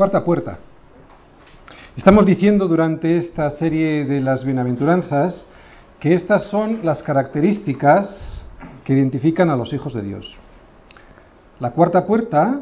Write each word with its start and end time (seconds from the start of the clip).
Cuarta 0.00 0.24
puerta. 0.24 0.58
Estamos 1.94 2.24
diciendo 2.24 2.66
durante 2.66 3.18
esta 3.18 3.50
serie 3.50 4.06
de 4.06 4.22
las 4.22 4.46
bienaventuranzas 4.46 5.46
que 5.98 6.14
estas 6.14 6.44
son 6.44 6.80
las 6.84 7.02
características 7.02 8.40
que 8.82 8.94
identifican 8.94 9.50
a 9.50 9.56
los 9.56 9.74
hijos 9.74 9.92
de 9.92 10.00
Dios. 10.00 10.38
La 11.58 11.72
cuarta 11.72 12.06
puerta, 12.06 12.60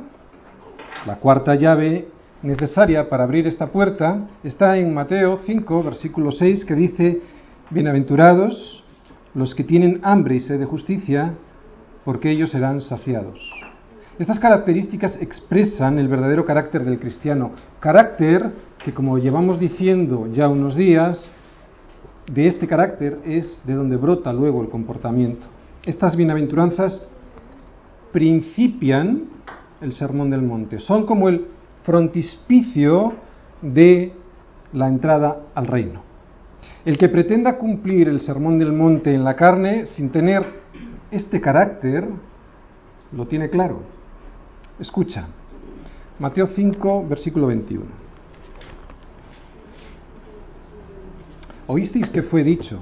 la 1.06 1.14
cuarta 1.21 1.54
llave 1.54 2.09
necesaria 2.43 3.09
para 3.09 3.22
abrir 3.22 3.46
esta 3.46 3.68
puerta, 3.68 4.27
está 4.43 4.77
en 4.77 4.93
Mateo 4.93 5.39
5, 5.46 5.84
versículo 5.84 6.32
6, 6.32 6.64
que 6.64 6.75
dice, 6.75 7.20
Bienaventurados 7.70 8.82
los 9.34 9.55
que 9.55 9.62
tienen 9.62 10.00
hambre 10.02 10.34
y 10.34 10.41
sed 10.41 10.59
de 10.59 10.66
justicia, 10.66 11.34
porque 12.05 12.32
ellos 12.32 12.50
serán 12.50 12.80
saciados. 12.80 13.68
Estas 14.19 14.41
características 14.41 15.16
expresan 15.23 16.00
el 16.00 16.09
verdadero 16.09 16.45
carácter 16.45 16.85
del 16.85 16.98
cristiano, 16.98 17.53
carácter 17.79 18.50
que 18.85 18.93
como 18.93 19.17
llevamos 19.17 19.61
diciendo 19.61 20.29
ya 20.32 20.49
unos 20.49 20.75
días, 20.75 21.31
de 22.26 22.49
este 22.49 22.67
carácter 22.67 23.18
es 23.25 23.61
de 23.64 23.75
donde 23.75 23.96
brota 23.96 24.32
luego 24.32 24.61
el 24.61 24.71
comportamiento. 24.71 25.46
Estas 25.86 26.17
bienaventuranzas 26.17 27.00
principian 28.11 29.23
el 29.81 29.93
sermón 29.93 30.31
del 30.31 30.43
monte, 30.43 30.81
son 30.81 31.07
como 31.07 31.29
el 31.29 31.46
frontispicio 31.85 33.12
de 33.62 34.12
la 34.73 34.89
entrada 34.89 35.42
al 35.55 35.69
reino. 35.69 36.03
El 36.84 36.98
que 36.98 37.09
pretenda 37.09 37.56
cumplir 37.56 38.09
el 38.09 38.20
sermón 38.20 38.59
del 38.59 38.73
monte 38.73 39.14
en 39.14 39.23
la 39.23 39.37
carne 39.37 39.87
sin 39.87 40.11
tener 40.11 40.45
este 41.12 41.41
carácter, 41.41 42.09
lo 43.12 43.25
tiene 43.25 43.48
claro 43.48 43.97
Escucha, 44.78 45.27
Mateo 46.20 46.47
5, 46.55 47.06
versículo 47.09 47.48
21. 47.48 47.84
Oísteis 51.67 52.09
que 52.11 52.23
fue 52.23 52.45
dicho 52.45 52.79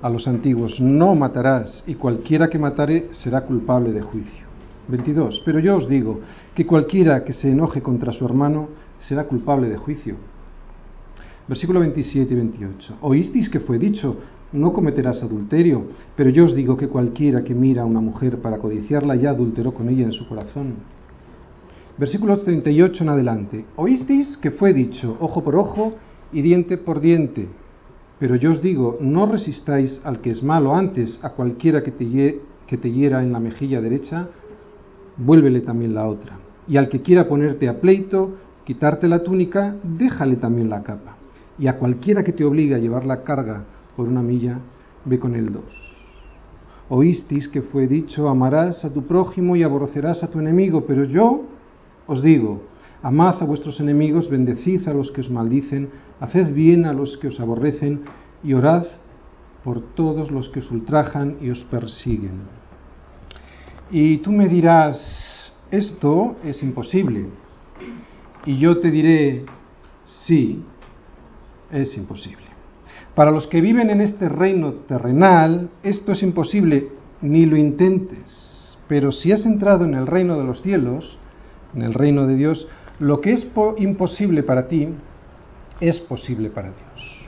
a 0.00 0.08
los 0.08 0.28
antiguos, 0.28 0.80
no 0.80 1.16
matarás, 1.16 1.82
y 1.88 1.96
cualquiera 1.96 2.48
que 2.48 2.60
matare 2.60 3.08
será 3.10 3.40
culpable 3.40 3.90
de 3.90 4.00
juicio. 4.00 4.46
22. 4.86 5.42
Pero 5.44 5.58
yo 5.58 5.76
os 5.76 5.88
digo 5.88 6.20
que 6.54 6.64
cualquiera 6.64 7.24
que 7.24 7.32
se 7.32 7.50
enoje 7.50 7.82
contra 7.82 8.12
su 8.12 8.24
hermano 8.24 8.68
será 9.00 9.24
culpable 9.24 9.68
de 9.68 9.76
juicio. 9.76 10.14
Versículo 11.48 11.80
27 11.80 12.32
y 12.32 12.36
28. 12.36 12.98
Oísteis 13.00 13.48
que 13.48 13.58
fue 13.58 13.76
dicho, 13.76 14.16
no 14.52 14.72
cometerás 14.72 15.20
adulterio, 15.24 15.88
pero 16.14 16.30
yo 16.30 16.44
os 16.44 16.54
digo 16.54 16.76
que 16.76 16.86
cualquiera 16.86 17.42
que 17.42 17.54
mira 17.54 17.82
a 17.82 17.86
una 17.86 18.00
mujer 18.00 18.38
para 18.38 18.58
codiciarla 18.58 19.16
ya 19.16 19.30
adulteró 19.30 19.74
con 19.74 19.88
ella 19.88 20.04
en 20.04 20.12
su 20.12 20.28
corazón 20.28 20.97
versículos 21.98 22.44
38 22.44 23.02
en 23.02 23.08
adelante. 23.08 23.64
Oísteis 23.76 24.36
que 24.38 24.52
fue 24.52 24.72
dicho 24.72 25.16
ojo 25.20 25.42
por 25.42 25.56
ojo 25.56 25.94
y 26.32 26.42
diente 26.42 26.78
por 26.78 27.00
diente. 27.00 27.48
Pero 28.18 28.36
yo 28.36 28.52
os 28.52 28.62
digo, 28.62 28.98
no 29.00 29.26
resistáis 29.26 30.00
al 30.04 30.20
que 30.20 30.30
es 30.30 30.42
malo 30.42 30.74
antes, 30.74 31.18
a 31.22 31.30
cualquiera 31.30 31.82
que 31.82 31.92
te, 31.92 32.40
que 32.66 32.76
te 32.76 32.90
hiera 32.90 33.22
en 33.22 33.32
la 33.32 33.40
mejilla 33.40 33.80
derecha, 33.80 34.28
vuélvele 35.16 35.60
también 35.60 35.94
la 35.94 36.06
otra. 36.06 36.38
Y 36.66 36.76
al 36.76 36.88
que 36.88 37.00
quiera 37.00 37.28
ponerte 37.28 37.68
a 37.68 37.80
pleito, 37.80 38.36
quitarte 38.64 39.08
la 39.08 39.22
túnica, 39.22 39.76
déjale 39.82 40.36
también 40.36 40.68
la 40.68 40.82
capa. 40.82 41.16
Y 41.58 41.68
a 41.68 41.76
cualquiera 41.76 42.24
que 42.24 42.32
te 42.32 42.44
obligue 42.44 42.74
a 42.74 42.78
llevar 42.78 43.04
la 43.06 43.22
carga 43.22 43.64
por 43.96 44.08
una 44.08 44.22
milla, 44.22 44.58
ve 45.04 45.18
con 45.18 45.34
él 45.34 45.52
dos. 45.52 45.64
Oísteis 46.88 47.48
que 47.48 47.62
fue 47.62 47.86
dicho, 47.86 48.28
amarás 48.28 48.84
a 48.84 48.92
tu 48.92 49.06
prójimo 49.06 49.54
y 49.56 49.62
aborrecerás 49.62 50.22
a 50.22 50.28
tu 50.28 50.40
enemigo, 50.40 50.84
pero 50.86 51.04
yo 51.04 51.44
os 52.08 52.22
digo, 52.22 52.62
amad 53.02 53.40
a 53.42 53.44
vuestros 53.44 53.78
enemigos, 53.78 54.28
bendecid 54.28 54.88
a 54.88 54.94
los 54.94 55.12
que 55.12 55.20
os 55.20 55.30
maldicen, 55.30 55.90
haced 56.18 56.52
bien 56.52 56.86
a 56.86 56.92
los 56.92 57.16
que 57.18 57.28
os 57.28 57.38
aborrecen 57.38 58.02
y 58.42 58.54
orad 58.54 58.86
por 59.62 59.94
todos 59.94 60.30
los 60.30 60.48
que 60.48 60.60
os 60.60 60.70
ultrajan 60.70 61.36
y 61.40 61.50
os 61.50 61.62
persiguen. 61.64 62.48
Y 63.90 64.18
tú 64.18 64.32
me 64.32 64.48
dirás, 64.48 65.54
esto 65.70 66.36
es 66.42 66.62
imposible. 66.62 67.26
Y 68.46 68.56
yo 68.56 68.78
te 68.78 68.90
diré, 68.90 69.44
sí, 70.06 70.64
es 71.70 71.96
imposible. 71.96 72.46
Para 73.14 73.30
los 73.30 73.46
que 73.46 73.60
viven 73.60 73.90
en 73.90 74.00
este 74.00 74.28
reino 74.28 74.72
terrenal, 74.86 75.70
esto 75.82 76.12
es 76.12 76.22
imposible, 76.22 76.88
ni 77.20 77.44
lo 77.44 77.56
intentes. 77.56 78.78
Pero 78.88 79.12
si 79.12 79.32
has 79.32 79.44
entrado 79.44 79.84
en 79.84 79.94
el 79.94 80.06
reino 80.06 80.38
de 80.38 80.44
los 80.44 80.62
cielos, 80.62 81.17
en 81.74 81.82
el 81.82 81.94
reino 81.94 82.26
de 82.26 82.36
Dios, 82.36 82.66
lo 82.98 83.20
que 83.20 83.32
es 83.32 83.46
imposible 83.76 84.42
para 84.42 84.68
ti 84.68 84.88
es 85.80 86.00
posible 86.00 86.50
para 86.50 86.68
Dios. 86.68 87.18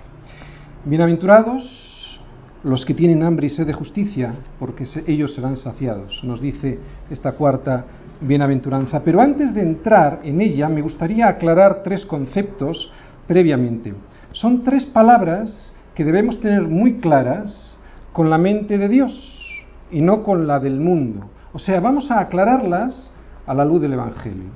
Bienaventurados 0.84 2.20
los 2.62 2.84
que 2.84 2.94
tienen 2.94 3.22
hambre 3.22 3.46
y 3.46 3.50
sed 3.50 3.66
de 3.66 3.72
justicia, 3.72 4.34
porque 4.58 4.84
ellos 5.06 5.34
serán 5.34 5.56
saciados, 5.56 6.22
nos 6.24 6.40
dice 6.40 6.78
esta 7.08 7.32
cuarta 7.32 7.84
bienaventuranza. 8.20 9.00
Pero 9.02 9.20
antes 9.20 9.54
de 9.54 9.62
entrar 9.62 10.20
en 10.24 10.40
ella, 10.40 10.68
me 10.68 10.82
gustaría 10.82 11.28
aclarar 11.28 11.82
tres 11.82 12.04
conceptos 12.04 12.92
previamente. 13.26 13.94
Son 14.32 14.62
tres 14.62 14.84
palabras 14.84 15.74
que 15.94 16.04
debemos 16.04 16.40
tener 16.40 16.62
muy 16.62 16.98
claras 16.98 17.78
con 18.12 18.28
la 18.28 18.38
mente 18.38 18.76
de 18.76 18.88
Dios 18.88 19.64
y 19.90 20.02
no 20.02 20.22
con 20.22 20.46
la 20.46 20.60
del 20.60 20.80
mundo. 20.80 21.30
O 21.52 21.58
sea, 21.58 21.80
vamos 21.80 22.10
a 22.10 22.20
aclararlas 22.20 23.10
a 23.46 23.54
la 23.54 23.64
luz 23.64 23.80
del 23.80 23.92
Evangelio. 23.92 24.50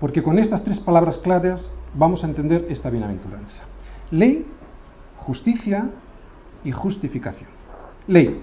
Porque 0.00 0.22
con 0.22 0.38
estas 0.38 0.64
tres 0.64 0.78
palabras 0.80 1.18
claras 1.18 1.70
vamos 1.94 2.24
a 2.24 2.26
entender 2.26 2.66
esta 2.68 2.90
bienaventuranza. 2.90 3.62
Ley, 4.10 4.44
justicia 5.16 5.88
y 6.64 6.72
justificación. 6.72 7.48
Ley. 8.06 8.40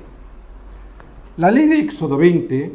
La 1.38 1.52
ley 1.52 1.68
de 1.68 1.80
Éxodo 1.80 2.18
20, 2.18 2.74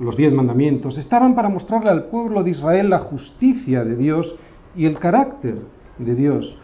los 0.00 0.16
diez 0.16 0.32
mandamientos, 0.32 0.98
estaban 0.98 1.34
para 1.34 1.48
mostrarle 1.48 1.90
al 1.90 2.04
pueblo 2.04 2.42
de 2.42 2.50
Israel 2.50 2.90
la 2.90 2.98
justicia 2.98 3.84
de 3.84 3.96
Dios 3.96 4.36
y 4.74 4.86
el 4.86 4.98
carácter 4.98 5.58
de 5.98 6.14
Dios, 6.14 6.58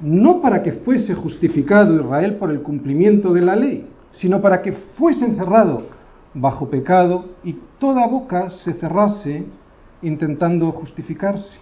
no 0.00 0.40
para 0.40 0.62
que 0.62 0.72
fuese 0.72 1.14
justificado 1.14 1.94
Israel 1.94 2.36
por 2.36 2.50
el 2.50 2.62
cumplimiento 2.62 3.32
de 3.32 3.40
la 3.40 3.56
ley, 3.56 3.86
sino 4.12 4.40
para 4.40 4.62
que 4.62 4.72
fuese 4.72 5.24
encerrado 5.24 5.95
bajo 6.36 6.68
pecado 6.68 7.30
y 7.42 7.56
toda 7.78 8.06
boca 8.06 8.50
se 8.50 8.74
cerrase 8.74 9.46
intentando 10.02 10.70
justificarse, 10.70 11.58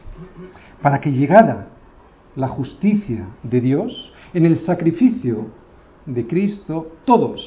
para 0.82 1.00
que 1.00 1.12
llegara 1.12 1.68
la 2.34 2.48
justicia 2.48 3.28
de 3.44 3.60
Dios 3.60 4.12
en 4.34 4.44
el 4.44 4.58
sacrificio 4.58 5.46
de 6.04 6.26
Cristo, 6.26 6.88
todos, 7.04 7.40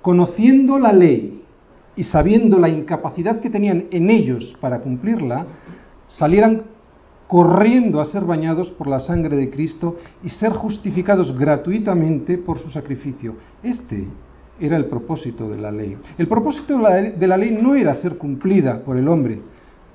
conociendo 0.00 0.78
la 0.78 0.92
ley 0.92 1.42
y 1.96 2.04
sabiendo 2.04 2.58
la 2.58 2.68
incapacidad 2.68 3.40
que 3.40 3.50
tenían 3.50 3.86
en 3.90 4.08
ellos 4.08 4.56
para 4.60 4.80
cumplirla, 4.80 5.46
salieran 6.06 6.62
corriendo 7.26 8.00
a 8.00 8.04
ser 8.04 8.24
bañados 8.24 8.70
por 8.70 8.86
la 8.86 9.00
sangre 9.00 9.36
de 9.36 9.50
Cristo 9.50 9.96
y 10.22 10.28
ser 10.28 10.52
justificados 10.52 11.36
gratuitamente 11.36 12.38
por 12.38 12.58
su 12.60 12.70
sacrificio. 12.70 13.34
Este 13.62 14.06
era 14.60 14.76
el 14.76 14.86
propósito 14.86 15.48
de 15.48 15.58
la 15.58 15.70
ley. 15.70 15.96
El 16.18 16.28
propósito 16.28 16.78
de 16.78 17.26
la 17.26 17.36
ley 17.36 17.58
no 17.60 17.74
era 17.74 17.94
ser 17.94 18.18
cumplida 18.18 18.80
por 18.82 18.96
el 18.96 19.08
hombre. 19.08 19.40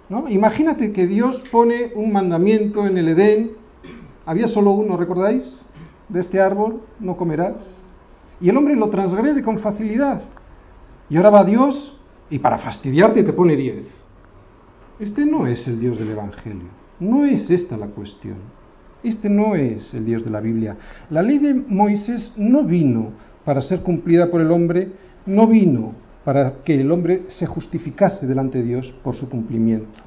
¿no? 0.09 0.27
Imagínate 0.29 0.91
que 0.91 1.07
Dios 1.07 1.43
pone 1.51 1.91
un 1.95 2.11
mandamiento 2.11 2.85
en 2.87 2.97
el 2.97 3.09
Edén, 3.09 3.51
había 4.25 4.47
solo 4.47 4.71
uno, 4.71 4.97
¿recordáis? 4.97 5.43
De 6.09 6.19
este 6.19 6.39
árbol 6.39 6.81
no 6.99 7.15
comerás. 7.15 7.55
Y 8.39 8.49
el 8.49 8.57
hombre 8.57 8.75
lo 8.75 8.89
transgrede 8.89 9.41
con 9.41 9.59
facilidad. 9.59 10.21
Y 11.09 11.17
ahora 11.17 11.29
va 11.29 11.43
Dios 11.43 11.97
y 12.29 12.39
para 12.39 12.57
fastidiarte 12.57 13.23
te 13.23 13.33
pone 13.33 13.55
diez. 13.55 13.85
Este 14.99 15.25
no 15.25 15.47
es 15.47 15.67
el 15.67 15.79
Dios 15.79 15.97
del 15.97 16.11
Evangelio. 16.11 16.67
No 16.99 17.25
es 17.25 17.49
esta 17.49 17.77
la 17.77 17.87
cuestión. 17.87 18.37
Este 19.03 19.29
no 19.29 19.55
es 19.55 19.93
el 19.93 20.05
Dios 20.05 20.23
de 20.23 20.31
la 20.31 20.41
Biblia. 20.41 20.75
La 21.09 21.21
ley 21.21 21.37
de 21.37 21.53
Moisés 21.53 22.33
no 22.35 22.63
vino 22.63 23.11
para 23.47 23.61
ser 23.61 23.81
cumplida 23.81 24.29
por 24.29 24.41
el 24.41 24.51
hombre, 24.51 24.91
no 25.25 25.47
vino 25.47 25.93
para 26.25 26.65
que 26.65 26.81
el 26.81 26.91
hombre 26.91 27.27
se 27.29 27.45
justificase 27.45 28.27
delante 28.27 28.57
de 28.57 28.65
Dios 28.65 28.93
por 29.01 29.15
su 29.15 29.29
cumplimiento. 29.29 30.01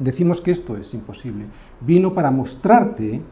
Decimos 0.00 0.40
que 0.40 0.50
esto 0.50 0.76
es 0.76 0.92
imposible. 0.92 1.44
Vino 1.80 2.14
para 2.14 2.32
mostrarte 2.32 3.22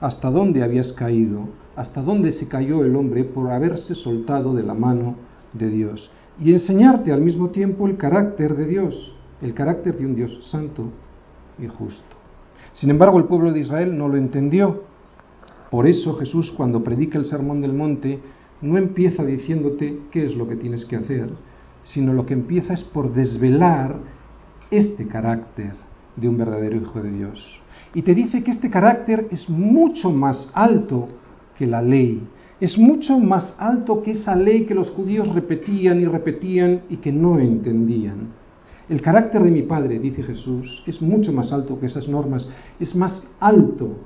hasta 0.00 0.28
dónde 0.32 0.64
habías 0.64 0.92
caído, 0.94 1.42
hasta 1.76 2.02
dónde 2.02 2.32
se 2.32 2.48
cayó 2.48 2.84
el 2.84 2.96
hombre 2.96 3.22
por 3.22 3.52
haberse 3.52 3.94
soltado 3.94 4.52
de 4.52 4.64
la 4.64 4.74
mano 4.74 5.14
de 5.52 5.68
Dios. 5.68 6.10
Y 6.40 6.52
enseñarte 6.52 7.12
al 7.12 7.20
mismo 7.20 7.50
tiempo 7.50 7.86
el 7.86 7.96
carácter 7.96 8.56
de 8.56 8.66
Dios, 8.66 9.14
el 9.42 9.54
carácter 9.54 9.96
de 9.96 10.06
un 10.06 10.16
Dios 10.16 10.40
santo 10.50 10.88
y 11.56 11.68
justo. 11.68 12.16
Sin 12.72 12.90
embargo, 12.90 13.16
el 13.18 13.26
pueblo 13.26 13.52
de 13.52 13.60
Israel 13.60 13.96
no 13.96 14.08
lo 14.08 14.16
entendió. 14.16 14.82
Por 15.70 15.86
eso 15.86 16.14
Jesús, 16.14 16.50
cuando 16.50 16.82
predica 16.82 17.16
el 17.16 17.26
Sermón 17.26 17.60
del 17.60 17.74
Monte, 17.74 18.20
no 18.62 18.78
empieza 18.78 19.24
diciéndote 19.24 19.98
qué 20.10 20.24
es 20.24 20.36
lo 20.36 20.48
que 20.48 20.56
tienes 20.56 20.84
que 20.84 20.96
hacer, 20.96 21.28
sino 21.84 22.12
lo 22.12 22.24
que 22.24 22.34
empieza 22.34 22.72
es 22.72 22.84
por 22.84 23.12
desvelar 23.12 23.96
este 24.70 25.06
carácter 25.06 25.72
de 26.16 26.28
un 26.28 26.38
verdadero 26.38 26.76
Hijo 26.76 27.02
de 27.02 27.10
Dios. 27.10 27.60
Y 27.94 28.02
te 28.02 28.14
dice 28.14 28.42
que 28.42 28.52
este 28.52 28.70
carácter 28.70 29.26
es 29.30 29.48
mucho 29.50 30.10
más 30.10 30.50
alto 30.54 31.08
que 31.58 31.66
la 31.66 31.82
ley, 31.82 32.22
es 32.60 32.78
mucho 32.78 33.18
más 33.18 33.54
alto 33.58 34.02
que 34.02 34.12
esa 34.12 34.36
ley 34.36 34.64
que 34.64 34.74
los 34.74 34.90
judíos 34.90 35.34
repetían 35.34 36.00
y 36.00 36.06
repetían 36.06 36.82
y 36.88 36.98
que 36.98 37.12
no 37.12 37.40
entendían. 37.40 38.28
El 38.88 39.02
carácter 39.02 39.42
de 39.42 39.50
mi 39.50 39.62
Padre, 39.62 39.98
dice 39.98 40.22
Jesús, 40.22 40.82
es 40.86 41.02
mucho 41.02 41.32
más 41.32 41.52
alto 41.52 41.78
que 41.80 41.86
esas 41.86 42.08
normas, 42.08 42.48
es 42.78 42.94
más 42.94 43.26
alto 43.40 43.96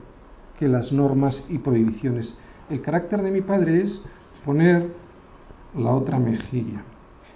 que 0.58 0.68
las 0.68 0.92
normas 0.92 1.44
y 1.48 1.58
prohibiciones. 1.58 2.36
El 2.70 2.80
carácter 2.80 3.22
de 3.22 3.30
mi 3.30 3.42
Padre 3.42 3.82
es 3.82 4.02
poner 4.46 4.94
la 5.76 5.90
otra 5.90 6.18
mejilla. 6.18 6.82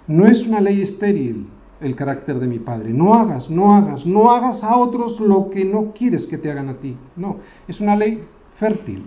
No 0.07 0.25
es 0.25 0.47
una 0.47 0.61
ley 0.61 0.81
estéril 0.81 1.47
el 1.81 1.95
carácter 1.95 2.39
de 2.39 2.47
mi 2.47 2.59
Padre. 2.59 2.93
No 2.93 3.13
hagas, 3.13 3.49
no 3.49 3.75
hagas, 3.75 4.05
no 4.05 4.31
hagas 4.31 4.63
a 4.63 4.75
otros 4.77 5.19
lo 5.19 5.49
que 5.49 5.65
no 5.65 5.91
quieres 5.91 6.25
que 6.25 6.37
te 6.37 6.49
hagan 6.49 6.69
a 6.69 6.75
ti. 6.75 6.95
No, 7.15 7.37
es 7.67 7.79
una 7.81 7.95
ley 7.95 8.23
fértil. 8.55 9.05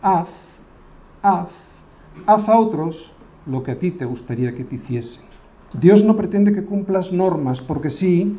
Haz, 0.00 0.28
haz, 1.22 1.48
haz 2.26 2.48
a 2.48 2.58
otros 2.58 3.12
lo 3.46 3.62
que 3.62 3.72
a 3.72 3.78
ti 3.78 3.90
te 3.90 4.04
gustaría 4.04 4.54
que 4.54 4.64
te 4.64 4.76
hiciesen. 4.76 5.24
Dios 5.74 6.04
no 6.04 6.16
pretende 6.16 6.52
que 6.52 6.64
cumplas 6.64 7.12
normas 7.12 7.60
porque 7.62 7.90
sí, 7.90 8.38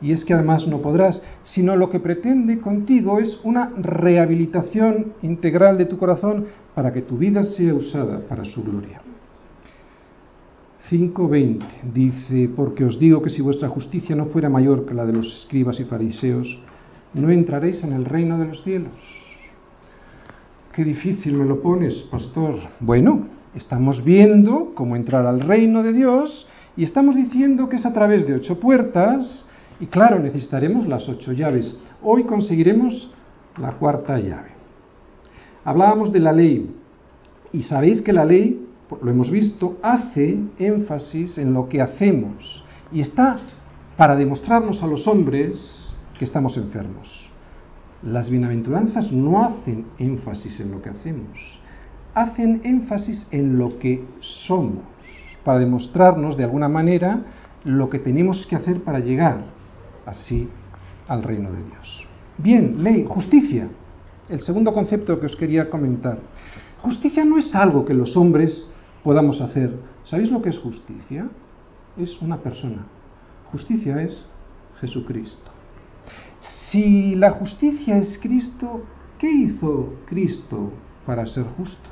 y 0.00 0.12
es 0.12 0.24
que 0.24 0.34
además 0.34 0.66
no 0.66 0.80
podrás, 0.80 1.22
sino 1.44 1.76
lo 1.76 1.90
que 1.90 2.00
pretende 2.00 2.60
contigo 2.60 3.18
es 3.18 3.40
una 3.42 3.68
rehabilitación 3.68 5.14
integral 5.22 5.76
de 5.76 5.86
tu 5.86 5.98
corazón 5.98 6.46
para 6.74 6.92
que 6.92 7.02
tu 7.02 7.18
vida 7.18 7.42
sea 7.42 7.74
usada 7.74 8.20
para 8.20 8.44
su 8.44 8.62
gloria. 8.62 9.00
5.20 10.90 11.64
dice, 11.92 12.48
porque 12.54 12.84
os 12.84 12.98
digo 12.98 13.20
que 13.20 13.30
si 13.30 13.42
vuestra 13.42 13.68
justicia 13.68 14.16
no 14.16 14.26
fuera 14.26 14.48
mayor 14.48 14.86
que 14.86 14.94
la 14.94 15.04
de 15.04 15.12
los 15.12 15.26
escribas 15.40 15.78
y 15.80 15.84
fariseos, 15.84 16.58
no 17.12 17.30
entraréis 17.30 17.82
en 17.84 17.92
el 17.92 18.04
reino 18.04 18.38
de 18.38 18.46
los 18.46 18.62
cielos. 18.62 18.92
Qué 20.72 20.84
difícil 20.84 21.34
me 21.34 21.44
lo 21.44 21.60
pones, 21.60 21.94
pastor. 22.10 22.56
Bueno, 22.80 23.26
estamos 23.54 24.04
viendo 24.04 24.72
cómo 24.74 24.96
entrar 24.96 25.26
al 25.26 25.40
reino 25.40 25.82
de 25.82 25.92
Dios 25.92 26.46
y 26.76 26.84
estamos 26.84 27.16
diciendo 27.16 27.68
que 27.68 27.76
es 27.76 27.84
a 27.84 27.92
través 27.92 28.26
de 28.26 28.34
ocho 28.34 28.60
puertas 28.60 29.44
y 29.80 29.86
claro, 29.86 30.18
necesitaremos 30.18 30.86
las 30.86 31.08
ocho 31.08 31.32
llaves. 31.32 31.78
Hoy 32.02 32.24
conseguiremos 32.24 33.10
la 33.58 33.72
cuarta 33.72 34.18
llave. 34.18 34.50
Hablábamos 35.64 36.12
de 36.12 36.20
la 36.20 36.32
ley 36.32 36.74
y 37.52 37.62
sabéis 37.62 38.02
que 38.02 38.12
la 38.12 38.24
ley, 38.24 38.66
lo 39.02 39.10
hemos 39.10 39.30
visto, 39.30 39.78
hace 39.82 40.38
énfasis 40.58 41.38
en 41.38 41.52
lo 41.52 41.68
que 41.68 41.80
hacemos 41.80 42.64
y 42.90 43.00
está 43.00 43.38
para 43.96 44.16
demostrarnos 44.16 44.82
a 44.82 44.86
los 44.86 45.06
hombres 45.06 45.94
que 46.18 46.24
estamos 46.24 46.56
enfermos. 46.56 47.30
Las 48.02 48.30
bienaventuranzas 48.30 49.12
no 49.12 49.44
hacen 49.44 49.86
énfasis 49.98 50.58
en 50.60 50.70
lo 50.70 50.80
que 50.80 50.90
hacemos, 50.90 51.60
hacen 52.14 52.60
énfasis 52.64 53.26
en 53.30 53.58
lo 53.58 53.78
que 53.78 54.04
somos, 54.20 54.84
para 55.44 55.58
demostrarnos 55.58 56.36
de 56.36 56.44
alguna 56.44 56.68
manera 56.68 57.22
lo 57.64 57.90
que 57.90 57.98
tenemos 57.98 58.46
que 58.46 58.56
hacer 58.56 58.82
para 58.82 59.00
llegar 59.00 59.57
así 60.08 60.48
al 61.06 61.22
reino 61.22 61.52
de 61.52 61.62
Dios. 61.62 62.06
Bien, 62.38 62.82
ley, 62.82 63.04
justicia. 63.06 63.68
El 64.28 64.42
segundo 64.42 64.72
concepto 64.72 65.18
que 65.18 65.26
os 65.26 65.36
quería 65.36 65.70
comentar. 65.70 66.18
Justicia 66.82 67.24
no 67.24 67.38
es 67.38 67.54
algo 67.54 67.84
que 67.84 67.94
los 67.94 68.16
hombres 68.16 68.68
podamos 69.02 69.40
hacer. 69.40 69.74
¿Sabéis 70.04 70.30
lo 70.30 70.42
que 70.42 70.50
es 70.50 70.58
justicia? 70.58 71.28
Es 71.96 72.20
una 72.20 72.38
persona. 72.38 72.86
Justicia 73.50 74.02
es 74.02 74.24
Jesucristo. 74.80 75.50
Si 76.70 77.14
la 77.16 77.30
justicia 77.32 77.98
es 77.98 78.18
Cristo, 78.18 78.82
¿qué 79.18 79.30
hizo 79.30 79.94
Cristo 80.06 80.70
para 81.06 81.26
ser 81.26 81.44
justo? 81.56 81.88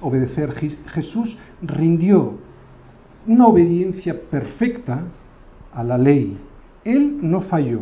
Obedecer. 0.00 0.52
Jesús 0.86 1.36
rindió 1.62 2.38
una 3.26 3.46
obediencia 3.46 4.18
perfecta 4.30 5.04
a 5.72 5.84
la 5.84 5.98
ley, 5.98 6.38
él 6.84 7.18
no 7.22 7.42
falló, 7.42 7.80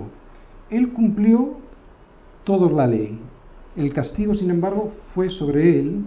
él 0.70 0.92
cumplió 0.92 1.56
toda 2.44 2.70
la 2.70 2.86
ley. 2.86 3.18
El 3.76 3.92
castigo, 3.92 4.34
sin 4.34 4.50
embargo, 4.50 4.92
fue 5.14 5.30
sobre 5.30 5.78
él, 5.78 6.04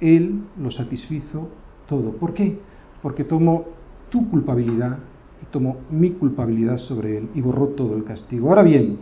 él 0.00 0.42
lo 0.60 0.70
satisfizo 0.70 1.48
todo. 1.86 2.12
¿Por 2.12 2.34
qué? 2.34 2.58
Porque 3.02 3.24
tomó 3.24 3.64
tu 4.10 4.28
culpabilidad 4.28 4.98
y 5.42 5.46
tomó 5.46 5.78
mi 5.90 6.10
culpabilidad 6.10 6.78
sobre 6.78 7.18
él 7.18 7.28
y 7.34 7.40
borró 7.40 7.68
todo 7.68 7.96
el 7.96 8.04
castigo. 8.04 8.48
Ahora 8.48 8.62
bien, 8.62 8.98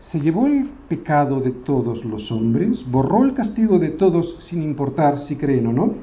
¿se 0.00 0.20
llevó 0.20 0.46
el 0.46 0.68
pecado 0.88 1.40
de 1.40 1.50
todos 1.50 2.04
los 2.04 2.30
hombres? 2.32 2.84
¿Borró 2.90 3.24
el 3.24 3.34
castigo 3.34 3.78
de 3.78 3.90
todos 3.90 4.36
sin 4.40 4.62
importar 4.62 5.18
si 5.20 5.36
creen 5.36 5.66
o 5.66 5.72
no? 5.72 5.94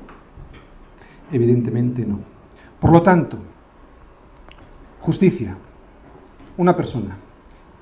Evidentemente 1.31 2.05
no. 2.05 2.19
Por 2.79 2.91
lo 2.91 3.01
tanto, 3.01 3.39
justicia, 5.01 5.57
una 6.57 6.75
persona, 6.75 7.17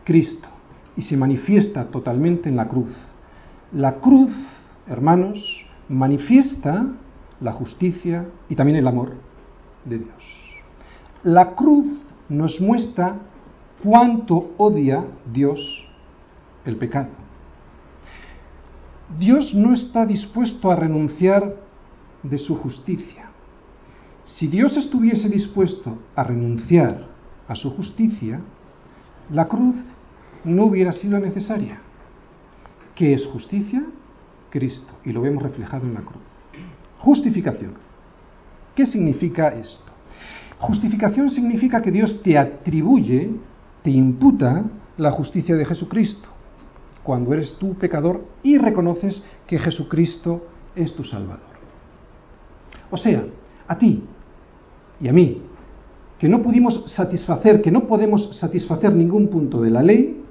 Cristo, 0.04 0.48
y 0.96 1.02
se 1.04 1.18
manifiesta 1.18 1.86
totalmente 1.86 2.50
en 2.50 2.56
la 2.56 2.68
cruz. 2.68 2.94
La 3.72 3.96
cruz, 3.96 4.32
hermanos, 4.88 5.66
manifiesta 5.90 6.86
la 7.40 7.52
justicia 7.52 8.28
y 8.50 8.56
también 8.56 8.78
el 8.78 8.88
amor 8.88 9.14
de 9.86 10.00
Dios. 10.00 10.24
La 11.24 11.56
cruz 11.56 11.88
nos 12.30 12.60
muestra 12.62 13.18
cuánto 13.84 14.52
odia 14.58 15.06
Dios 15.32 15.88
el 16.66 16.78
pecado. 16.78 17.10
Dios 19.20 19.54
no 19.54 19.74
está 19.74 20.06
dispuesto 20.06 20.72
a 20.72 20.76
renunciar 20.76 21.56
de 22.24 22.38
su 22.38 22.56
justicia. 22.56 23.30
Si 24.24 24.48
Dios 24.48 24.78
estuviese 24.78 25.28
dispuesto 25.30 25.98
a 26.16 26.24
renunciar 26.24 27.08
a 27.48 27.56
su 27.56 27.70
justicia, 27.72 28.40
la 29.30 29.48
cruz 29.48 29.76
no 30.44 30.66
hubiera 30.66 30.92
sido 30.94 31.20
necesaria. 31.20 31.80
¿Qué 32.96 33.14
es 33.14 33.26
justicia? 33.26 33.84
Cristo. 34.50 34.94
Y 35.04 35.12
lo 35.12 35.22
vemos 35.22 35.42
reflejado 35.42 35.86
en 35.86 35.96
la 35.96 36.02
cruz. 36.02 36.22
Justificación. 37.00 37.74
¿Qué 38.76 38.86
significa 38.86 39.50
esto? 39.50 39.92
Justificación 40.60 41.30
significa 41.30 41.82
que 41.82 41.92
Dios 41.92 42.22
te 42.24 42.38
atribuye, 42.38 43.32
te 43.82 43.92
imputa 43.92 44.64
la 44.98 45.12
justicia 45.12 45.56
de 45.56 45.66
Jesucristo, 45.66 46.30
cuando 47.04 47.34
eres 47.34 47.56
tú 47.60 47.74
pecador 47.76 48.26
y 48.44 48.58
reconoces 48.58 49.24
que 49.46 49.60
Jesucristo 49.60 50.46
es 50.76 50.96
tu 50.96 51.04
Salvador. 51.04 51.54
O 52.90 52.98
sea, 52.98 53.26
a 53.68 53.78
ti 53.78 54.04
y 55.00 55.08
a 55.08 55.14
mí, 55.14 55.42
que 56.24 56.30
no 56.30 56.42
pudimos 56.42 56.86
satisfacer, 56.96 57.62
que 57.62 57.70
no 57.70 57.86
podemos 57.86 58.38
satisfacer 58.38 58.96
ningún 58.96 59.28
punto 59.28 59.62
de 59.62 59.70
la 59.70 59.84
ley, 59.84 60.24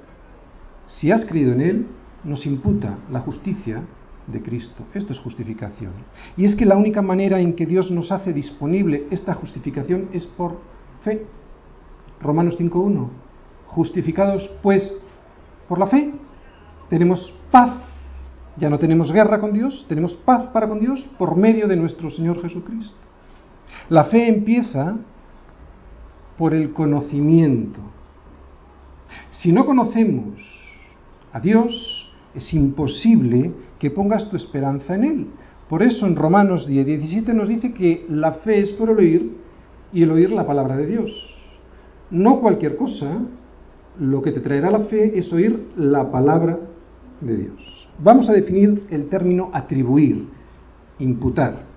si 0.87 1.11
has 1.11 1.23
creído 1.23 1.53
en 1.53 1.61
Él, 1.61 1.87
nos 2.23 2.47
imputa 2.47 2.97
la 3.11 3.19
justicia 3.19 3.83
de 4.25 4.41
Cristo. 4.41 4.85
Esto 4.95 5.13
es 5.13 5.19
justificación. 5.19 5.91
Y 6.35 6.45
es 6.45 6.55
que 6.55 6.65
la 6.65 6.77
única 6.77 7.03
manera 7.03 7.39
en 7.39 7.53
que 7.53 7.67
Dios 7.67 7.91
nos 7.91 8.11
hace 8.11 8.33
disponible 8.33 9.05
esta 9.11 9.35
justificación 9.35 10.09
es 10.13 10.25
por 10.25 10.61
fe. 11.03 11.27
Romanos 12.19 12.59
5.1. 12.59 13.09
Justificados 13.67 14.49
pues 14.63 14.91
por 15.69 15.77
la 15.77 15.85
fe, 15.85 16.11
tenemos 16.89 17.35
paz. 17.51 17.75
Ya 18.57 18.67
no 18.67 18.79
tenemos 18.79 19.11
guerra 19.11 19.39
con 19.39 19.53
Dios, 19.53 19.85
tenemos 19.87 20.15
paz 20.15 20.47
para 20.47 20.67
con 20.67 20.79
Dios 20.79 21.07
por 21.19 21.35
medio 21.35 21.67
de 21.67 21.75
nuestro 21.75 22.09
Señor 22.09 22.41
Jesucristo. 22.41 22.97
La 23.89 24.05
fe 24.05 24.27
empieza 24.27 24.97
por 26.43 26.53
el 26.53 26.73
conocimiento. 26.73 27.79
Si 29.31 29.53
no 29.53 29.65
conocemos 29.65 30.41
a 31.31 31.39
Dios, 31.39 32.11
es 32.35 32.53
imposible 32.53 33.53
que 33.79 33.89
pongas 33.89 34.29
tu 34.29 34.35
esperanza 34.35 34.93
en 34.95 35.03
Él. 35.05 35.27
Por 35.69 35.81
eso 35.81 36.05
en 36.05 36.17
Romanos 36.17 36.67
10, 36.67 36.85
17 36.85 37.33
nos 37.33 37.47
dice 37.47 37.73
que 37.73 38.05
la 38.09 38.33
fe 38.33 38.59
es 38.59 38.71
por 38.71 38.89
el 38.89 38.97
oír 38.97 39.37
y 39.93 40.03
el 40.03 40.11
oír 40.11 40.31
la 40.31 40.45
palabra 40.45 40.75
de 40.75 40.85
Dios. 40.85 41.33
No 42.11 42.41
cualquier 42.41 42.75
cosa, 42.75 43.19
lo 43.97 44.21
que 44.21 44.33
te 44.33 44.41
traerá 44.41 44.69
la 44.69 44.81
fe 44.81 45.17
es 45.17 45.31
oír 45.31 45.67
la 45.77 46.11
palabra 46.11 46.59
de 47.21 47.37
Dios. 47.37 47.87
Vamos 47.99 48.27
a 48.27 48.33
definir 48.33 48.83
el 48.89 49.07
término 49.07 49.49
atribuir, 49.53 50.27
imputar. 50.99 51.72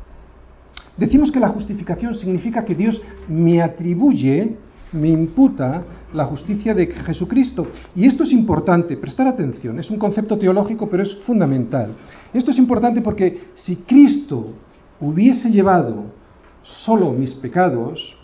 Decimos 0.96 1.30
que 1.30 1.40
la 1.40 1.48
justificación 1.48 2.14
significa 2.14 2.64
que 2.64 2.74
Dios 2.74 3.02
me 3.28 3.62
atribuye, 3.62 4.56
me 4.92 5.08
imputa 5.08 5.84
la 6.14 6.24
justicia 6.24 6.72
de 6.72 6.86
Jesucristo. 6.86 7.66
Y 7.94 8.06
esto 8.06 8.24
es 8.24 8.32
importante, 8.32 8.96
prestar 8.96 9.26
atención, 9.26 9.78
es 9.78 9.90
un 9.90 9.98
concepto 9.98 10.38
teológico, 10.38 10.88
pero 10.88 11.02
es 11.02 11.14
fundamental. 11.24 11.92
Esto 12.32 12.50
es 12.50 12.58
importante 12.58 13.02
porque 13.02 13.48
si 13.54 13.76
Cristo 13.76 14.54
hubiese 15.00 15.50
llevado 15.50 16.04
solo 16.62 17.12
mis 17.12 17.34
pecados, 17.34 18.16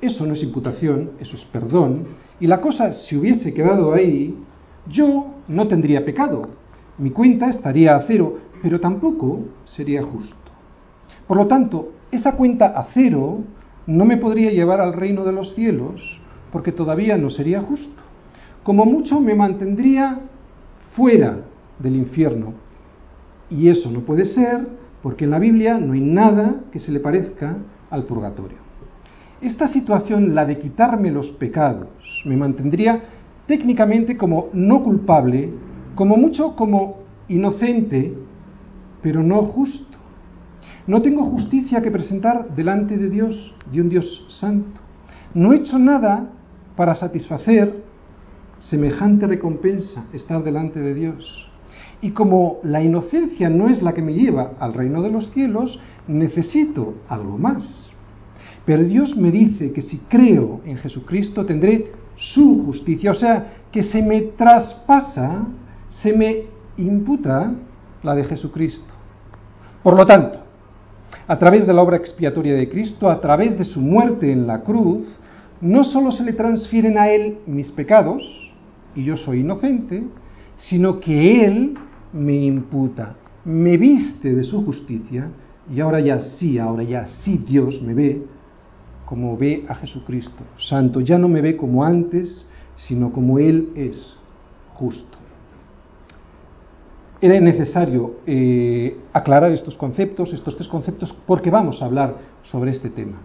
eso 0.00 0.24
no 0.24 0.34
es 0.34 0.42
imputación, 0.42 1.10
eso 1.18 1.36
es 1.36 1.44
perdón, 1.46 2.06
y 2.38 2.46
la 2.46 2.60
cosa 2.60 2.92
si 2.92 3.16
hubiese 3.16 3.52
quedado 3.52 3.92
ahí, 3.92 4.36
yo 4.86 5.34
no 5.48 5.66
tendría 5.66 6.04
pecado. 6.04 6.48
Mi 6.98 7.10
cuenta 7.10 7.50
estaría 7.50 7.96
a 7.96 8.02
cero, 8.06 8.38
pero 8.62 8.78
tampoco 8.78 9.40
sería 9.64 10.02
justo. 10.02 10.36
Por 11.28 11.36
lo 11.36 11.46
tanto, 11.46 11.92
esa 12.10 12.36
cuenta 12.36 12.68
a 12.68 12.88
cero 12.94 13.40
no 13.86 14.04
me 14.06 14.16
podría 14.16 14.50
llevar 14.50 14.80
al 14.80 14.94
reino 14.94 15.24
de 15.24 15.32
los 15.32 15.54
cielos, 15.54 16.18
porque 16.50 16.72
todavía 16.72 17.18
no 17.18 17.28
sería 17.28 17.60
justo. 17.60 18.02
Como 18.62 18.86
mucho 18.86 19.20
me 19.20 19.34
mantendría 19.34 20.20
fuera 20.96 21.40
del 21.78 21.96
infierno. 21.96 22.54
Y 23.50 23.68
eso 23.68 23.90
no 23.90 24.00
puede 24.00 24.24
ser 24.24 24.66
porque 25.02 25.24
en 25.24 25.30
la 25.30 25.38
Biblia 25.38 25.78
no 25.78 25.92
hay 25.92 26.00
nada 26.00 26.62
que 26.72 26.80
se 26.80 26.92
le 26.92 27.00
parezca 27.00 27.56
al 27.90 28.04
purgatorio. 28.04 28.58
Esta 29.40 29.68
situación, 29.68 30.34
la 30.34 30.44
de 30.44 30.58
quitarme 30.58 31.10
los 31.10 31.30
pecados, 31.32 31.88
me 32.24 32.36
mantendría 32.36 33.02
técnicamente 33.46 34.16
como 34.16 34.48
no 34.52 34.82
culpable, 34.82 35.50
como 35.94 36.16
mucho 36.16 36.56
como 36.56 36.98
inocente, 37.28 38.14
pero 39.02 39.22
no 39.22 39.42
justo. 39.42 39.97
No 40.88 41.02
tengo 41.02 41.22
justicia 41.24 41.82
que 41.82 41.90
presentar 41.90 42.54
delante 42.56 42.96
de 42.96 43.10
Dios, 43.10 43.54
de 43.70 43.82
un 43.82 43.90
Dios 43.90 44.26
santo. 44.40 44.80
No 45.34 45.52
he 45.52 45.56
hecho 45.56 45.78
nada 45.78 46.30
para 46.76 46.94
satisfacer 46.94 47.84
semejante 48.58 49.26
recompensa, 49.26 50.06
estar 50.14 50.42
delante 50.42 50.80
de 50.80 50.94
Dios. 50.94 51.46
Y 52.00 52.12
como 52.12 52.60
la 52.62 52.82
inocencia 52.82 53.50
no 53.50 53.68
es 53.68 53.82
la 53.82 53.92
que 53.92 54.00
me 54.00 54.14
lleva 54.14 54.52
al 54.58 54.72
reino 54.72 55.02
de 55.02 55.10
los 55.10 55.30
cielos, 55.32 55.78
necesito 56.06 56.94
algo 57.10 57.36
más. 57.36 57.86
Pero 58.64 58.82
Dios 58.82 59.14
me 59.14 59.30
dice 59.30 59.72
que 59.72 59.82
si 59.82 59.98
creo 60.08 60.62
en 60.64 60.78
Jesucristo 60.78 61.44
tendré 61.44 61.92
su 62.16 62.64
justicia, 62.64 63.10
o 63.10 63.14
sea, 63.14 63.58
que 63.70 63.82
se 63.82 64.00
me 64.00 64.22
traspasa, 64.22 65.48
se 65.90 66.14
me 66.14 66.44
imputa 66.78 67.52
la 68.02 68.14
de 68.14 68.24
Jesucristo. 68.24 68.94
Por 69.82 69.94
lo 69.94 70.06
tanto, 70.06 70.47
a 71.26 71.38
través 71.38 71.66
de 71.66 71.72
la 71.72 71.82
obra 71.82 71.96
expiatoria 71.96 72.54
de 72.54 72.68
Cristo, 72.68 73.10
a 73.10 73.20
través 73.20 73.56
de 73.58 73.64
su 73.64 73.80
muerte 73.80 74.30
en 74.32 74.46
la 74.46 74.62
cruz, 74.62 75.06
no 75.60 75.84
solo 75.84 76.10
se 76.10 76.24
le 76.24 76.32
transfieren 76.32 76.96
a 76.98 77.08
Él 77.08 77.38
mis 77.46 77.70
pecados, 77.72 78.22
y 78.94 79.04
yo 79.04 79.16
soy 79.16 79.40
inocente, 79.40 80.02
sino 80.56 81.00
que 81.00 81.44
Él 81.44 81.74
me 82.12 82.34
imputa, 82.34 83.16
me 83.44 83.76
viste 83.76 84.34
de 84.34 84.44
su 84.44 84.64
justicia 84.64 85.28
y 85.72 85.80
ahora 85.80 86.00
ya 86.00 86.20
sí, 86.20 86.58
ahora 86.58 86.82
ya 86.82 87.04
sí 87.04 87.42
Dios 87.46 87.82
me 87.82 87.94
ve 87.94 88.22
como 89.04 89.36
ve 89.36 89.64
a 89.68 89.74
Jesucristo, 89.74 90.44
santo, 90.58 91.00
ya 91.00 91.18
no 91.18 91.28
me 91.28 91.40
ve 91.40 91.56
como 91.56 91.82
antes, 91.82 92.46
sino 92.76 93.10
como 93.10 93.38
Él 93.38 93.70
es, 93.74 94.18
justo. 94.74 95.17
Era 97.20 97.40
necesario 97.40 98.20
eh, 98.26 98.96
aclarar 99.12 99.50
estos 99.50 99.76
conceptos, 99.76 100.32
estos 100.32 100.56
tres 100.56 100.68
conceptos, 100.68 101.12
porque 101.26 101.50
vamos 101.50 101.82
a 101.82 101.86
hablar 101.86 102.14
sobre 102.44 102.70
este 102.70 102.90
tema. 102.90 103.18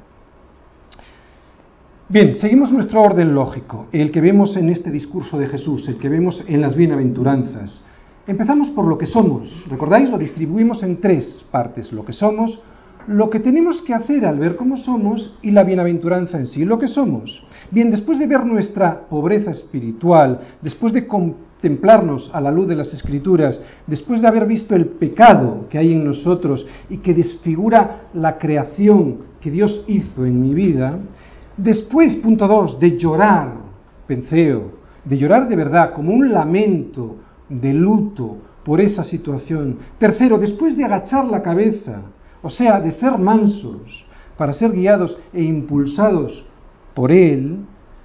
Bien, 2.09 2.33
seguimos 2.33 2.71
nuestro 2.71 3.01
orden 3.01 3.33
lógico, 3.33 3.87
el 3.91 4.11
que 4.11 4.21
vemos 4.21 4.57
en 4.57 4.69
este 4.69 4.91
discurso 4.91 5.37
de 5.37 5.47
Jesús, 5.47 5.87
el 5.87 5.97
que 5.97 6.09
vemos 6.09 6.43
en 6.47 6.61
las 6.61 6.75
bienaventuranzas. 6.75 7.81
Empezamos 8.25 8.69
por 8.69 8.85
lo 8.85 8.97
que 8.97 9.05
somos. 9.05 9.65
¿Recordáis? 9.69 10.09
Lo 10.09 10.17
distribuimos 10.17 10.81
en 10.81 10.99
tres 10.99 11.45
partes. 11.51 11.91
Lo 11.91 12.03
que 12.03 12.13
somos, 12.13 12.61
lo 13.07 13.29
que 13.29 13.39
tenemos 13.39 13.81
que 13.81 13.93
hacer 13.93 14.25
al 14.25 14.39
ver 14.39 14.55
cómo 14.55 14.77
somos 14.77 15.37
y 15.41 15.51
la 15.51 15.63
bienaventuranza 15.63 16.37
en 16.37 16.47
sí, 16.47 16.65
lo 16.65 16.79
que 16.79 16.87
somos. 16.87 17.43
Bien, 17.69 17.91
después 17.91 18.17
de 18.19 18.27
ver 18.27 18.45
nuestra 18.45 19.07
pobreza 19.07 19.51
espiritual, 19.51 20.39
después 20.61 20.93
de 20.93 21.07
contemplarnos 21.63 22.29
a 22.33 22.41
la 22.41 22.51
luz 22.51 22.67
de 22.67 22.75
las 22.75 22.93
escrituras, 22.93 23.57
después 23.87 24.21
de 24.21 24.27
haber 24.27 24.45
visto 24.45 24.75
el 24.75 24.85
pecado 24.85 25.65
que 25.69 25.77
hay 25.77 25.93
en 25.93 26.03
nosotros 26.03 26.67
y 26.89 26.97
que 26.97 27.13
desfigura 27.13 28.09
la 28.13 28.37
creación 28.37 29.19
que 29.39 29.49
Dios 29.49 29.85
hizo 29.87 30.25
en 30.25 30.41
mi 30.41 30.53
vida, 30.53 30.99
después, 31.55 32.15
punto 32.17 32.49
dos, 32.49 32.77
de 32.81 32.97
llorar, 32.97 33.53
penseo, 34.05 34.73
de 35.05 35.17
llorar 35.17 35.47
de 35.47 35.55
verdad 35.55 35.93
como 35.93 36.11
un 36.11 36.33
lamento, 36.33 37.15
de 37.47 37.73
luto 37.73 38.39
por 38.65 38.81
esa 38.81 39.05
situación. 39.05 39.77
Tercero, 39.97 40.37
después 40.37 40.75
de 40.75 40.83
agachar 40.83 41.27
la 41.27 41.41
cabeza, 41.41 42.01
o 42.41 42.49
sea, 42.49 42.81
de 42.81 42.91
ser 42.91 43.17
mansos, 43.17 44.05
para 44.35 44.51
ser 44.51 44.73
guiados 44.73 45.17
e 45.31 45.41
impulsados 45.41 46.45
por 46.93 47.09
Él, 47.09 47.59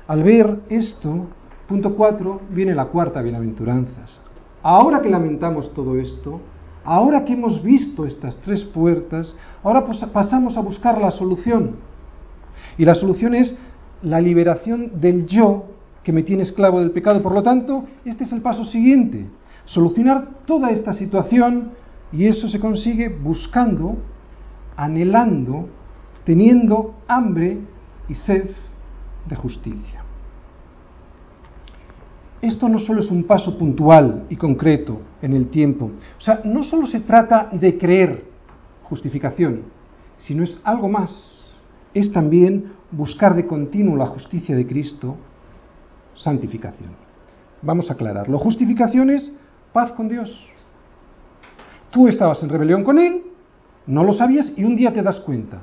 al 0.06 0.22
ver 0.22 0.60
esto, 0.68 1.26
punto 1.68 1.94
cuatro, 1.94 2.40
viene 2.50 2.74
la 2.74 2.86
cuarta 2.86 3.20
bienaventuranzas. 3.20 4.20
Ahora 4.62 5.02
que 5.02 5.10
lamentamos 5.10 5.72
todo 5.74 5.96
esto, 5.96 6.40
ahora 6.82 7.24
que 7.24 7.34
hemos 7.34 7.62
visto 7.62 8.06
estas 8.06 8.38
tres 8.38 8.64
puertas, 8.64 9.36
ahora 9.62 9.84
pasamos 10.12 10.56
a 10.56 10.62
buscar 10.62 10.98
la 10.98 11.10
solución. 11.10 11.76
Y 12.78 12.86
la 12.86 12.94
solución 12.94 13.34
es 13.34 13.54
la 14.02 14.20
liberación 14.20 14.98
del 14.98 15.26
yo 15.26 15.66
que 16.02 16.12
me 16.12 16.22
tiene 16.22 16.44
esclavo 16.44 16.80
del 16.80 16.90
pecado. 16.90 17.22
Por 17.22 17.32
lo 17.32 17.42
tanto, 17.42 17.84
este 18.04 18.24
es 18.24 18.32
el 18.32 18.40
paso 18.40 18.64
siguiente. 18.64 19.26
Solucionar 19.66 20.26
toda 20.46 20.70
esta 20.70 20.94
situación 20.94 21.72
y 22.10 22.26
eso 22.26 22.48
se 22.48 22.58
consigue 22.58 23.10
buscando, 23.10 23.98
anhelando, 24.74 25.68
teniendo 26.24 26.94
hambre 27.06 27.58
y 28.08 28.14
sed 28.14 28.50
de 29.28 29.36
justicia. 29.36 30.07
Esto 32.40 32.68
no 32.68 32.78
solo 32.78 33.00
es 33.00 33.10
un 33.10 33.24
paso 33.24 33.58
puntual 33.58 34.26
y 34.28 34.36
concreto 34.36 35.00
en 35.20 35.32
el 35.32 35.48
tiempo, 35.48 35.90
o 36.16 36.20
sea, 36.20 36.40
no 36.44 36.62
solo 36.62 36.86
se 36.86 37.00
trata 37.00 37.48
de 37.52 37.76
creer 37.76 38.24
justificación, 38.84 39.62
sino 40.18 40.44
es 40.44 40.56
algo 40.62 40.88
más, 40.88 41.44
es 41.94 42.12
también 42.12 42.72
buscar 42.90 43.34
de 43.34 43.46
continuo 43.46 43.96
la 43.96 44.06
justicia 44.06 44.54
de 44.54 44.66
Cristo 44.66 45.16
santificación. 46.14 46.90
Vamos 47.62 47.90
a 47.90 47.94
aclararlo. 47.94 48.38
Justificación 48.38 49.10
es 49.10 49.32
paz 49.72 49.92
con 49.92 50.08
Dios. 50.08 50.30
Tú 51.90 52.08
estabas 52.08 52.42
en 52.42 52.50
rebelión 52.50 52.84
con 52.84 52.98
Él, 52.98 53.22
no 53.86 54.04
lo 54.04 54.12
sabías 54.12 54.52
y 54.56 54.64
un 54.64 54.76
día 54.76 54.92
te 54.92 55.02
das 55.02 55.20
cuenta. 55.20 55.60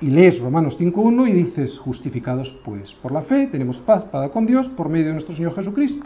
Y 0.00 0.10
lees 0.10 0.40
Romanos 0.40 0.78
5.1 0.78 1.28
y 1.28 1.32
dices, 1.32 1.78
justificados 1.78 2.50
pues 2.64 2.92
por 2.94 3.12
la 3.12 3.22
fe, 3.22 3.46
tenemos 3.46 3.78
paz 3.78 4.04
para 4.04 4.28
con 4.28 4.44
Dios 4.46 4.68
por 4.68 4.88
medio 4.88 5.06
de 5.06 5.12
nuestro 5.12 5.34
Señor 5.34 5.54
Jesucristo. 5.54 6.04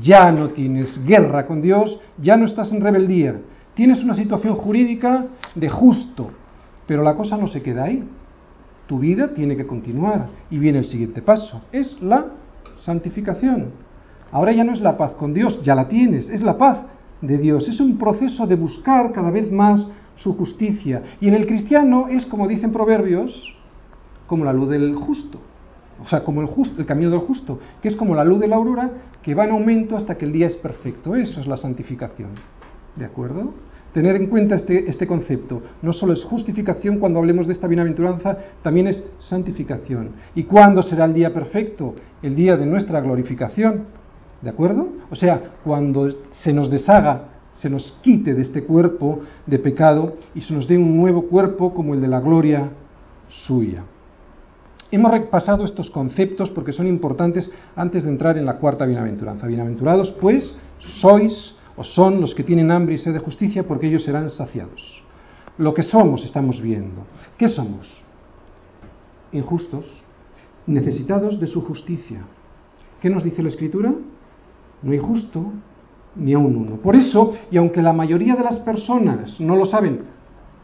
Ya 0.00 0.30
no 0.30 0.50
tienes 0.50 1.02
guerra 1.06 1.46
con 1.46 1.62
Dios, 1.62 2.00
ya 2.18 2.36
no 2.36 2.44
estás 2.44 2.72
en 2.72 2.80
rebeldía. 2.80 3.40
Tienes 3.74 4.02
una 4.02 4.14
situación 4.14 4.56
jurídica 4.56 5.26
de 5.54 5.68
justo, 5.68 6.30
pero 6.86 7.02
la 7.02 7.14
cosa 7.14 7.36
no 7.36 7.48
se 7.48 7.62
queda 7.62 7.84
ahí. 7.84 8.04
Tu 8.86 8.98
vida 8.98 9.32
tiene 9.34 9.56
que 9.56 9.66
continuar 9.66 10.28
y 10.50 10.58
viene 10.58 10.78
el 10.78 10.86
siguiente 10.86 11.22
paso, 11.22 11.62
es 11.72 12.00
la 12.02 12.26
santificación. 12.80 13.70
Ahora 14.32 14.52
ya 14.52 14.64
no 14.64 14.72
es 14.72 14.80
la 14.80 14.96
paz 14.96 15.12
con 15.12 15.32
Dios, 15.32 15.62
ya 15.62 15.74
la 15.74 15.88
tienes, 15.88 16.28
es 16.28 16.42
la 16.42 16.58
paz 16.58 16.78
de 17.20 17.38
Dios. 17.38 17.68
Es 17.68 17.80
un 17.80 17.96
proceso 17.98 18.46
de 18.46 18.56
buscar 18.56 19.12
cada 19.12 19.30
vez 19.30 19.50
más 19.50 19.86
su 20.18 20.34
justicia. 20.34 21.02
Y 21.20 21.28
en 21.28 21.34
el 21.34 21.46
cristiano 21.46 22.08
es, 22.08 22.26
como 22.26 22.46
dicen 22.46 22.72
proverbios, 22.72 23.54
como 24.26 24.44
la 24.44 24.52
luz 24.52 24.68
del 24.70 24.94
justo. 24.94 25.40
O 26.02 26.06
sea, 26.06 26.22
como 26.22 26.40
el, 26.40 26.46
justo, 26.46 26.80
el 26.80 26.86
camino 26.86 27.10
del 27.10 27.20
justo, 27.20 27.58
que 27.82 27.88
es 27.88 27.96
como 27.96 28.14
la 28.14 28.24
luz 28.24 28.38
de 28.38 28.46
la 28.46 28.56
aurora 28.56 28.90
que 29.22 29.34
va 29.34 29.44
en 29.44 29.50
aumento 29.50 29.96
hasta 29.96 30.16
que 30.16 30.26
el 30.26 30.32
día 30.32 30.46
es 30.46 30.56
perfecto. 30.56 31.16
Eso 31.16 31.40
es 31.40 31.46
la 31.46 31.56
santificación. 31.56 32.30
¿De 32.96 33.04
acuerdo? 33.04 33.52
tener 33.92 34.16
en 34.16 34.26
cuenta 34.26 34.54
este, 34.54 34.88
este, 34.88 35.06
concepto. 35.06 35.62
No 35.82 35.92
solo 35.92 36.12
es 36.12 36.22
justificación 36.22 36.98
cuando 36.98 37.18
hablemos 37.18 37.46
de 37.46 37.52
esta 37.52 37.66
bienaventuranza, 37.66 38.36
también 38.62 38.86
es 38.86 39.02
santificación. 39.18 40.10
¿Y 40.34 40.44
cuándo 40.44 40.82
será 40.82 41.06
el 41.06 41.14
día 41.14 41.32
perfecto? 41.32 41.94
El 42.22 42.36
día 42.36 42.56
de 42.56 42.66
nuestra 42.66 43.00
glorificación. 43.00 43.86
¿De 44.42 44.50
acuerdo? 44.50 44.88
O 45.10 45.16
sea, 45.16 45.40
cuando 45.64 46.08
se 46.30 46.52
nos 46.52 46.70
deshaga, 46.70 47.22
se 47.58 47.68
nos 47.68 47.98
quite 48.02 48.34
de 48.34 48.42
este 48.42 48.62
cuerpo 48.62 49.20
de 49.46 49.58
pecado 49.58 50.14
y 50.34 50.40
se 50.40 50.54
nos 50.54 50.68
dé 50.68 50.78
un 50.78 50.96
nuevo 50.96 51.22
cuerpo 51.22 51.74
como 51.74 51.94
el 51.94 52.00
de 52.00 52.08
la 52.08 52.20
gloria 52.20 52.70
suya. 53.28 53.84
Hemos 54.90 55.10
repasado 55.10 55.64
estos 55.64 55.90
conceptos 55.90 56.50
porque 56.50 56.72
son 56.72 56.86
importantes 56.86 57.50
antes 57.76 58.04
de 58.04 58.10
entrar 58.10 58.38
en 58.38 58.46
la 58.46 58.56
cuarta 58.56 58.86
bienaventuranza. 58.86 59.46
Bienaventurados, 59.46 60.12
pues, 60.12 60.54
sois 60.78 61.54
o 61.76 61.84
son 61.84 62.20
los 62.20 62.34
que 62.34 62.44
tienen 62.44 62.70
hambre 62.70 62.94
y 62.94 62.98
sed 62.98 63.12
de 63.12 63.18
justicia 63.18 63.66
porque 63.66 63.88
ellos 63.88 64.04
serán 64.04 64.30
saciados. 64.30 65.02
Lo 65.58 65.74
que 65.74 65.82
somos 65.82 66.24
estamos 66.24 66.62
viendo. 66.62 67.02
¿Qué 67.36 67.48
somos? 67.48 68.00
Injustos, 69.32 69.84
necesitados 70.66 71.38
de 71.40 71.48
su 71.48 71.60
justicia. 71.62 72.22
¿Qué 73.00 73.10
nos 73.10 73.24
dice 73.24 73.42
la 73.42 73.48
Escritura? 73.48 73.92
No 74.82 74.92
hay 74.92 74.98
justo 74.98 75.44
ni 76.16 76.32
a 76.34 76.38
un 76.38 76.56
uno. 76.56 76.76
Por 76.76 76.96
eso, 76.96 77.34
y 77.50 77.56
aunque 77.56 77.82
la 77.82 77.92
mayoría 77.92 78.34
de 78.34 78.44
las 78.44 78.58
personas 78.60 79.38
no 79.40 79.56
lo 79.56 79.66
saben 79.66 80.02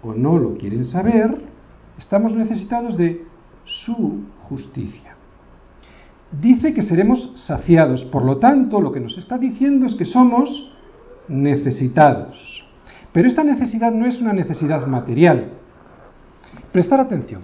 o 0.02 0.12
no 0.12 0.38
lo 0.38 0.54
quieren 0.54 0.84
saber, 0.84 1.36
estamos 1.98 2.34
necesitados 2.34 2.96
de 2.96 3.24
su 3.64 4.24
justicia. 4.48 5.16
dice 6.40 6.74
que 6.74 6.82
seremos 6.82 7.32
saciados. 7.36 8.04
Por 8.04 8.24
lo 8.24 8.38
tanto, 8.38 8.80
lo 8.80 8.90
que 8.90 9.00
nos 9.00 9.16
está 9.16 9.38
diciendo 9.38 9.86
es 9.86 9.94
que 9.94 10.04
somos 10.04 10.72
necesitados. 11.28 12.64
Pero 13.12 13.28
esta 13.28 13.44
necesidad 13.44 13.92
no 13.92 14.04
es 14.06 14.20
una 14.20 14.32
necesidad 14.32 14.84
material. 14.86 15.52
Prestar 16.72 16.98
atención. 16.98 17.42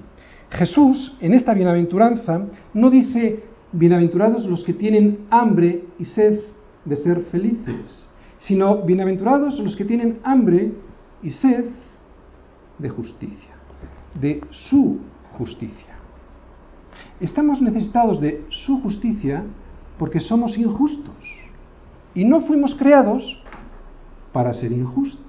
Jesús, 0.51 1.17
en 1.21 1.33
esta 1.35 1.55
bienaventuranza, 1.55 2.47
no 2.75 2.91
dice 2.91 3.45
bienaventurados 3.73 4.47
los 4.47 4.65
que 4.65 4.75
tienen 4.75 5.21
hambre 5.31 5.85
y 5.99 6.05
sed 6.07 6.41
de 6.85 6.97
ser 6.97 7.25
felices, 7.31 8.09
sino 8.39 8.83
bienaventurados 8.83 9.59
los 9.59 9.77
que 9.77 9.85
tienen 9.85 10.19
hambre 10.23 10.73
y 11.23 11.31
sed 11.31 11.67
de 12.79 12.89
justicia, 12.89 13.55
de 14.15 14.43
su 14.51 14.99
justicia. 15.37 15.95
Estamos 17.21 17.61
necesitados 17.61 18.21
de 18.21 18.45
su 18.49 18.81
justicia 18.81 19.45
porque 19.99 20.21
somos 20.21 20.57
injustos 20.57 21.15
y 22.15 22.25
no 22.25 22.41
fuimos 22.41 22.75
creados 22.75 23.39
para 24.33 24.55
ser 24.55 24.73
injustos. 24.73 25.27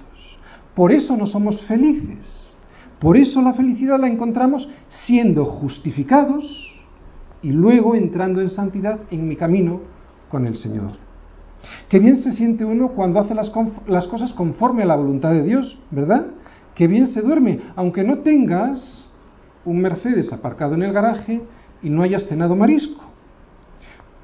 Por 0.74 0.90
eso 0.90 1.16
no 1.16 1.26
somos 1.26 1.60
felices. 1.66 2.54
Por 2.98 3.16
eso 3.16 3.42
la 3.42 3.52
felicidad 3.52 4.00
la 4.00 4.08
encontramos 4.08 4.68
siendo 4.88 5.44
justificados 5.44 6.44
y 7.42 7.50
luego 7.50 7.94
entrando 7.94 8.40
en 8.40 8.50
santidad 8.50 9.00
en 9.10 9.28
mi 9.28 9.36
camino 9.36 9.80
con 10.30 10.46
el 10.46 10.56
Señor. 10.56 11.01
Qué 11.88 11.98
bien 11.98 12.16
se 12.16 12.32
siente 12.32 12.64
uno 12.64 12.88
cuando 12.88 13.20
hace 13.20 13.34
las, 13.34 13.50
cosas 13.50 14.32
conforme 14.32 14.82
a 14.82 14.86
la 14.86 14.96
voluntad 14.96 15.32
de 15.32 15.42
Dios, 15.42 15.78
¿verdad? 15.90 16.26
Qué 16.74 16.86
bien 16.86 17.08
se 17.08 17.20
duerme, 17.20 17.60
aunque 17.76 18.02
no 18.04 18.18
tengas 18.18 19.10
un 19.64 19.80
Mercedes 19.80 20.32
aparcado 20.32 20.74
en 20.74 20.82
el 20.82 20.92
garaje 20.92 21.40
y 21.82 21.90
no 21.90 22.02
hayas 22.02 22.26
cenado 22.26 22.56
marisco. 22.56 23.04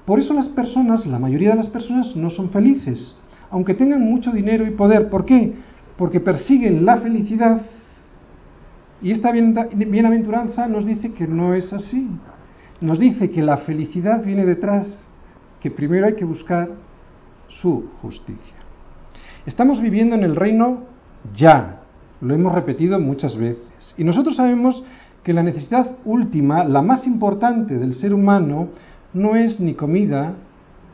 Por 0.04 0.18
eso 0.18 0.33
las 0.33 0.49
personas, 0.49 1.07
la 1.07 1.18
mayoría 1.18 1.50
de 1.50 1.57
las 1.57 1.68
personas 1.68 2.16
no 2.16 2.30
son 2.30 2.50
felices, 2.50 3.14
aunque 3.50 3.75
tengan 3.75 4.02
mucho 4.02 4.33
dinero 4.33 4.66
y 4.66 4.71
poder. 4.71 5.11
¿Por 5.11 5.25
qué? 5.25 5.54
Porque 5.97 6.21
persiguen 6.21 6.87
la 6.87 6.97
felicidad 6.99 7.61
y 9.00 9.12
esta 9.12 9.30
bienaventuranza 9.30 10.66
nos 10.66 10.85
dice 10.85 11.12
que 11.12 11.26
no 11.26 11.54
es 11.54 11.73
así. 11.73 12.09
Nos 12.80 12.99
dice 12.99 13.30
que 13.30 13.42
la 13.42 13.59
felicidad 13.59 14.25
viene 14.25 14.45
detrás, 14.45 14.87
que 15.61 15.71
primero 15.71 16.07
hay 16.07 16.14
que 16.14 16.25
buscar 16.25 16.68
su 17.49 17.90
justicia. 18.02 18.57
Estamos 19.47 19.81
viviendo 19.81 20.14
en 20.14 20.25
el 20.25 20.37
reino 20.37 20.85
ya, 21.35 21.81
lo 22.21 22.35
hemos 22.35 22.55
repetido 22.55 22.99
muchas 22.99 23.37
veces. 23.37 23.95
Y 23.97 24.05
nosotros 24.05 24.37
sabemos 24.37 24.83
que 25.23 25.33
la 25.33 25.43
necesidad 25.43 25.97
última, 26.05 26.64
la 26.64 26.83
más 26.83 27.07
importante 27.07 27.78
del 27.78 27.95
ser 27.95 28.14
humano, 28.14 28.69
no 29.12 29.37
es 29.37 29.61
ni 29.61 29.75
comida 29.75 30.35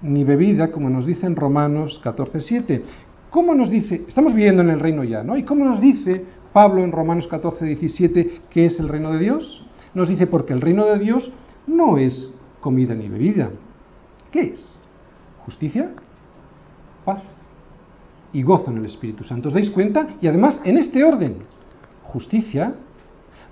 ni 0.03 0.23
bebida, 0.23 0.71
como 0.71 0.91
nos 0.91 1.07
dice 1.07 1.27
en 1.27 1.37
Romanos 1.37 2.01
14.7. 2.05 2.83
¿Cómo 3.31 3.55
nos 3.55 3.71
dice? 3.71 4.05
Estamos 4.07 4.35
viviendo 4.35 4.63
en 4.63 4.71
el 4.71 4.81
reino 4.81 5.03
ya, 5.03 5.23
¿no? 5.23 5.37
¿Y 5.37 5.43
cómo 5.43 5.65
nos 5.65 5.81
dice 5.81 6.25
Pablo 6.53 6.85
en 6.85 6.93
Romanos 6.93 7.29
14.17 7.29 8.41
que 8.51 8.67
es 8.67 8.79
el 8.79 8.89
reino 8.89 9.13
de 9.13 9.19
Dios? 9.19 9.67
Nos 9.95 10.09
dice 10.09 10.27
porque 10.27 10.53
el 10.53 10.61
reino 10.61 10.85
de 10.87 10.99
Dios 10.99 11.33
no 11.67 11.99
es 11.99 12.31
comida 12.61 12.95
ni 12.95 13.09
bebida. 13.09 13.51
¿Qué 14.31 14.41
es? 14.41 14.79
Justicia, 15.45 15.91
paz 17.05 17.23
y 18.33 18.43
gozo 18.43 18.71
en 18.71 18.79
el 18.79 18.87
Espíritu 18.87 19.25
Santo. 19.25 19.49
¿Os 19.49 19.55
dais 19.55 19.71
cuenta? 19.71 20.09
Y 20.21 20.27
además 20.27 20.61
en 20.65 20.79
este 20.79 21.05
orden. 21.05 21.37
Justicia 22.03 22.75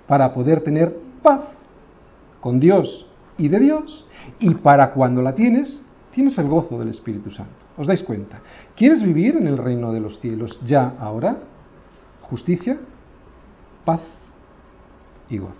para 0.07 0.33
poder 0.33 0.61
tener 0.61 0.95
paz 1.21 1.41
con 2.41 2.59
Dios 2.59 3.07
y 3.37 3.47
de 3.47 3.59
Dios. 3.59 4.05
Y 4.39 4.55
para 4.55 4.91
cuando 4.91 5.21
la 5.21 5.33
tienes, 5.33 5.79
tienes 6.11 6.37
el 6.37 6.47
gozo 6.47 6.77
del 6.77 6.89
Espíritu 6.89 7.31
Santo. 7.31 7.53
¿Os 7.77 7.87
dais 7.87 8.03
cuenta? 8.03 8.41
¿Quieres 8.75 9.01
vivir 9.01 9.35
en 9.37 9.47
el 9.47 9.57
reino 9.57 9.91
de 9.91 9.99
los 9.99 10.19
cielos 10.19 10.59
ya 10.65 10.93
ahora? 10.99 11.37
Justicia, 12.21 12.77
paz 13.85 14.01
y 15.29 15.37
gozo. 15.37 15.53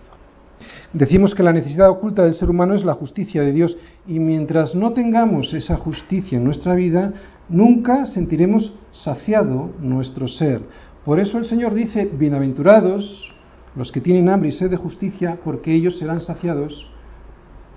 Decimos 0.94 1.34
que 1.34 1.44
la 1.44 1.54
necesidad 1.54 1.89
oculta 1.89 2.24
del 2.24 2.36
ser 2.36 2.50
humano 2.50 2.76
es 2.76 2.86
la 2.86 2.94
justicia 2.94 3.41
de 3.41 3.52
Dios 3.52 3.76
y 4.08 4.20
mientras 4.20 4.76
no 4.76 4.94
tengamos 4.94 5.54
esa 5.54 5.76
justicia 5.76 6.38
en 6.38 6.44
nuestra 6.44 6.76
vida, 6.76 7.13
nunca 7.49 8.06
sentiremos 8.06 8.73
saciado 8.91 9.71
nuestro 9.79 10.27
ser. 10.27 10.62
Por 11.06 11.19
eso 11.19 11.38
el 11.38 11.45
Señor 11.45 11.73
dice, 11.73 12.10
bienaventurados 12.12 13.34
los 13.75 13.91
que 13.91 14.01
tienen 14.01 14.29
hambre 14.29 14.49
y 14.49 14.51
sed 14.51 14.69
de 14.69 14.77
justicia, 14.77 15.39
porque 15.43 15.73
ellos 15.73 15.97
serán 15.97 16.21
saciados. 16.21 16.89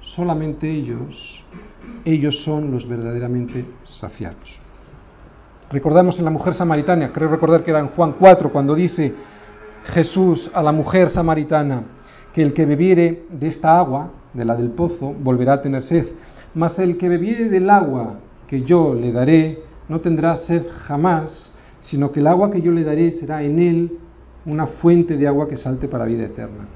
Solamente 0.00 0.70
ellos, 0.70 1.42
ellos 2.04 2.44
son 2.44 2.70
los 2.70 2.88
verdaderamente 2.88 3.64
saciados. 3.84 4.60
Recordamos 5.70 6.18
en 6.18 6.26
la 6.26 6.30
mujer 6.30 6.54
samaritana, 6.54 7.12
creo 7.12 7.28
recordar 7.28 7.64
que 7.64 7.70
era 7.70 7.80
en 7.80 7.88
Juan 7.88 8.14
4, 8.18 8.52
cuando 8.52 8.74
dice 8.74 9.14
Jesús 9.86 10.50
a 10.54 10.62
la 10.62 10.70
mujer 10.70 11.10
samaritana, 11.10 11.82
que 12.32 12.42
el 12.42 12.52
que 12.52 12.66
bebiere 12.66 13.24
de 13.30 13.48
esta 13.48 13.78
agua, 13.78 14.10
de 14.32 14.44
la 14.44 14.54
del 14.54 14.70
pozo, 14.70 15.12
volverá 15.12 15.54
a 15.54 15.62
tener 15.62 15.82
sed, 15.82 16.06
mas 16.54 16.78
el 16.78 16.98
que 16.98 17.08
bebiere 17.08 17.48
del 17.48 17.68
agua 17.70 18.20
que 18.46 18.62
yo 18.62 18.94
le 18.94 19.12
daré, 19.12 19.62
no 19.88 20.00
tendrá 20.00 20.36
sed 20.36 20.64
jamás, 20.86 21.52
sino 21.80 22.12
que 22.12 22.20
el 22.20 22.26
agua 22.26 22.50
que 22.50 22.60
yo 22.60 22.72
le 22.72 22.84
daré 22.84 23.12
será 23.12 23.42
en 23.42 23.58
él 23.58 23.98
una 24.44 24.66
fuente 24.66 25.16
de 25.16 25.26
agua 25.26 25.48
que 25.48 25.56
salte 25.56 25.88
para 25.88 26.04
vida 26.04 26.24
eterna. 26.24 26.66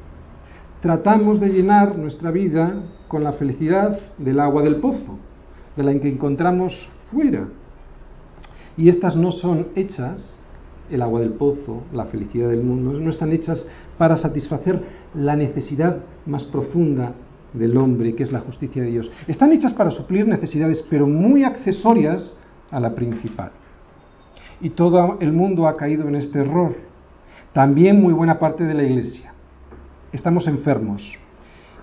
Tratamos 0.81 1.41
de 1.41 1.51
llenar 1.51 1.97
nuestra 1.99 2.31
vida 2.31 2.83
con 3.09 3.23
la 3.23 3.33
felicidad 3.33 3.99
del 4.19 4.41
agua 4.41 4.63
del 4.63 4.77
pozo, 4.77 5.19
de 5.77 5.83
la 5.83 5.99
que 5.99 6.09
encontramos 6.09 6.89
fuera. 7.11 7.49
Y 8.77 8.89
estas 8.89 9.15
no 9.17 9.31
son 9.31 9.69
hechas, 9.75 10.39
el 10.91 11.03
agua 11.03 11.21
del 11.21 11.35
pozo, 11.35 11.83
la 11.93 12.07
felicidad 12.07 12.49
del 12.49 12.63
mundo, 12.63 12.99
no 12.99 13.11
están 13.11 13.33
hechas 13.33 13.65
para 13.99 14.17
satisfacer 14.17 14.81
la 15.15 15.37
necesidad 15.37 15.99
más 16.27 16.45
profunda 16.45 17.15
del 17.53 17.77
hombre, 17.77 18.15
que 18.15 18.23
es 18.23 18.33
la 18.33 18.41
justicia 18.41 18.83
de 18.83 18.91
Dios. 18.91 19.11
Están 19.27 19.53
hechas 19.53 19.73
para 19.73 19.91
suplir 19.91 20.27
necesidades, 20.27 20.85
pero 20.89 21.07
muy 21.07 21.45
accesorias 21.45 22.37
a 22.71 22.81
la 22.81 22.95
principal. 22.95 23.51
Y 24.61 24.71
todo 24.71 25.19
el 25.21 25.33
mundo 25.33 25.67
ha 25.67 25.77
caído 25.77 26.07
en 26.09 26.17
este 26.17 26.41
error. 26.41 26.75
También 27.53 28.01
muy 28.01 28.13
buena 28.13 28.39
parte 28.39 28.65
de 28.65 28.75
la 28.75 28.83
iglesia. 28.83 29.33
Estamos 30.13 30.47
enfermos 30.47 31.19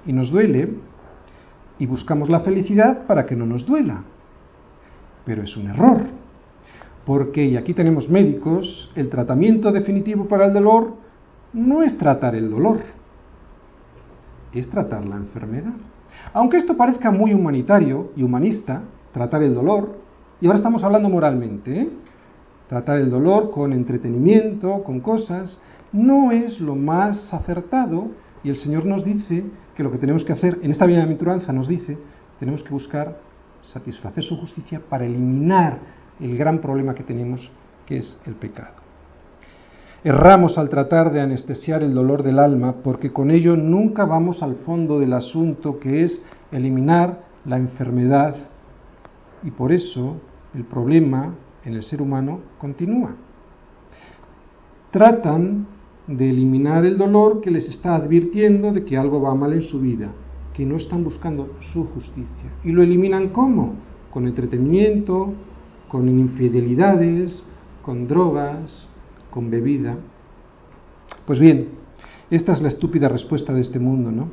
y 0.06 0.14
nos 0.14 0.32
duele 0.32 0.70
y 1.80 1.86
buscamos 1.86 2.30
la 2.30 2.42
felicidad 2.42 3.06
para 3.06 3.26
que 3.26 3.36
no 3.36 3.46
nos 3.46 3.66
duela. 3.66 4.04
Pero 5.26 5.44
es 5.44 5.58
un 5.58 5.68
error. 5.68 6.02
Porque, 7.06 7.46
y 7.46 7.58
aquí 7.58 7.74
tenemos 7.74 8.10
médicos, 8.10 8.92
el 8.96 9.10
tratamiento 9.10 9.72
definitivo 9.72 10.28
para 10.28 10.48
el 10.48 10.54
dolor 10.54 10.96
no 11.54 11.82
es 11.82 11.98
tratar 11.98 12.36
el 12.36 12.50
dolor, 12.50 12.80
es 14.54 14.70
tratar 14.70 15.06
la 15.06 15.16
enfermedad. 15.16 15.74
Aunque 16.34 16.58
esto 16.58 16.78
parezca 16.78 17.12
muy 17.12 17.34
humanitario 17.34 18.12
y 18.16 18.24
humanista, 18.24 18.84
tratar 19.12 19.44
el 19.44 19.54
dolor, 19.54 19.98
y 20.40 20.46
ahora 20.46 20.58
estamos 20.58 20.84
hablando 20.84 21.10
moralmente, 21.10 21.82
¿eh? 21.82 21.90
tratar 22.68 22.98
el 22.98 23.10
dolor 23.10 23.52
con 23.52 23.74
entretenimiento, 23.74 24.84
con 24.84 25.00
cosas, 25.00 25.60
no 25.92 26.32
es 26.32 26.60
lo 26.60 26.76
más 26.76 27.34
acertado 27.34 28.10
y 28.44 28.50
el 28.50 28.58
Señor 28.58 28.86
nos 28.86 29.04
dice 29.04 29.46
que 29.76 29.84
lo 29.84 29.92
que 29.92 29.98
tenemos 29.98 30.24
que 30.26 30.34
hacer, 30.34 30.60
en 30.62 30.72
esta 30.72 30.86
bienaventuranza 30.86 31.54
nos 31.54 31.68
dice, 31.68 31.98
tenemos 32.40 32.64
que 32.64 32.70
buscar 32.70 33.18
satisfacer 33.62 34.24
su 34.24 34.38
justicia 34.38 34.82
para 34.90 35.06
eliminar 35.06 35.80
el 36.20 36.38
gran 36.38 36.60
problema 36.60 36.94
que 36.94 37.04
tenemos, 37.04 37.52
que 37.86 37.98
es 37.98 38.20
el 38.26 38.36
pecado. 38.36 38.77
Erramos 40.04 40.58
al 40.58 40.70
tratar 40.70 41.12
de 41.12 41.22
anestesiar 41.22 41.84
el 41.84 41.94
dolor 41.94 42.22
del 42.22 42.40
alma 42.40 42.76
porque 42.84 43.12
con 43.12 43.32
ello 43.32 43.58
nunca 43.58 44.06
vamos 44.06 44.44
al 44.44 44.56
fondo 44.58 45.00
del 45.00 45.14
asunto 45.14 45.80
que 45.80 46.04
es 46.04 46.22
eliminar 46.52 47.24
la 47.46 47.58
enfermedad 47.58 48.36
y 49.44 49.52
por 49.52 49.72
eso 49.72 50.18
el 50.54 50.66
problema 50.66 51.34
en 51.66 51.74
el 51.74 51.84
ser 51.84 52.02
humano 52.02 52.40
continúa. 52.60 53.16
Tratan 54.92 55.68
de 56.08 56.30
eliminar 56.30 56.86
el 56.86 56.98
dolor 56.98 57.42
que 57.42 57.52
les 57.52 57.68
está 57.68 57.96
advirtiendo 57.96 58.72
de 58.72 58.86
que 58.86 58.98
algo 58.98 59.22
va 59.22 59.36
mal 59.36 59.54
en 59.54 59.64
su 59.64 59.82
vida, 59.82 60.12
que 60.54 60.66
no 60.66 60.78
están 60.78 61.04
buscando 61.04 61.58
su 61.74 61.86
justicia. 61.88 62.52
¿Y 62.64 62.72
lo 62.72 62.82
eliminan 62.82 63.30
cómo? 63.30 63.74
Con 64.12 64.28
entretenimiento, 64.28 65.34
con 65.90 66.08
infidelidades, 66.08 67.44
con 67.82 68.08
drogas, 68.08 68.88
con 69.30 69.50
bebida. 69.50 69.98
Pues 71.26 71.40
bien, 71.40 71.70
esta 72.30 72.54
es 72.54 72.62
la 72.62 72.68
estúpida 72.68 73.08
respuesta 73.08 73.54
de 73.54 73.62
este 73.62 73.80
mundo, 73.80 74.12
¿no? 74.12 74.30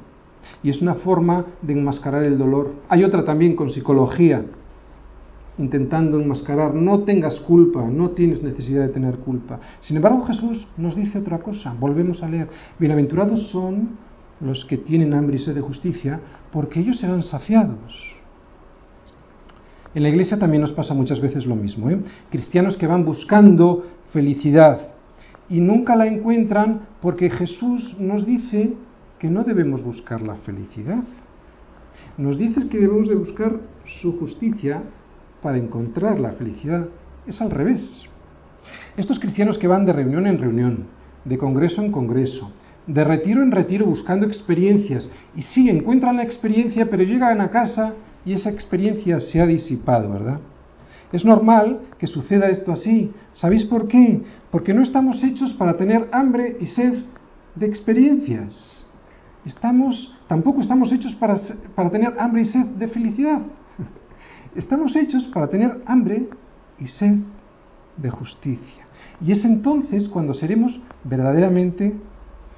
Y 0.62 0.70
es 0.70 0.83
una 0.83 0.94
forma 0.96 1.46
de 1.62 1.72
enmascarar 1.72 2.24
el 2.24 2.38
dolor. 2.38 2.72
Hay 2.88 3.04
otra 3.04 3.24
también 3.24 3.57
con 3.57 3.70
psicología, 3.70 4.44
intentando 5.59 6.20
enmascarar, 6.20 6.74
no 6.74 7.04
tengas 7.04 7.38
culpa, 7.40 7.85
no 7.85 8.11
tienes 8.11 8.42
necesidad 8.42 8.83
de 8.83 8.92
tener 8.92 9.18
culpa. 9.18 9.61
Sin 9.80 9.96
embargo, 9.96 10.24
Jesús 10.24 10.66
nos 10.76 10.96
dice 10.96 11.18
otra 11.18 11.38
cosa, 11.38 11.74
volvemos 11.78 12.22
a 12.22 12.28
leer, 12.28 12.48
bienaventurados 12.78 13.48
son 13.50 13.90
los 14.40 14.64
que 14.64 14.78
tienen 14.78 15.14
hambre 15.14 15.37
y 15.37 15.38
sed 15.38 15.54
de 15.54 15.61
justicia, 15.61 16.20
porque 16.52 16.80
ellos 16.80 16.98
serán 16.98 17.22
saciados. 17.22 18.14
En 19.94 20.02
la 20.02 20.09
iglesia 20.09 20.38
también 20.38 20.61
nos 20.61 20.72
pasa 20.72 20.92
muchas 20.92 21.20
veces 21.20 21.46
lo 21.46 21.54
mismo. 21.54 21.88
¿eh? 21.88 22.00
Cristianos 22.30 22.76
que 22.76 22.88
van 22.88 23.04
buscando 23.04 23.87
felicidad 24.14 24.79
y 25.50 25.61
nunca 25.61 25.96
la 25.96 26.07
encuentran 26.07 26.87
porque 27.03 27.29
Jesús 27.29 27.96
nos 27.98 28.24
dice 28.24 28.72
que 29.18 29.29
no 29.29 29.42
debemos 29.42 29.83
buscar 29.83 30.22
la 30.22 30.37
felicidad. 30.37 31.03
Nos 32.16 32.38
dice 32.38 32.68
que 32.68 32.79
debemos 32.79 33.09
de 33.09 33.16
buscar 33.16 33.53
su 34.00 34.18
justicia 34.18 34.83
para 35.42 35.59
encontrar 35.59 36.18
la 36.18 36.33
felicidad. 36.33 36.87
Es 37.27 37.42
al 37.42 37.50
revés. 37.50 38.05
Estos 38.96 39.18
cristianos 39.18 39.59
que 39.59 39.66
van 39.66 39.85
de 39.85 39.92
reunión 39.92 40.27
en 40.27 40.38
reunión, 40.38 40.85
de 41.24 41.37
congreso 41.37 41.83
en 41.83 41.92
congreso, 41.92 42.53
de 42.87 43.03
retiro 43.03 43.42
en 43.42 43.50
retiro 43.50 43.87
buscando 43.87 44.27
experiencias, 44.27 45.11
y 45.35 45.42
sí, 45.42 45.68
encuentran 45.68 46.16
la 46.16 46.22
experiencia, 46.22 46.88
pero 46.88 47.03
llegan 47.03 47.40
a 47.40 47.50
casa 47.50 47.94
y 48.24 48.33
esa 48.33 48.50
experiencia 48.50 49.20
se 49.20 49.40
ha 49.40 49.46
disipado, 49.46 50.11
¿verdad? 50.11 50.40
Es 51.14 51.24
normal 51.24 51.83
que 51.96 52.09
suceda 52.09 52.48
esto 52.48 52.72
así. 52.72 53.12
¿Sabéis 53.35 53.64
por 53.66 53.87
qué? 53.87 54.20
Porque 54.50 54.74
no 54.74 54.83
estamos 54.83 55.22
hechos 55.22 55.53
para 55.53 55.77
tener 55.77 56.09
hambre 56.11 56.57
y 56.61 56.66
sed 56.66 57.05
de 57.55 57.66
experiencias. 57.66 58.85
Estamos, 59.46 60.12
tampoco 60.27 60.61
estamos 60.61 60.90
hechos 60.90 61.14
para, 61.14 61.37
para 61.77 61.90
tener 61.90 62.18
hambre 62.18 62.42
y 62.42 62.46
sed 62.46 62.64
de 62.64 62.88
felicidad. 62.88 63.42
Estamos 64.57 64.96
hechos 64.96 65.24
para 65.33 65.46
tener 65.46 65.83
hambre 65.87 66.29
y 66.81 66.88
sed 66.88 67.18
de 67.96 68.11
justicia. 68.11 68.85
Y 69.20 69.31
es 69.31 69.44
entonces 69.44 70.09
cuando 70.09 70.35
seremos 70.35 70.81
verdaderamente 71.05 71.94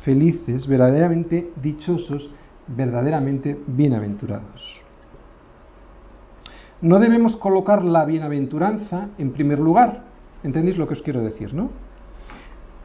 felices, 0.01 0.67
verdaderamente 0.67 1.53
dichosos, 1.61 2.31
verdaderamente 2.69 3.61
bienaventurados. 3.67 4.86
No 6.81 6.99
debemos 6.99 7.37
colocar 7.37 7.85
la 7.85 8.05
bienaventuranza 8.05 9.09
en 9.19 9.33
primer 9.33 9.59
lugar. 9.59 10.05
¿Entendéis 10.43 10.77
lo 10.77 10.87
que 10.87 10.95
os 10.95 11.03
quiero 11.03 11.23
decir, 11.23 11.55
no? 11.55 11.71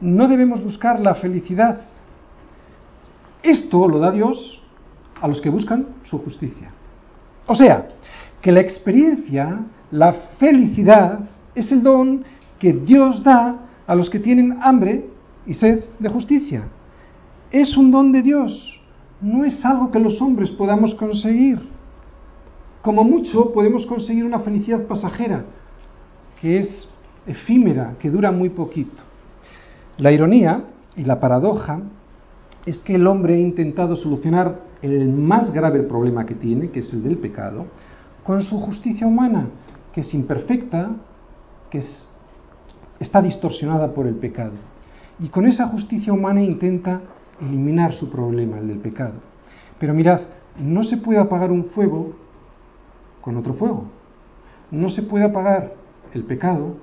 No 0.00 0.28
debemos 0.28 0.62
buscar 0.62 0.98
la 1.00 1.14
felicidad. 1.14 1.80
Esto 3.42 3.88
lo 3.88 3.98
da 3.98 4.10
Dios 4.10 4.62
a 5.20 5.28
los 5.28 5.40
que 5.40 5.50
buscan 5.50 5.86
su 6.04 6.18
justicia. 6.18 6.70
O 7.46 7.54
sea, 7.54 7.88
que 8.40 8.52
la 8.52 8.60
experiencia, 8.60 9.60
la 9.90 10.12
felicidad, 10.38 11.20
es 11.54 11.70
el 11.70 11.82
don 11.82 12.24
que 12.58 12.72
Dios 12.72 13.22
da 13.22 13.56
a 13.86 13.94
los 13.94 14.08
que 14.08 14.18
tienen 14.18 14.58
hambre 14.62 15.08
y 15.46 15.54
sed 15.54 15.84
de 15.98 16.08
justicia. 16.08 16.64
Es 17.50 17.76
un 17.76 17.90
don 17.90 18.12
de 18.12 18.22
Dios, 18.22 18.80
no 19.20 19.44
es 19.44 19.64
algo 19.64 19.90
que 19.90 20.00
los 20.00 20.20
hombres 20.20 20.50
podamos 20.50 20.94
conseguir. 20.94 21.58
Como 22.82 23.04
mucho 23.04 23.52
podemos 23.52 23.86
conseguir 23.86 24.24
una 24.24 24.40
felicidad 24.40 24.86
pasajera, 24.86 25.44
que 26.40 26.58
es 26.58 26.88
efímera, 27.26 27.94
que 28.00 28.10
dura 28.10 28.32
muy 28.32 28.50
poquito. 28.50 29.02
La 29.98 30.10
ironía 30.10 30.64
y 30.96 31.04
la 31.04 31.20
paradoja 31.20 31.80
es 32.66 32.78
que 32.78 32.96
el 32.96 33.06
hombre 33.06 33.34
ha 33.34 33.38
intentado 33.38 33.94
solucionar 33.94 34.60
el 34.82 35.08
más 35.12 35.52
grave 35.52 35.84
problema 35.84 36.26
que 36.26 36.34
tiene, 36.34 36.70
que 36.70 36.80
es 36.80 36.92
el 36.92 37.04
del 37.04 37.18
pecado, 37.18 37.66
con 38.24 38.42
su 38.42 38.60
justicia 38.60 39.06
humana, 39.06 39.46
que 39.92 40.00
es 40.00 40.12
imperfecta, 40.12 40.90
que 41.70 41.78
es, 41.78 42.08
está 42.98 43.22
distorsionada 43.22 43.94
por 43.94 44.08
el 44.08 44.16
pecado. 44.16 44.54
Y 45.20 45.28
con 45.28 45.46
esa 45.46 45.68
justicia 45.68 46.12
humana 46.12 46.42
intenta 46.42 47.00
eliminar 47.40 47.94
su 47.94 48.10
problema, 48.10 48.58
el 48.58 48.66
del 48.66 48.78
pecado. 48.78 49.14
Pero 49.78 49.94
mirad, 49.94 50.22
no 50.58 50.82
se 50.82 50.96
puede 50.96 51.20
apagar 51.20 51.52
un 51.52 51.66
fuego 51.66 52.21
con 53.22 53.36
otro 53.38 53.54
fuego. 53.54 53.84
No 54.70 54.90
se 54.90 55.02
puede 55.02 55.24
apagar 55.24 55.74
el 56.12 56.24
pecado 56.24 56.76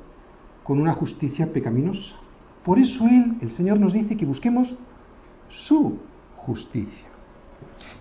con 0.63 0.79
una 0.79 0.93
justicia 0.93 1.51
pecaminosa. 1.53 2.15
Por 2.63 2.79
eso 2.79 3.07
Él, 3.07 3.35
el 3.41 3.51
Señor, 3.51 3.79
nos 3.79 3.93
dice 3.93 4.17
que 4.17 4.25
busquemos 4.25 4.75
su 5.49 5.97
justicia. 6.37 7.07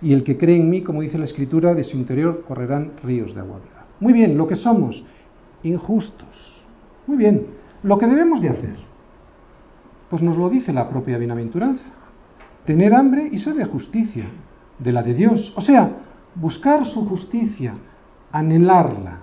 Y 0.01 0.13
el 0.13 0.25
que 0.25 0.39
cree 0.39 0.57
en 0.57 0.71
mí, 0.71 0.83
como 0.83 1.03
dice 1.03 1.19
la 1.19 1.25
Escritura, 1.25 1.75
de 1.75 1.85
su 1.85 1.97
interior 1.97 2.45
correrán 2.47 2.93
ríos 3.03 3.35
de 3.35 3.41
agua 3.41 3.59
viva. 3.59 3.87
Muy 4.01 4.13
bien, 4.13 4.39
lo 4.39 4.47
que 4.47 4.57
somos, 4.57 5.03
injustos. 5.63 6.65
Muy 7.07 7.17
bien, 7.17 7.47
lo 7.83 7.99
que 7.99 8.07
debemos 8.07 8.41
de 8.41 8.51
hacer, 8.51 8.77
pues 10.11 10.23
nos 10.23 10.37
lo 10.37 10.49
dice 10.49 10.73
la 10.73 10.89
propia 10.89 11.19
bienaventuranza. 11.19 11.85
Tener 12.65 12.95
hambre 12.95 13.29
y 13.31 13.39
sed 13.39 13.57
de 13.57 13.65
justicia, 13.65 14.27
de 14.79 14.93
la 14.93 15.03
de 15.03 15.15
Dios. 15.15 15.53
O 15.57 15.61
sea, 15.61 15.91
buscar 16.35 16.87
su 16.87 17.07
justicia, 17.07 17.75
anhelarla. 18.33 19.21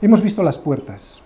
Hemos 0.00 0.22
visto 0.22 0.42
las 0.42 0.58
puertas. 0.58 1.20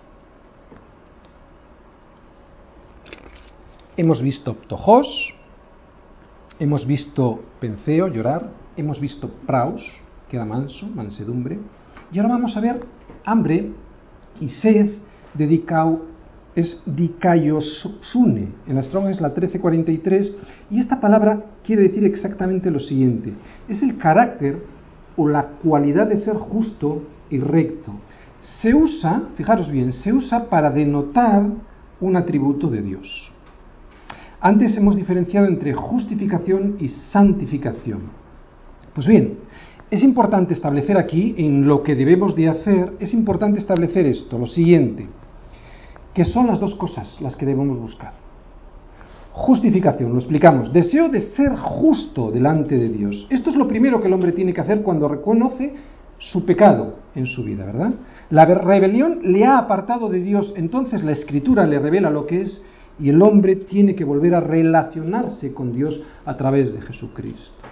Hemos 3.97 4.21
visto 4.21 4.53
Ptojos, 4.55 5.33
hemos 6.59 6.85
visto 6.85 7.39
Penceo, 7.61 8.09
llorar, 8.09 8.51
hemos 8.75 8.99
visto 8.99 9.29
Praus, 9.47 9.81
que 10.29 10.35
era 10.35 10.43
manso, 10.43 10.87
mansedumbre, 10.87 11.59
y 12.11 12.19
ahora 12.19 12.33
vamos 12.33 12.57
a 12.57 12.59
ver 12.59 12.85
hambre 13.23 13.71
y 14.41 14.49
sed 14.49 14.95
dedicado 15.33 16.01
es 16.55 16.81
dikaiosune. 16.85 18.47
En 18.67 18.75
la 18.75 18.81
Strong 18.81 19.09
es 19.09 19.19
la 19.19 19.27
1343 19.27 20.33
y 20.71 20.79
esta 20.79 21.01
palabra 21.01 21.43
quiere 21.63 21.83
decir 21.83 22.05
exactamente 22.05 22.71
lo 22.71 22.79
siguiente. 22.79 23.33
Es 23.67 23.83
el 23.83 23.97
carácter 23.97 24.63
o 25.17 25.27
la 25.27 25.43
cualidad 25.43 26.07
de 26.07 26.17
ser 26.17 26.35
justo 26.35 27.03
y 27.29 27.39
recto. 27.39 27.91
Se 28.41 28.73
usa, 28.73 29.23
fijaros 29.35 29.69
bien, 29.69 29.91
se 29.91 30.13
usa 30.13 30.49
para 30.49 30.69
denotar 30.69 31.43
un 31.99 32.15
atributo 32.15 32.69
de 32.69 32.81
Dios. 32.81 33.31
Antes 34.39 34.77
hemos 34.77 34.95
diferenciado 34.95 35.47
entre 35.47 35.73
justificación 35.73 36.77
y 36.79 36.89
santificación. 36.89 38.01
Pues 38.93 39.07
bien, 39.07 39.39
es 39.89 40.03
importante 40.03 40.53
establecer 40.53 40.97
aquí, 40.97 41.35
en 41.37 41.67
lo 41.67 41.83
que 41.83 41.95
debemos 41.95 42.35
de 42.35 42.49
hacer, 42.49 42.93
es 42.99 43.13
importante 43.13 43.59
establecer 43.59 44.05
esto, 44.05 44.37
lo 44.37 44.45
siguiente 44.45 45.07
que 46.15 46.25
son 46.25 46.47
las 46.47 46.59
dos 46.61 46.73
cosas 46.75 47.19
las 47.21 47.35
que 47.35 47.45
debemos 47.45 47.77
buscar. 47.77 48.13
Justificación, 49.33 50.13
lo 50.13 50.17
explicamos, 50.17 50.71
deseo 50.71 51.09
de 51.09 51.19
ser 51.19 51.57
justo 51.57 52.31
delante 52.31 52.77
de 52.77 52.87
Dios. 52.87 53.27
Esto 53.29 53.49
es 53.49 53.57
lo 53.57 53.67
primero 53.67 54.01
que 54.01 54.07
el 54.07 54.13
hombre 54.13 54.31
tiene 54.31 54.53
que 54.53 54.61
hacer 54.61 54.81
cuando 54.81 55.09
reconoce 55.09 55.75
su 56.17 56.45
pecado 56.45 56.95
en 57.15 57.25
su 57.25 57.43
vida, 57.43 57.65
¿verdad? 57.65 57.91
La 58.29 58.45
rebelión 58.45 59.19
le 59.23 59.43
ha 59.43 59.57
apartado 59.57 60.07
de 60.07 60.21
Dios, 60.21 60.53
entonces 60.55 61.03
la 61.03 61.11
escritura 61.11 61.67
le 61.67 61.79
revela 61.79 62.09
lo 62.09 62.25
que 62.25 62.43
es 62.43 62.61
y 62.97 63.09
el 63.09 63.21
hombre 63.21 63.57
tiene 63.57 63.93
que 63.93 64.05
volver 64.05 64.35
a 64.35 64.39
relacionarse 64.39 65.53
con 65.53 65.73
Dios 65.73 66.01
a 66.25 66.37
través 66.37 66.73
de 66.73 66.79
Jesucristo. 66.79 67.67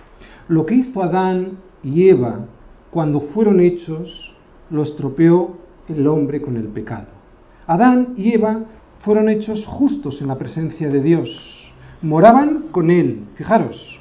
Lo 0.50 0.66
que 0.66 0.76
hizo 0.76 1.02
Adán 1.02 1.60
y 1.82 2.10
Eva 2.10 2.46
cuando 2.92 3.22
fueron 3.22 3.62
hechos 3.62 4.36
lo 4.70 4.84
estropeó 4.84 5.56
el 5.88 6.06
hombre 6.08 6.42
con 6.42 6.58
el 6.58 6.68
pecado. 6.68 7.23
Adán 7.68 8.14
y 8.18 8.34
Eva 8.34 8.62
fueron 9.00 9.30
hechos 9.30 9.66
justos 9.66 10.22
en 10.22 10.28
la 10.28 10.38
presencia 10.38 10.90
de 10.90 11.02
Dios. 11.02 11.74
Moraban 12.02 12.66
con 12.72 12.90
Él, 12.90 13.26
fijaros, 13.36 14.00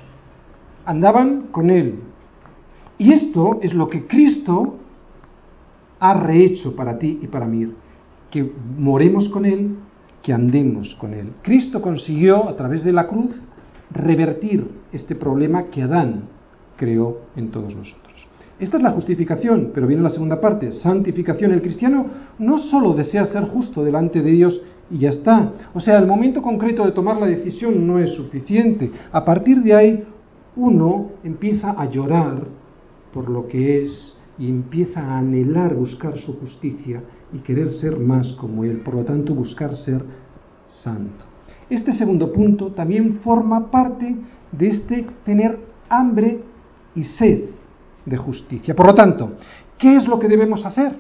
andaban 0.85 1.49
con 1.53 1.71
Él. 1.71 2.01
Y 2.99 3.13
esto 3.13 3.59
es 3.63 3.75
lo 3.75 3.89
que 3.89 4.07
Cristo 4.07 4.79
ha 5.99 6.15
rehecho 6.15 6.75
para 6.75 6.99
ti 6.99 7.21
y 7.23 7.27
para 7.29 7.47
mí, 7.47 7.73
que 8.31 8.53
moremos 8.77 9.29
con 9.29 9.45
Él, 9.45 9.77
que 10.23 10.33
andemos 10.33 10.97
con 10.97 11.15
Él. 11.15 11.33
Cristo 11.43 11.81
consiguió, 11.81 12.49
a 12.49 12.57
través 12.57 12.83
de 12.85 12.93
la 12.93 13.07
cruz, 13.07 13.31
revertir 13.91 14.69
este 14.93 15.15
problema 15.15 15.65
que 15.65 15.83
Adán 15.83 16.29
creó 16.77 17.21
en 17.37 17.51
todos 17.51 17.75
nosotros. 17.75 18.12
Esta 18.63 18.77
es 18.77 18.83
la 18.85 18.93
justificación, 18.93 19.73
pero 19.75 19.89
viene 19.89 20.05
la 20.05 20.11
segunda 20.11 20.41
parte, 20.41 20.71
santificación. 20.71 21.51
El 21.51 21.63
cristiano 21.63 22.07
no 22.39 22.59
solo 22.59 22.95
desea 22.95 23.27
ser 23.27 23.43
justo 23.49 23.83
delante 23.83 24.23
de 24.23 24.31
Dios 24.31 24.63
y 24.89 24.99
ya 24.99 25.09
está. 25.09 25.51
O 25.75 25.81
sea, 25.81 25.99
el 25.99 26.07
momento 26.07 26.41
concreto 26.41 26.87
de 26.87 26.93
tomar 26.93 27.17
la 27.17 27.27
decisión 27.27 27.85
no 27.85 27.99
es 27.99 28.13
suficiente. 28.13 28.93
A 29.11 29.25
partir 29.25 29.63
de 29.63 29.75
ahí, 29.75 30.05
uno 30.55 31.11
empieza 31.25 31.73
a 31.73 31.87
llorar 31.87 32.45
por 33.13 33.29
lo 33.29 33.49
que 33.49 33.83
es 33.83 34.17
y 34.39 34.49
empieza 34.49 35.01
a 35.01 35.19
anhelar 35.19 35.75
buscar 35.75 36.17
su 36.21 36.39
justicia 36.39 37.03
y 37.33 37.39
querer 37.39 37.69
ser 37.73 37.99
más 37.99 38.33
como 38.35 38.63
Él. 38.63 38.77
Por 38.83 38.95
lo 38.95 39.05
tanto, 39.05 39.35
buscar 39.35 39.77
ser 39.77 40.05
santo. 40.69 41.25
Este 41.69 41.93
segundo 41.93 42.33
punto 42.33 42.71
también 42.71 43.15
forma 43.25 43.73
parte 43.73 44.15
de 44.53 44.69
este 44.69 45.05
tener 45.25 45.59
hambre 45.89 46.43
y 46.95 47.03
sed 47.03 47.41
de 48.05 48.17
justicia. 48.17 48.75
Por 48.75 48.87
lo 48.87 48.95
tanto, 48.95 49.33
¿qué 49.79 49.97
es 49.97 50.07
lo 50.07 50.19
que 50.19 50.29
debemos 50.29 50.65
hacer? 50.65 50.97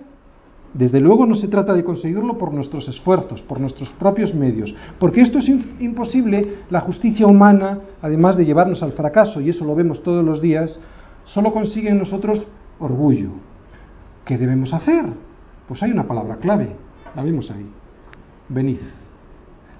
Desde 0.75 1.01
luego 1.01 1.27
no 1.27 1.35
se 1.35 1.49
trata 1.49 1.75
de 1.75 1.85
conseguirlo 1.85 2.39
por 2.39 2.53
nuestros 2.53 2.89
esfuerzos, 2.89 3.43
por 3.43 3.61
nuestros 3.61 3.91
propios 3.93 4.35
medios, 4.35 4.75
porque 4.99 5.21
esto 5.21 5.39
es 5.39 5.49
imposible, 5.81 6.61
la 6.71 6.81
justicia 6.81 7.27
humana, 7.27 7.81
además 8.01 8.37
de 8.37 8.47
llevarnos 8.47 8.83
al 8.83 8.93
fracaso, 8.93 9.41
y 9.41 9.51
eso 9.51 9.67
lo 9.67 9.75
vemos 9.75 10.03
todos 10.03 10.25
los 10.25 10.41
días, 10.41 10.81
solo 11.25 11.53
consigue 11.53 11.91
en 11.91 11.99
nosotros 11.99 12.47
orgullo. 12.79 13.31
¿Qué 14.25 14.39
debemos 14.39 14.73
hacer? 14.73 15.05
Pues 15.69 15.83
hay 15.83 15.91
una 15.91 16.09
palabra 16.09 16.37
clave, 16.37 16.75
la 17.15 17.23
vemos 17.23 17.51
ahí. 17.51 17.67
Venid. 18.49 18.79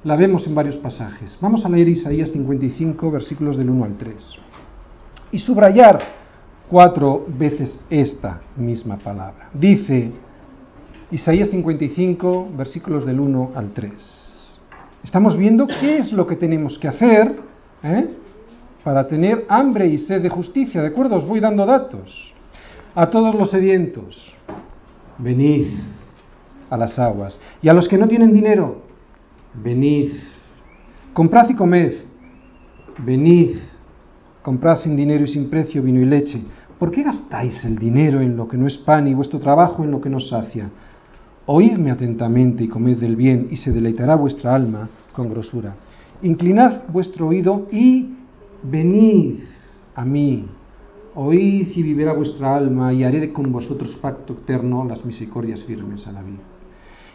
La 0.05 0.17
vemos 0.17 0.47
en 0.47 0.55
varios 0.55 0.77
pasajes. 0.77 1.39
Vamos 1.41 1.65
a 1.65 1.69
leer 1.69 1.89
Isaías 1.89 2.33
55, 2.33 3.11
versículos 3.11 3.57
del 3.57 3.71
1 3.71 3.85
al 3.85 3.97
3. 3.97 4.37
Y 5.31 5.39
subrayar 5.39 6.22
cuatro 6.69 7.27
veces 7.29 7.79
esta 7.91 8.41
misma 8.57 8.97
palabra. 8.97 9.51
Dice 9.53 10.13
Isaías 11.11 11.51
55, 11.51 12.49
versículos 12.57 13.05
del 13.05 13.21
1 13.21 13.51
al 13.55 13.73
3. 13.73 13.93
Estamos 15.05 15.37
viendo 15.37 15.67
qué 15.67 15.99
es 15.99 16.13
lo 16.13 16.27
que 16.27 16.37
tenemos 16.37 16.79
que 16.79 16.89
hacer 16.89 17.37
¿eh? 17.83 18.09
para 18.85 19.07
tener 19.07 19.45
hambre 19.49 19.87
y 19.87 19.99
sed 19.99 20.23
de 20.23 20.29
justicia. 20.29 20.81
¿De 20.81 20.89
acuerdo? 20.89 21.17
Os 21.17 21.27
voy 21.27 21.41
dando 21.41 21.67
datos. 21.67 22.33
A 22.95 23.09
todos 23.09 23.35
los 23.35 23.51
sedientos, 23.51 24.35
venid 25.19 25.69
a 26.71 26.77
las 26.77 26.99
aguas. 26.99 27.41
Y 27.61 27.69
a 27.69 27.75
los 27.75 27.89
que 27.89 27.99
no 27.99 28.07
tienen 28.07 28.33
dinero, 28.33 28.83
venid. 29.55 30.13
Comprad 31.13 31.51
y 31.51 31.55
comed. 31.55 31.93
Venid. 32.99 33.59
Comprad 34.43 34.79
sin 34.79 34.97
dinero 34.97 35.25
y 35.25 35.29
sin 35.29 35.49
precio 35.49 35.83
vino 35.83 36.01
y 36.01 36.05
leche. 36.05 36.43
¿Por 36.79 36.91
qué 36.91 37.05
gastáis 37.05 37.65
el 37.65 37.79
dinero 37.79 38.21
en 38.21 38.37
lo 38.37 38.49
que 38.49 38.57
no 38.57 38.67
es 38.67 38.77
pan 38.79 39.07
y 39.07 39.15
vuestro 39.15 39.39
trabajo 39.39 39.85
en 39.85 39.93
lo 39.93 40.01
que 40.01 40.11
no 40.11 40.19
sacia? 40.19 40.69
Oídme 41.47 41.93
atentamente 41.93 42.65
y 42.65 42.69
comed 42.69 42.99
del 42.99 43.15
bien, 43.15 43.49
y 43.51 43.57
se 43.57 43.73
deleitará 43.73 44.17
vuestra 44.17 44.55
alma 44.55 44.89
con 45.13 45.31
grosura. 45.31 45.77
Inclinad 46.23 46.89
vuestro 46.89 47.29
oído 47.29 47.69
y 47.71 48.15
venid 48.65 49.41
a 49.95 50.05
mí. 50.05 50.47
Oíd 51.15 51.69
y 51.77 51.83
vivirá 51.83 52.13
vuestra 52.13 52.57
alma, 52.57 52.93
y 52.93 53.05
haré 53.05 53.33
con 53.33 53.53
vosotros 53.53 53.97
pacto 54.03 54.33
eterno, 54.33 54.85
las 54.85 55.05
misericordias 55.05 55.63
firmes 55.63 56.07
a 56.09 56.13
la 56.13 56.23
vida. 56.23 56.43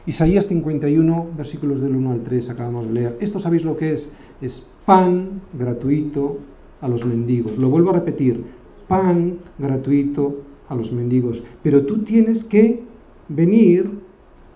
Isaías 0.05 0.45
51, 0.47 1.27
versículos 1.35 1.81
del 1.81 1.93
1 1.93 2.11
al 2.11 2.21
3, 2.21 2.49
acabamos 2.51 2.87
de 2.87 2.93
leer. 2.93 3.17
Esto 3.19 3.41
sabéis 3.41 3.65
lo 3.65 3.75
que 3.75 3.93
es. 3.93 4.09
Es 4.39 4.65
pan 4.85 5.41
gratuito 5.53 6.37
a 6.81 6.87
los 6.87 7.05
mendigos. 7.05 7.57
Lo 7.57 7.69
vuelvo 7.69 7.91
a 7.91 7.93
repetir, 7.93 8.43
pan 8.87 9.39
gratuito 9.57 10.41
a 10.69 10.75
los 10.75 10.91
mendigos. 10.91 11.43
Pero 11.63 11.85
tú 11.85 11.99
tienes 11.99 12.43
que 12.45 12.83
venir 13.29 13.89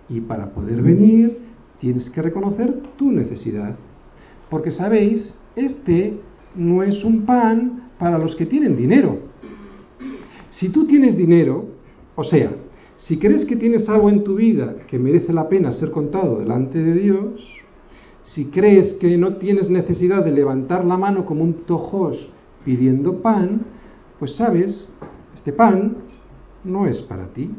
y 0.10 0.21
para 0.21 0.51
poder 0.51 0.81
venir 0.81 1.38
tienes 1.79 2.10
que 2.10 2.21
reconocer 2.21 2.81
tu 2.97 3.12
necesidad. 3.12 3.75
Porque 4.49 4.71
sabéis, 4.71 5.34
este 5.55 6.13
no 6.55 6.84
es 6.84 7.03
un 7.03 7.25
pan 7.25 7.89
para 7.97 8.17
los 8.17 8.36
que 8.36 8.45
tienen 8.45 8.75
dinero. 8.75 9.19
Si 10.51 10.69
tú 10.69 10.86
tienes 10.86 11.17
dinero, 11.17 11.65
o 12.15 12.23
sea, 12.23 12.51
si 12.97 13.17
crees 13.17 13.45
que 13.45 13.55
tienes 13.55 13.88
algo 13.89 14.10
en 14.10 14.23
tu 14.23 14.36
vida 14.36 14.75
que 14.88 14.99
merece 14.99 15.34
la 15.34 15.49
pena 15.49 15.71
ser 15.71 15.91
contado 15.91 16.39
delante 16.39 16.77
de 16.77 16.93
Dios, 16.93 17.62
si 18.23 18.45
crees 18.45 18.93
que 18.93 19.17
no 19.17 19.36
tienes 19.36 19.69
necesidad 19.69 20.23
de 20.23 20.31
levantar 20.31 20.86
la 20.86 20.97
mano 20.97 21.25
como 21.25 21.43
un 21.43 21.65
tojos 21.65 22.31
pidiendo 22.63 23.21
pan, 23.21 23.62
pues 24.19 24.36
sabes, 24.36 24.91
este 25.34 25.51
pan 25.51 25.97
no 26.63 26.86
es 26.86 27.01
para 27.01 27.27
ti. 27.27 27.49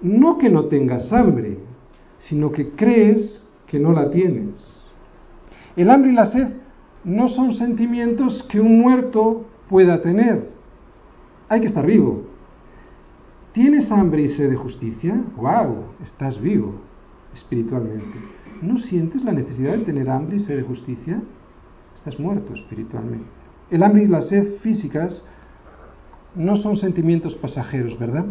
No 0.00 0.38
que 0.38 0.50
no 0.50 0.66
tengas 0.66 1.12
hambre, 1.12 1.58
sino 2.20 2.50
que 2.50 2.70
crees 2.70 3.42
que 3.66 3.78
no 3.78 3.92
la 3.92 4.10
tienes. 4.10 4.54
El 5.76 5.90
hambre 5.90 6.12
y 6.12 6.14
la 6.14 6.26
sed 6.26 6.48
no 7.04 7.28
son 7.28 7.52
sentimientos 7.52 8.42
que 8.50 8.60
un 8.60 8.80
muerto 8.80 9.44
pueda 9.68 10.00
tener. 10.00 10.50
Hay 11.48 11.60
que 11.60 11.66
estar 11.66 11.86
vivo. 11.86 12.24
¿Tienes 13.52 13.90
hambre 13.90 14.22
y 14.22 14.28
sed 14.28 14.50
de 14.50 14.56
justicia? 14.56 15.22
¡Wow! 15.36 15.84
Estás 16.02 16.40
vivo 16.40 16.74
espiritualmente. 17.34 18.35
¿No 18.62 18.78
sientes 18.78 19.22
la 19.24 19.32
necesidad 19.32 19.72
de 19.76 19.84
tener 19.84 20.08
hambre 20.08 20.36
y 20.36 20.40
sed 20.40 20.56
de 20.56 20.62
justicia? 20.62 21.22
Estás 21.94 22.18
muerto 22.18 22.54
espiritualmente. 22.54 23.26
El 23.70 23.82
hambre 23.82 24.04
y 24.04 24.06
la 24.06 24.22
sed 24.22 24.58
físicas 24.60 25.22
no 26.34 26.56
son 26.56 26.76
sentimientos 26.76 27.34
pasajeros, 27.34 27.98
¿verdad? 27.98 28.24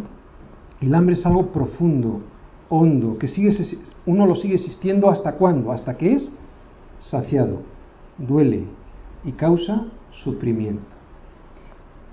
El 0.82 0.94
hambre 0.94 1.16
es 1.16 1.26
algo 1.26 1.48
profundo, 1.48 2.22
hondo, 2.70 3.18
que 3.18 3.28
sigue, 3.28 3.52
uno 4.06 4.26
lo 4.26 4.36
sigue 4.36 4.56
existiendo 4.56 5.10
hasta 5.10 5.34
cuándo? 5.34 5.72
Hasta 5.72 5.98
que 5.98 6.14
es 6.14 6.32
saciado, 7.00 7.62
duele 8.18 8.66
y 9.24 9.32
causa 9.34 9.88
sufrimiento. 10.24 10.84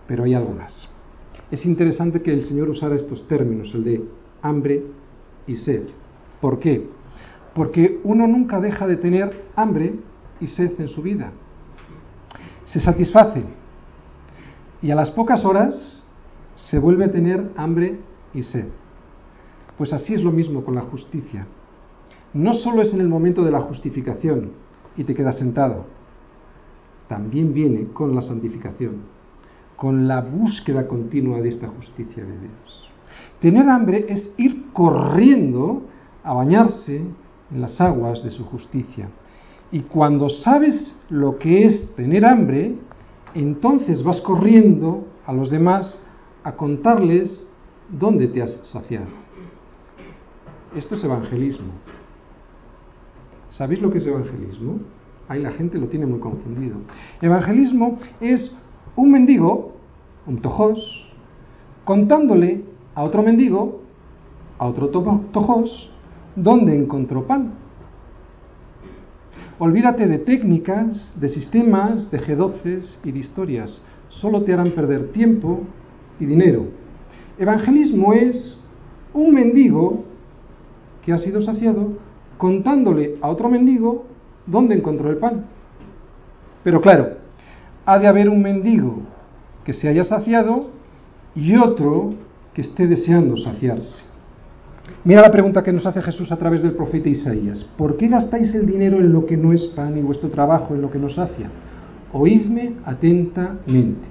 Pero 0.07 0.25
hay 0.25 0.35
algo 0.35 0.53
más. 0.53 0.89
Es 1.51 1.65
interesante 1.65 2.23
que 2.23 2.33
el 2.33 2.45
Señor 2.45 2.69
usara 2.69 2.97
estos 2.97 3.27
términos, 3.29 3.73
el 3.75 3.85
de 3.85 4.05
hambre 4.43 4.83
y 5.47 5.57
sed. 5.57 5.85
¿Por 6.41 6.59
qué? 6.59 6.89
Porque 7.55 8.01
uno 8.05 8.27
nunca 8.27 8.61
deja 8.61 8.87
de 8.87 8.97
tener 8.97 9.47
hambre 9.57 9.95
y 10.41 10.47
sed 10.49 10.73
en 10.81 10.89
su 10.89 11.03
vida. 11.03 11.33
Se 12.67 12.81
satisface 12.81 13.45
y 14.81 14.91
a 14.91 14.95
las 14.95 15.11
pocas 15.11 15.45
horas 15.45 16.03
se 16.57 16.79
vuelve 16.79 17.05
a 17.05 17.13
tener 17.13 17.51
hambre 17.57 18.01
y 18.35 18.43
sed. 18.43 18.67
Pues 19.77 19.93
así 19.93 20.15
es 20.15 20.23
lo 20.23 20.33
mismo 20.33 20.65
con 20.65 20.75
la 20.75 20.83
justicia. 20.83 21.47
No 22.35 22.55
solo 22.55 22.83
es 22.83 22.93
en 22.95 23.01
el 23.01 23.09
momento 23.09 23.45
de 23.45 23.51
la 23.51 23.61
justificación 23.61 24.53
y 24.97 25.05
te 25.05 25.15
quedas 25.15 25.39
sentado, 25.39 25.87
también 27.09 27.53
viene 27.53 27.89
con 27.93 28.15
la 28.15 28.23
santificación, 28.23 29.03
con 29.77 30.09
la 30.09 30.21
búsqueda 30.21 30.89
continua 30.89 31.41
de 31.41 31.51
esta 31.51 31.69
justicia 31.69 32.25
de 32.25 32.39
Dios. 32.39 32.91
Tener 33.41 33.69
hambre 33.69 34.07
es 34.09 34.33
ir 34.39 34.73
corriendo 34.73 35.83
a 36.25 36.33
bañarse 36.33 37.05
en 37.53 37.61
las 37.61 37.81
aguas 37.81 38.23
de 38.23 38.31
su 38.31 38.45
justicia. 38.45 39.09
Y 39.71 39.81
cuando 39.81 40.29
sabes 40.29 40.99
lo 41.09 41.39
que 41.39 41.65
es 41.65 41.95
tener 41.95 42.25
hambre, 42.25 42.75
entonces 43.35 44.03
vas 44.03 44.21
corriendo 44.21 45.07
a 45.27 45.33
los 45.33 45.51
demás 45.51 45.99
a 46.45 46.53
contarles 46.53 47.47
dónde 47.89 48.29
te 48.29 48.43
has 48.43 48.53
saciado. 48.65 49.07
Esto 50.77 50.95
es 50.95 51.05
evangelismo. 51.05 51.73
¿Sabéis 53.51 53.81
lo 53.81 53.91
que 53.91 53.99
es 53.99 54.07
evangelismo? 54.07 54.81
Ahí 55.29 55.43
la 55.43 55.53
gente 55.53 55.79
lo 55.79 55.87
tiene 55.89 56.07
muy 56.07 56.21
confundido. 56.21 56.77
Evangelismo 57.21 57.99
es 58.21 58.55
un 58.97 59.11
mendigo, 59.11 59.73
un 60.27 60.41
tojos, 60.41 61.09
contándole 61.85 62.65
a 62.95 63.03
otro 63.03 63.23
mendigo, 63.23 63.83
a 64.59 64.67
otro 64.67 64.89
tojos, 64.89 65.92
dónde 66.37 66.75
encontró 66.77 67.27
pan. 67.27 67.53
Olvídate 69.59 70.07
de 70.07 70.19
técnicas, 70.19 71.13
de 71.15 71.29
sistemas, 71.29 72.11
de 72.11 72.21
G12 72.21 72.97
y 73.05 73.13
de 73.13 73.19
historias. 73.19 73.83
Solo 74.09 74.43
te 74.43 74.53
harán 74.53 74.73
perder 74.73 75.13
tiempo 75.13 75.61
y 76.19 76.27
dinero. 76.27 76.67
Evangelismo 77.39 78.13
es 78.13 78.59
un 79.15 79.35
mendigo 79.35 80.05
que 81.05 81.13
ha 81.13 81.19
sido 81.19 81.43
saciado 81.43 81.93
contándole 82.39 83.19
a 83.21 83.29
otro 83.29 83.49
mendigo 83.49 84.07
dónde 84.47 84.75
encontró 84.75 85.11
el 85.11 85.19
pan. 85.19 85.45
Pero 86.65 86.81
claro, 86.81 87.19
ha 87.87 87.99
de 87.99 88.07
haber 88.07 88.29
un 88.29 88.43
mendigo 88.43 89.03
que 89.65 89.73
se 89.73 89.89
haya 89.89 90.05
saciado 90.05 90.71
y 91.35 91.57
otro 91.57 92.15
que 92.55 92.63
esté 92.63 92.87
deseando 92.87 93.37
saciarse. 93.37 94.12
Mira 95.05 95.23
la 95.23 95.33
pregunta 95.33 95.63
que 95.63 95.73
nos 95.73 95.87
hace 95.87 96.03
Jesús 96.03 96.31
a 96.33 96.37
través 96.37 96.63
del 96.63 96.73
profeta 96.73 97.09
Isaías. 97.09 97.65
¿Por 97.77 97.97
qué 97.97 98.09
gastáis 98.09 98.55
el 98.55 98.67
dinero 98.67 98.99
en 98.99 99.13
lo 99.13 99.27
que 99.27 99.37
no 99.37 99.53
es 99.53 99.67
pan 99.67 99.97
y 99.97 100.01
vuestro 100.01 100.29
trabajo 100.29 100.75
en 100.75 100.83
lo 100.83 100.91
que 100.91 100.99
no 100.99 101.09
sacia? 101.09 101.51
Oídme 102.13 102.75
atentamente. 102.85 104.09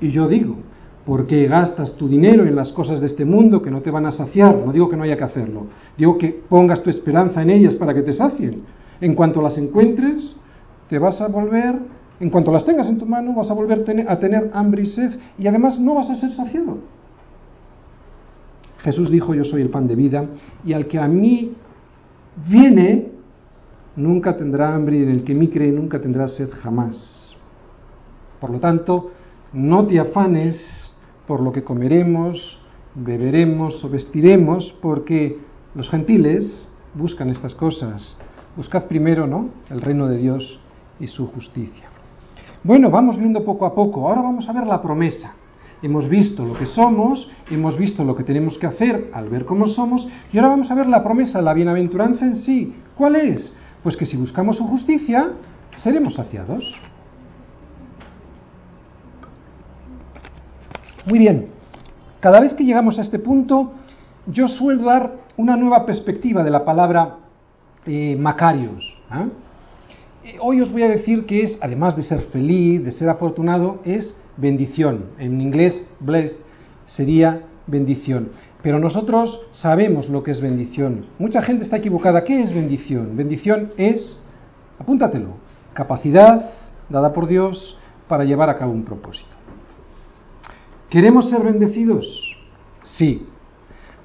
Y 0.00 0.10
yo 0.10 0.28
digo, 0.28 0.56
¿por 1.04 1.26
qué 1.26 1.46
gastas 1.46 1.92
tu 1.94 2.08
dinero 2.08 2.44
en 2.44 2.54
las 2.54 2.72
cosas 2.72 3.00
de 3.00 3.06
este 3.06 3.24
mundo 3.24 3.60
que 3.62 3.70
no 3.70 3.80
te 3.80 3.90
van 3.90 4.06
a 4.06 4.12
saciar? 4.12 4.56
No 4.64 4.72
digo 4.72 4.88
que 4.88 4.96
no 4.96 5.02
haya 5.02 5.16
que 5.16 5.24
hacerlo. 5.24 5.66
Digo 5.96 6.18
que 6.18 6.28
pongas 6.48 6.82
tu 6.82 6.90
esperanza 6.90 7.42
en 7.42 7.50
ellas 7.50 7.74
para 7.74 7.94
que 7.94 8.02
te 8.02 8.12
sacien. 8.12 8.62
En 9.00 9.14
cuanto 9.14 9.42
las 9.42 9.58
encuentres, 9.58 10.36
te 10.88 10.98
vas 10.98 11.20
a 11.20 11.28
volver, 11.28 11.76
en 12.20 12.30
cuanto 12.30 12.52
las 12.52 12.64
tengas 12.64 12.88
en 12.88 12.98
tu 12.98 13.06
mano, 13.06 13.34
vas 13.34 13.50
a 13.50 13.54
volver 13.54 13.84
a 14.08 14.18
tener 14.18 14.50
hambre 14.52 14.82
y 14.82 14.86
sed 14.86 15.18
y 15.38 15.46
además 15.46 15.78
no 15.78 15.94
vas 15.94 16.10
a 16.10 16.16
ser 16.16 16.30
saciado. 16.32 16.78
Jesús 18.78 19.10
dijo, 19.10 19.34
yo 19.34 19.44
soy 19.44 19.62
el 19.62 19.70
pan 19.70 19.86
de 19.86 19.94
vida, 19.94 20.26
y 20.64 20.72
al 20.72 20.86
que 20.86 20.98
a 20.98 21.08
mí 21.08 21.54
viene, 22.48 23.08
nunca 23.96 24.36
tendrá 24.36 24.74
hambre, 24.74 24.98
y 24.98 25.02
en 25.02 25.10
el 25.10 25.24
que 25.24 25.34
mí 25.34 25.48
cree, 25.48 25.72
nunca 25.72 26.00
tendrá 26.00 26.28
sed 26.28 26.50
jamás. 26.62 27.36
Por 28.40 28.50
lo 28.50 28.60
tanto, 28.60 29.10
no 29.52 29.86
te 29.86 29.98
afanes 29.98 30.94
por 31.26 31.40
lo 31.40 31.52
que 31.52 31.64
comeremos, 31.64 32.58
beberemos 32.94 33.84
o 33.84 33.90
vestiremos, 33.90 34.74
porque 34.80 35.38
los 35.74 35.90
gentiles 35.90 36.68
buscan 36.94 37.30
estas 37.30 37.54
cosas. 37.54 38.16
Buscad 38.56 38.84
primero, 38.84 39.26
¿no?, 39.26 39.48
el 39.70 39.80
reino 39.80 40.08
de 40.08 40.18
Dios 40.18 40.58
y 41.00 41.06
su 41.06 41.26
justicia. 41.26 41.86
Bueno, 42.64 42.90
vamos 42.90 43.16
viendo 43.16 43.44
poco 43.44 43.66
a 43.66 43.74
poco. 43.74 44.08
Ahora 44.08 44.22
vamos 44.22 44.48
a 44.48 44.52
ver 44.52 44.66
la 44.66 44.82
promesa. 44.82 45.34
Hemos 45.82 46.08
visto 46.08 46.44
lo 46.44 46.54
que 46.54 46.66
somos, 46.66 47.30
hemos 47.50 47.76
visto 47.76 48.04
lo 48.04 48.16
que 48.16 48.24
tenemos 48.24 48.58
que 48.58 48.66
hacer 48.66 49.10
al 49.12 49.28
ver 49.28 49.44
cómo 49.44 49.66
somos, 49.66 50.08
y 50.32 50.38
ahora 50.38 50.50
vamos 50.50 50.70
a 50.70 50.74
ver 50.74 50.86
la 50.86 51.02
promesa, 51.02 51.40
la 51.40 51.54
bienaventuranza 51.54 52.24
en 52.24 52.36
sí. 52.36 52.74
¿Cuál 52.96 53.16
es? 53.16 53.52
Pues 53.82 53.96
que 53.96 54.06
si 54.06 54.16
buscamos 54.16 54.56
su 54.56 54.64
justicia, 54.66 55.32
seremos 55.76 56.14
saciados. 56.14 56.64
Muy 61.06 61.18
bien, 61.18 61.48
cada 62.20 62.40
vez 62.40 62.54
que 62.54 62.64
llegamos 62.64 62.98
a 62.98 63.02
este 63.02 63.18
punto, 63.18 63.72
yo 64.26 64.48
suelo 64.48 64.84
dar 64.84 65.12
una 65.36 65.56
nueva 65.56 65.86
perspectiva 65.86 66.42
de 66.42 66.50
la 66.50 66.64
palabra 66.64 67.16
eh, 67.86 68.16
Macarios. 68.18 68.98
Eh, 69.14 69.28
hoy 70.40 70.60
os 70.60 70.72
voy 70.72 70.82
a 70.82 70.88
decir 70.88 71.26
que 71.26 71.44
es, 71.44 71.58
además 71.60 71.96
de 71.96 72.02
ser 72.02 72.20
feliz, 72.22 72.84
de 72.84 72.92
ser 72.92 73.08
afortunado, 73.08 73.80
es 73.84 74.16
bendición. 74.36 75.06
En 75.18 75.40
inglés, 75.40 75.86
blessed 76.00 76.36
sería 76.86 77.42
bendición. 77.66 78.30
Pero 78.62 78.78
nosotros 78.78 79.40
sabemos 79.52 80.08
lo 80.08 80.22
que 80.22 80.32
es 80.32 80.40
bendición. 80.40 81.06
Mucha 81.18 81.42
gente 81.42 81.64
está 81.64 81.76
equivocada. 81.76 82.24
¿Qué 82.24 82.42
es 82.42 82.52
bendición? 82.52 83.16
Bendición 83.16 83.72
es, 83.76 84.20
apúntatelo, 84.78 85.34
capacidad 85.74 86.50
dada 86.88 87.12
por 87.12 87.26
Dios 87.26 87.78
para 88.08 88.24
llevar 88.24 88.50
a 88.50 88.58
cabo 88.58 88.72
un 88.72 88.84
propósito. 88.84 89.36
¿Queremos 90.88 91.28
ser 91.28 91.42
bendecidos? 91.42 92.36
Sí. 92.82 93.26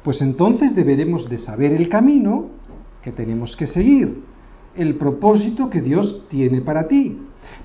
Pues 0.04 0.22
entonces 0.22 0.76
deberemos 0.76 1.30
de 1.30 1.38
saber 1.38 1.72
el 1.72 1.88
camino 1.88 2.50
que 3.02 3.14
tenemos 3.14 3.56
que 3.56 3.68
seguir, 3.68 4.22
el 4.76 4.96
propósito 4.96 5.70
que 5.70 5.82
Dios 5.82 6.24
tiene 6.30 6.62
para 6.62 6.88
ti. 6.88 7.18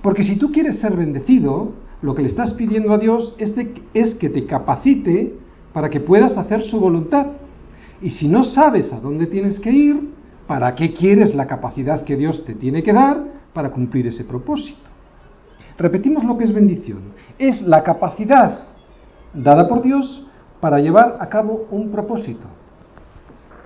Porque 0.03 0.25
si 0.25 0.37
tú 0.37 0.53
quieres 0.53 0.79
ser 0.81 0.97
bendecido, 0.97 1.73
lo 2.03 2.15
que 2.15 2.23
le 2.23 2.29
estás 2.29 2.55
pidiendo 2.55 2.93
a 2.93 2.99
Dios 2.99 3.35
es, 3.39 3.55
es 3.95 4.15
que 4.15 4.29
te 4.29 4.47
capacite 4.47 5.35
para 5.73 5.89
que 5.89 6.01
puedas 6.01 6.37
hacer 6.37 6.63
su 6.63 6.79
voluntad. 6.79 7.27
Y 8.01 8.11
si 8.11 8.29
no 8.29 8.45
sabes 8.45 8.93
a 8.93 9.01
dónde 9.01 9.27
tienes 9.27 9.59
que 9.59 9.71
ir, 9.71 10.11
¿para 10.47 10.75
qué 10.75 10.93
quieres 10.93 11.35
la 11.35 11.47
capacidad 11.47 12.05
que 12.05 12.17
Dios 12.17 12.45
te 12.45 12.55
tiene 12.55 12.83
que 12.83 12.93
dar 12.93 13.23
para 13.53 13.71
cumplir 13.71 14.07
ese 14.07 14.25
propósito? 14.25 14.89
Repetimos 15.77 16.25
lo 16.25 16.37
que 16.37 16.45
es 16.45 16.53
bendición. 16.53 17.01
Es 17.39 17.63
la 17.63 17.83
capacidad 17.83 18.61
dada 19.35 19.69
por 19.69 19.83
Dios 19.83 20.27
para 20.61 20.81
llevar 20.81 21.19
a 21.21 21.29
cabo 21.29 21.67
un 21.71 21.91
propósito. 21.91 22.47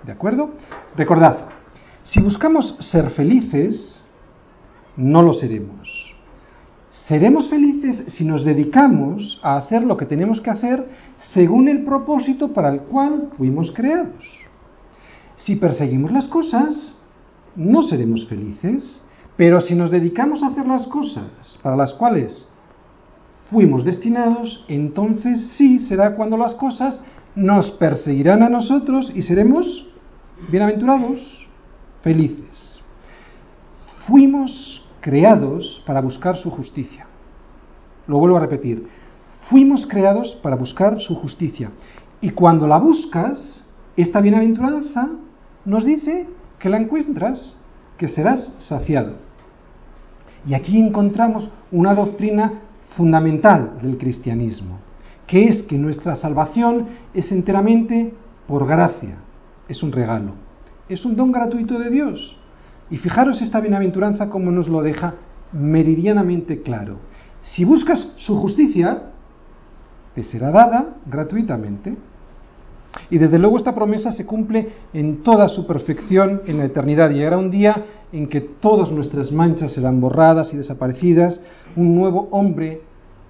¿De 0.05 0.13
acuerdo? 0.13 0.51
Recordad, 0.97 1.37
si 2.05 2.21
buscamos 2.21 2.77
ser 2.81 3.11
felices, 3.11 4.05
no 4.97 5.23
lo 5.23 5.35
seremos. 5.35 6.13
Seremos 7.07 7.49
felices 7.49 8.13
si 8.15 8.25
nos 8.25 8.45
dedicamos 8.45 9.41
a 9.43 9.57
hacer 9.57 9.83
lo 9.83 9.97
que 9.97 10.07
tenemos 10.07 10.41
que 10.41 10.51
hacer 10.51 10.87
según 11.17 11.69
el 11.69 11.85
propósito 11.85 12.53
para 12.53 12.73
el 12.73 12.83
cual 12.83 13.31
fuimos 13.37 13.73
creados. 13.73 14.25
Si 15.37 15.57
perseguimos 15.57 16.13
las 16.13 16.27
cosas, 16.27 16.95
no 17.57 17.83
seremos 17.83 18.27
felices, 18.29 19.01
pero 19.37 19.61
si 19.61 19.75
nos 19.75 19.91
dedicamos 19.91 20.43
a 20.43 20.49
hacer 20.49 20.67
las 20.67 20.87
cosas 20.87 21.59
para 21.63 21.77
las 21.77 21.95
cuales 21.95 22.49
fuimos 23.51 23.85
destinados, 23.85 24.65
entonces 24.69 25.53
sí 25.57 25.81
será 25.81 26.15
cuando 26.15 26.37
las 26.37 26.55
cosas 26.55 27.01
nos 27.35 27.71
perseguirán 27.73 28.43
a 28.43 28.49
nosotros 28.49 29.11
y 29.15 29.23
seremos 29.23 29.89
bienaventurados, 30.51 31.42
felices. 32.03 32.81
Fuimos 34.07 34.87
creados 35.01 35.83
para 35.87 36.01
buscar 36.01 36.37
su 36.37 36.51
justicia. 36.51 37.07
Lo 38.07 38.19
vuelvo 38.19 38.37
a 38.37 38.41
repetir. 38.41 38.89
Fuimos 39.49 39.87
creados 39.87 40.35
para 40.43 40.57
buscar 40.57 41.01
su 41.01 41.15
justicia. 41.15 41.71
Y 42.21 42.31
cuando 42.31 42.67
la 42.67 42.79
buscas, 42.79 43.67
esta 43.97 44.21
bienaventuranza 44.21 45.11
nos 45.65 45.85
dice 45.85 46.29
que 46.59 46.69
la 46.69 46.79
encuentras, 46.79 47.55
que 47.99 48.09
serás 48.09 48.55
saciado. 48.61 49.15
Y 50.47 50.55
aquí 50.55 50.81
encontramos 50.81 51.49
una 51.71 51.95
doctrina 51.95 52.53
fundamental 52.97 53.79
del 53.81 53.97
cristianismo, 53.99 54.79
que 55.27 55.49
es 55.49 55.63
que 55.63 55.79
nuestra 55.79 56.17
salvación 56.17 56.87
es 57.15 57.31
enteramente 57.33 58.13
por 58.47 58.67
gracia, 58.67 59.17
es 59.69 59.83
un 59.83 59.93
regalo, 59.93 60.33
es 60.93 61.05
un 61.05 61.17
don 61.17 61.33
gratuito 61.33 61.79
de 61.79 61.91
Dios. 61.91 62.37
Y 62.91 62.99
fijaros 62.99 63.41
esta 63.41 63.61
bienaventuranza 63.61 64.29
como 64.29 64.51
nos 64.51 64.69
lo 64.69 64.83
deja 64.83 65.15
meridianamente 65.53 66.63
claro. 66.63 66.97
Si 67.41 67.65
buscas 67.65 68.13
su 68.17 68.37
justicia, 68.37 69.11
te 70.15 70.25
será 70.25 70.51
dada 70.51 70.97
gratuitamente. 71.07 71.97
Y 73.11 73.19
desde 73.19 73.39
luego 73.39 73.57
esta 73.57 73.75
promesa 73.75 74.13
se 74.13 74.27
cumple 74.27 74.69
en 74.93 75.23
toda 75.23 75.49
su 75.49 75.67
perfección 75.67 76.43
en 76.47 76.59
la 76.59 76.67
eternidad. 76.67 77.11
Llegará 77.11 77.39
un 77.39 77.51
día 77.51 77.87
en 78.13 78.29
que 78.29 78.41
todas 78.41 78.93
nuestras 78.93 79.33
manchas 79.33 79.73
serán 79.73 80.01
borradas 80.01 80.53
y 80.53 80.59
desaparecidas, 80.59 81.41
un 81.75 81.97
nuevo 81.97 82.29
hombre 82.31 82.83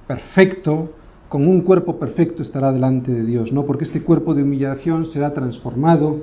perfecto, 0.09 0.91
con 1.29 1.47
un 1.47 1.63
cuerpo 1.63 1.99
perfecto 1.99 2.43
estará 2.43 2.73
delante 2.73 3.13
de 3.13 3.25
Dios, 3.25 3.53
¿no? 3.53 3.65
Porque 3.65 3.85
este 3.85 4.03
cuerpo 4.03 4.35
de 4.35 4.43
humillación 4.43 5.07
será 5.07 5.33
transformado 5.33 6.19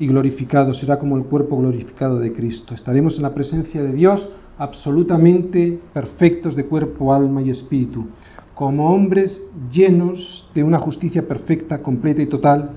y 0.00 0.06
glorificado, 0.06 0.72
será 0.72 0.98
como 0.98 1.16
el 1.16 1.24
cuerpo 1.24 1.58
glorificado 1.58 2.18
de 2.18 2.32
Cristo. 2.32 2.74
Estaremos 2.74 3.16
en 3.16 3.22
la 3.22 3.34
presencia 3.34 3.82
de 3.82 3.92
Dios 3.92 4.28
absolutamente 4.58 5.78
perfectos 5.92 6.56
de 6.56 6.64
cuerpo, 6.64 7.12
alma 7.12 7.42
y 7.42 7.50
espíritu, 7.50 8.06
como 8.54 8.92
hombres 8.92 9.40
llenos 9.70 10.50
de 10.54 10.64
una 10.64 10.78
justicia 10.78 11.28
perfecta, 11.28 11.82
completa 11.82 12.22
y 12.22 12.26
total 12.26 12.70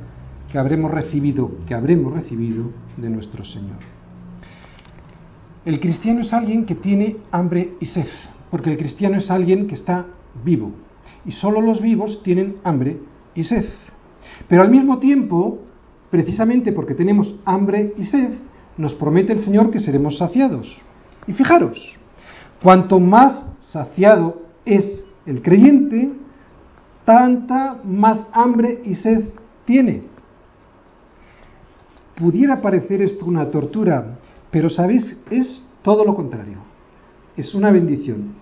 que 0.52 0.58
habremos 0.58 0.92
recibido, 0.92 1.50
que 1.66 1.74
habremos 1.74 2.14
recibido 2.14 2.66
de 2.98 3.10
nuestro 3.10 3.46
Señor. 3.46 3.78
El 5.66 5.80
cristiano 5.80 6.22
es 6.22 6.34
alguien 6.34 6.66
que 6.66 6.76
tiene 6.76 7.16
hambre 7.32 7.76
y 7.80 7.86
sed, 7.86 8.08
porque 8.52 8.70
el 8.70 8.78
cristiano 8.78 9.18
es 9.18 9.32
alguien 9.32 9.66
que 9.66 9.76
está 9.76 10.06
vivo, 10.44 10.72
y 11.26 11.32
solo 11.32 11.62
los 11.62 11.82
vivos 11.82 12.22
tienen 12.22 12.56
hambre 12.66 13.00
y 13.34 13.46
sed. 13.46 13.66
Pero 14.50 14.62
al 14.62 14.70
mismo 14.70 15.00
tiempo, 15.00 15.60
precisamente 16.14 16.72
porque 16.72 16.94
tenemos 16.94 17.40
hambre 17.44 17.96
y 17.98 18.04
sed, 18.04 18.34
nos 18.78 18.94
promete 18.94 19.34
el 19.34 19.40
Señor 19.40 19.72
que 19.72 19.80
seremos 19.80 20.20
saciados. 20.20 20.80
Y 21.26 21.34
fijaros, 21.34 21.98
cuanto 22.62 23.00
más 23.00 23.48
saciado 23.62 24.44
es 24.64 25.06
el 25.26 25.42
creyente, 25.42 26.12
tanta 27.04 27.80
más 27.84 28.28
hambre 28.32 28.84
y 28.86 28.94
sed 28.94 29.24
tiene. 29.66 30.04
Pudiera 32.14 32.62
parecer 32.62 33.02
esto 33.02 33.26
una 33.26 33.50
tortura, 33.50 34.20
pero 34.52 34.70
sabéis, 34.70 35.20
es 35.32 35.66
todo 35.82 36.06
lo 36.06 36.14
contrario. 36.14 36.60
Es 37.36 37.56
una 37.56 37.72
bendición. 37.72 38.36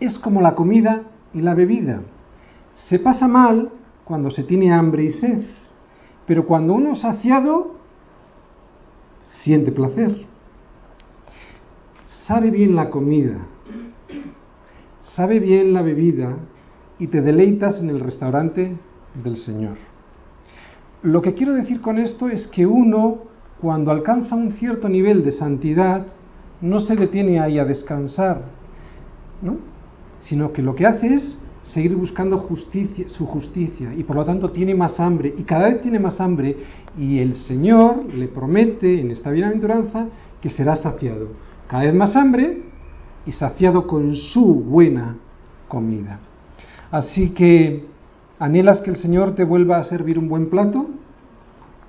Es 0.00 0.18
como 0.18 0.40
la 0.40 0.54
comida 0.54 1.02
y 1.34 1.42
la 1.42 1.52
bebida. 1.52 2.00
Se 2.88 2.98
pasa 2.98 3.28
mal 3.28 3.68
cuando 4.02 4.30
se 4.30 4.44
tiene 4.44 4.72
hambre 4.72 5.04
y 5.04 5.10
sed, 5.10 5.42
pero 6.26 6.46
cuando 6.46 6.74
uno 6.74 6.92
es 6.92 7.00
saciado, 7.00 7.76
siente 9.42 9.72
placer. 9.72 10.26
Sabe 12.26 12.50
bien 12.50 12.76
la 12.76 12.90
comida, 12.90 13.38
sabe 15.02 15.40
bien 15.40 15.72
la 15.72 15.82
bebida 15.82 16.36
y 16.98 17.08
te 17.08 17.20
deleitas 17.20 17.80
en 17.80 17.90
el 17.90 18.00
restaurante 18.00 18.76
del 19.22 19.36
Señor. 19.36 19.76
Lo 21.02 21.22
que 21.22 21.34
quiero 21.34 21.54
decir 21.54 21.80
con 21.80 21.98
esto 21.98 22.28
es 22.28 22.46
que 22.48 22.66
uno, 22.66 23.18
cuando 23.60 23.90
alcanza 23.90 24.36
un 24.36 24.52
cierto 24.52 24.88
nivel 24.88 25.24
de 25.24 25.32
santidad, 25.32 26.06
no 26.60 26.78
se 26.80 26.94
detiene 26.94 27.40
ahí 27.40 27.58
a 27.58 27.64
descansar, 27.64 28.42
¿no? 29.42 29.56
sino 30.20 30.52
que 30.52 30.62
lo 30.62 30.74
que 30.74 30.86
hace 30.86 31.14
es 31.14 31.38
seguir 31.72 31.94
buscando 31.96 32.38
justicia, 32.38 33.08
su 33.08 33.26
justicia 33.26 33.92
y 33.94 34.02
por 34.04 34.16
lo 34.16 34.24
tanto 34.24 34.50
tiene 34.50 34.74
más 34.74 34.98
hambre 35.00 35.34
y 35.36 35.42
cada 35.42 35.68
vez 35.68 35.80
tiene 35.80 35.98
más 35.98 36.20
hambre 36.20 36.56
y 36.98 37.18
el 37.18 37.34
Señor 37.34 38.12
le 38.12 38.28
promete 38.28 39.00
en 39.00 39.10
esta 39.10 39.30
bienaventuranza 39.30 40.06
que 40.40 40.50
será 40.50 40.76
saciado. 40.76 41.28
Cada 41.68 41.84
vez 41.84 41.94
más 41.94 42.16
hambre 42.16 42.62
y 43.26 43.32
saciado 43.32 43.86
con 43.86 44.16
su 44.16 44.54
buena 44.54 45.16
comida. 45.68 46.18
Así 46.90 47.30
que, 47.30 47.84
¿anhelas 48.38 48.80
que 48.80 48.90
el 48.90 48.96
Señor 48.96 49.34
te 49.34 49.44
vuelva 49.44 49.78
a 49.78 49.84
servir 49.84 50.18
un 50.18 50.28
buen 50.28 50.50
plato? 50.50 50.88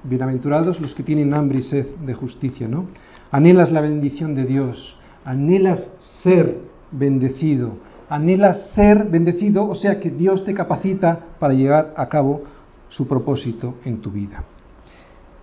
Bienaventurados 0.04 0.80
los 0.80 0.94
que 0.94 1.04
tienen 1.04 1.34
hambre 1.34 1.60
y 1.60 1.64
sed 1.64 1.88
de 2.06 2.14
justicia, 2.14 2.68
¿no? 2.68 2.86
Anhelas 3.32 3.72
la 3.72 3.82
bendición 3.82 4.36
de 4.36 4.46
Dios, 4.46 4.98
anhelas 5.26 5.92
ser 6.22 6.60
bendecido, 6.92 7.78
anhelas 8.12 8.72
ser 8.76 9.06
bendecido, 9.06 9.68
o 9.70 9.74
sea 9.74 10.00
que 10.02 10.12
Dios 10.12 10.44
te 10.44 10.54
capacita 10.54 11.18
para 11.40 11.54
llevar 11.54 11.94
a 11.96 12.10
cabo 12.10 12.44
su 12.90 13.08
propósito 13.08 13.76
en 13.86 14.02
tu 14.02 14.12
vida. 14.12 14.44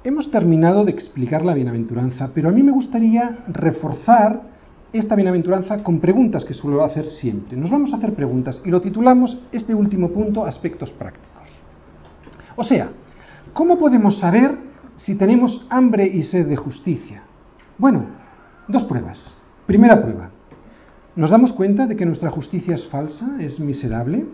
Hemos 0.05 0.31
terminado 0.31 0.85
de 0.85 0.91
explicar 0.91 1.43
la 1.45 1.55
bienaventuranza, 1.55 2.31
pero 2.35 2.51
a 2.51 2.53
mí 2.53 2.63
me 2.63 2.71
gustaría 2.71 3.39
reforzar 3.49 4.43
esta 4.93 5.15
bienaventuranza 5.15 5.83
con 5.83 5.99
preguntas 5.99 6.45
que 6.45 6.53
suelo 6.53 6.85
hacer 6.85 7.07
siempre. 7.07 7.57
Nos 7.57 7.71
vamos 7.71 7.93
a 7.93 7.97
hacer 7.97 8.13
preguntas 8.15 8.61
y 8.63 8.69
lo 8.69 8.83
titulamos 8.83 9.39
este 9.51 9.75
último 9.75 10.11
punto 10.11 10.45
aspectos 10.45 10.91
prácticos. 10.91 11.49
O 12.55 12.65
sea, 12.65 12.91
¿cómo 13.55 13.79
podemos 13.79 14.19
saber 14.19 14.55
si 14.99 15.15
tenemos 15.15 15.67
hambre 15.71 16.07
y 16.07 16.23
sed 16.23 16.47
de 16.47 16.57
justicia? 16.57 17.23
Bueno, 17.79 18.05
dos 18.69 18.85
pruebas. 18.85 19.33
Primera 19.67 20.03
prueba. 20.03 20.38
¿Nos 21.19 21.31
damos 21.31 21.53
cuenta 21.53 21.89
de 21.89 21.97
que 21.97 22.07
nuestra 22.07 22.31
justicia 22.31 22.77
es 22.77 22.87
falsa, 22.87 23.39
es 23.41 23.59
miserable? 23.59 24.25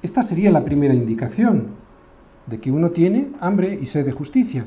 Esta 0.00 0.22
sería 0.22 0.50
la 0.50 0.64
primera 0.64 0.94
indicación 0.94 1.74
de 2.46 2.58
que 2.58 2.72
uno 2.72 2.88
tiene 2.92 3.32
hambre 3.38 3.78
y 3.78 3.84
sed 3.84 4.06
de 4.06 4.12
justicia. 4.12 4.64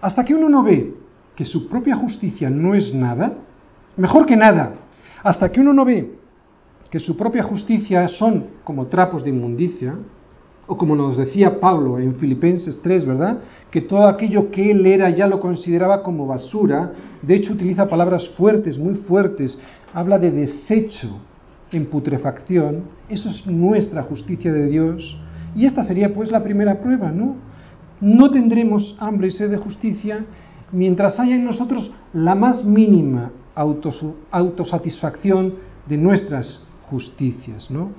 Hasta 0.00 0.24
que 0.24 0.36
uno 0.36 0.48
no 0.48 0.62
ve 0.62 0.94
que 1.34 1.44
su 1.44 1.68
propia 1.68 1.96
justicia 1.96 2.48
no 2.48 2.76
es 2.76 2.94
nada, 2.94 3.38
mejor 3.96 4.24
que 4.24 4.36
nada, 4.36 4.74
hasta 5.24 5.50
que 5.50 5.60
uno 5.60 5.72
no 5.72 5.84
ve 5.84 6.14
que 6.92 7.00
su 7.00 7.16
propia 7.16 7.42
justicia 7.42 8.06
son 8.06 8.46
como 8.62 8.86
trapos 8.86 9.24
de 9.24 9.30
inmundicia, 9.30 9.96
o 10.68 10.76
como 10.76 10.94
nos 10.94 11.16
decía 11.16 11.60
Pablo 11.60 11.98
en 11.98 12.16
Filipenses 12.16 12.78
3, 12.82 13.06
¿verdad? 13.06 13.38
Que 13.70 13.80
todo 13.80 14.06
aquello 14.06 14.50
que 14.50 14.70
él 14.70 14.84
era 14.86 15.08
ya 15.08 15.26
lo 15.26 15.40
consideraba 15.40 16.02
como 16.02 16.26
basura, 16.26 16.92
de 17.22 17.34
hecho 17.34 17.54
utiliza 17.54 17.88
palabras 17.88 18.28
fuertes, 18.36 18.78
muy 18.78 18.94
fuertes, 18.94 19.58
habla 19.94 20.18
de 20.18 20.30
desecho 20.30 21.08
en 21.72 21.86
putrefacción, 21.86 22.82
eso 23.08 23.30
es 23.30 23.46
nuestra 23.46 24.02
justicia 24.02 24.52
de 24.52 24.68
Dios, 24.68 25.18
y 25.56 25.64
esta 25.64 25.82
sería 25.82 26.14
pues 26.14 26.30
la 26.30 26.44
primera 26.44 26.80
prueba, 26.80 27.10
¿no? 27.10 27.36
No 28.00 28.30
tendremos 28.30 28.94
hambre 29.00 29.28
y 29.28 29.30
sed 29.30 29.50
de 29.50 29.56
justicia 29.56 30.26
mientras 30.70 31.18
haya 31.18 31.34
en 31.34 31.46
nosotros 31.46 31.90
la 32.12 32.34
más 32.34 32.64
mínima 32.64 33.32
autosatisfacción 33.54 35.54
de 35.88 35.96
nuestras 35.96 36.60
justicias, 36.90 37.70
¿no? 37.70 37.90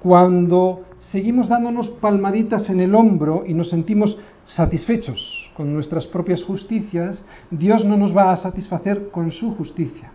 Cuando 0.00 0.84
seguimos 0.98 1.48
dándonos 1.48 1.88
palmaditas 1.88 2.70
en 2.70 2.80
el 2.80 2.94
hombro 2.94 3.44
y 3.46 3.54
nos 3.54 3.70
sentimos 3.70 4.18
satisfechos 4.44 5.50
con 5.56 5.74
nuestras 5.74 6.06
propias 6.06 6.42
justicias, 6.42 7.24
Dios 7.50 7.84
no 7.84 7.96
nos 7.96 8.16
va 8.16 8.32
a 8.32 8.36
satisfacer 8.36 9.10
con 9.10 9.30
su 9.30 9.54
justicia. 9.54 10.12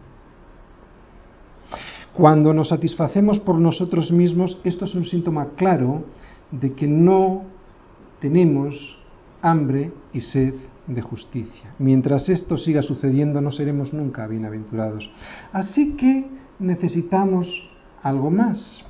Cuando 2.14 2.54
nos 2.54 2.70
satisfacemos 2.70 3.40
por 3.40 3.60
nosotros 3.60 4.12
mismos, 4.12 4.58
esto 4.64 4.86
es 4.86 4.96
un 4.96 5.06
síntoma 5.06 5.50
claro 5.56 6.04
de 6.52 6.74
que 6.74 6.88
no 6.88 7.44
tenemos 8.20 8.98
hambre 9.42 9.92
y 10.14 10.22
sed 10.22 10.54
de 10.88 11.02
justicia. 11.02 11.74
Mientras 11.80 12.30
esto 12.30 12.58
siga 12.58 12.82
sucediendo 12.82 13.42
no 13.42 13.52
seremos 13.52 13.94
nunca 13.94 14.28
bienaventurados. 14.28 15.10
Así 15.52 15.94
que 15.94 16.28
necesitamos 16.60 17.48
algo 18.04 18.30
más. 18.30 18.84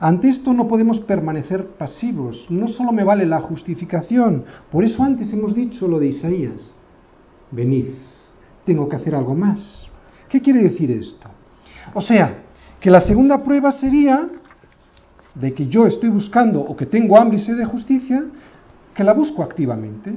Ante 0.00 0.28
esto 0.28 0.52
no 0.52 0.66
podemos 0.66 1.00
permanecer 1.00 1.66
pasivos. 1.78 2.46
No 2.50 2.66
solo 2.68 2.92
me 2.92 3.04
vale 3.04 3.26
la 3.26 3.40
justificación. 3.40 4.44
Por 4.70 4.84
eso 4.84 5.02
antes 5.02 5.32
hemos 5.32 5.54
dicho 5.54 5.86
lo 5.86 5.98
de 5.98 6.08
Isaías. 6.08 6.74
Venid, 7.50 7.86
tengo 8.64 8.88
que 8.88 8.96
hacer 8.96 9.14
algo 9.14 9.34
más. 9.34 9.86
¿Qué 10.28 10.40
quiere 10.40 10.62
decir 10.62 10.90
esto? 10.90 11.28
O 11.94 12.00
sea, 12.00 12.42
que 12.80 12.90
la 12.90 13.00
segunda 13.00 13.42
prueba 13.42 13.70
sería 13.72 14.28
de 15.34 15.54
que 15.54 15.66
yo 15.66 15.86
estoy 15.86 16.08
buscando 16.08 16.60
o 16.60 16.76
que 16.76 16.86
tengo 16.86 17.16
hambre 17.16 17.38
y 17.38 17.42
sed 17.42 17.56
de 17.56 17.64
justicia, 17.64 18.24
que 18.94 19.04
la 19.04 19.12
busco 19.12 19.42
activamente. 19.42 20.14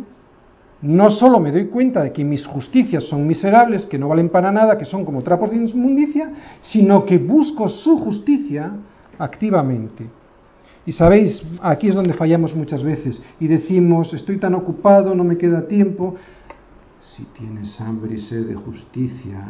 No 0.86 1.10
solo 1.10 1.40
me 1.40 1.52
doy 1.52 1.66
cuenta 1.66 2.04
de 2.04 2.14
que 2.14 2.24
mis 2.24 2.46
justicias 2.46 3.06
son 3.06 3.26
miserables, 3.26 3.88
que 3.88 3.98
no 3.98 4.08
valen 4.08 4.30
para 4.30 4.52
nada, 4.52 4.78
que 4.78 4.86
son 4.86 5.04
como 5.04 5.24
trapos 5.24 5.50
de 5.50 5.56
inmundicia, 5.56 6.32
sino 6.62 7.06
que 7.06 7.18
busco 7.18 7.68
su 7.68 7.98
justicia 7.98 8.72
activamente. 9.18 10.06
Y 10.86 10.92
sabéis, 10.92 11.42
aquí 11.64 11.88
es 11.88 11.96
donde 11.96 12.14
fallamos 12.14 12.56
muchas 12.56 12.84
veces 12.84 13.20
y 13.40 13.48
decimos, 13.48 14.14
estoy 14.14 14.38
tan 14.38 14.54
ocupado, 14.54 15.16
no 15.16 15.24
me 15.24 15.40
queda 15.40 15.68
tiempo. 15.68 16.18
Si 17.02 17.24
tienes 17.36 17.82
hambre 17.82 18.14
y 18.14 18.20
sed 18.20 18.46
de 18.46 18.54
justicia, 18.54 19.44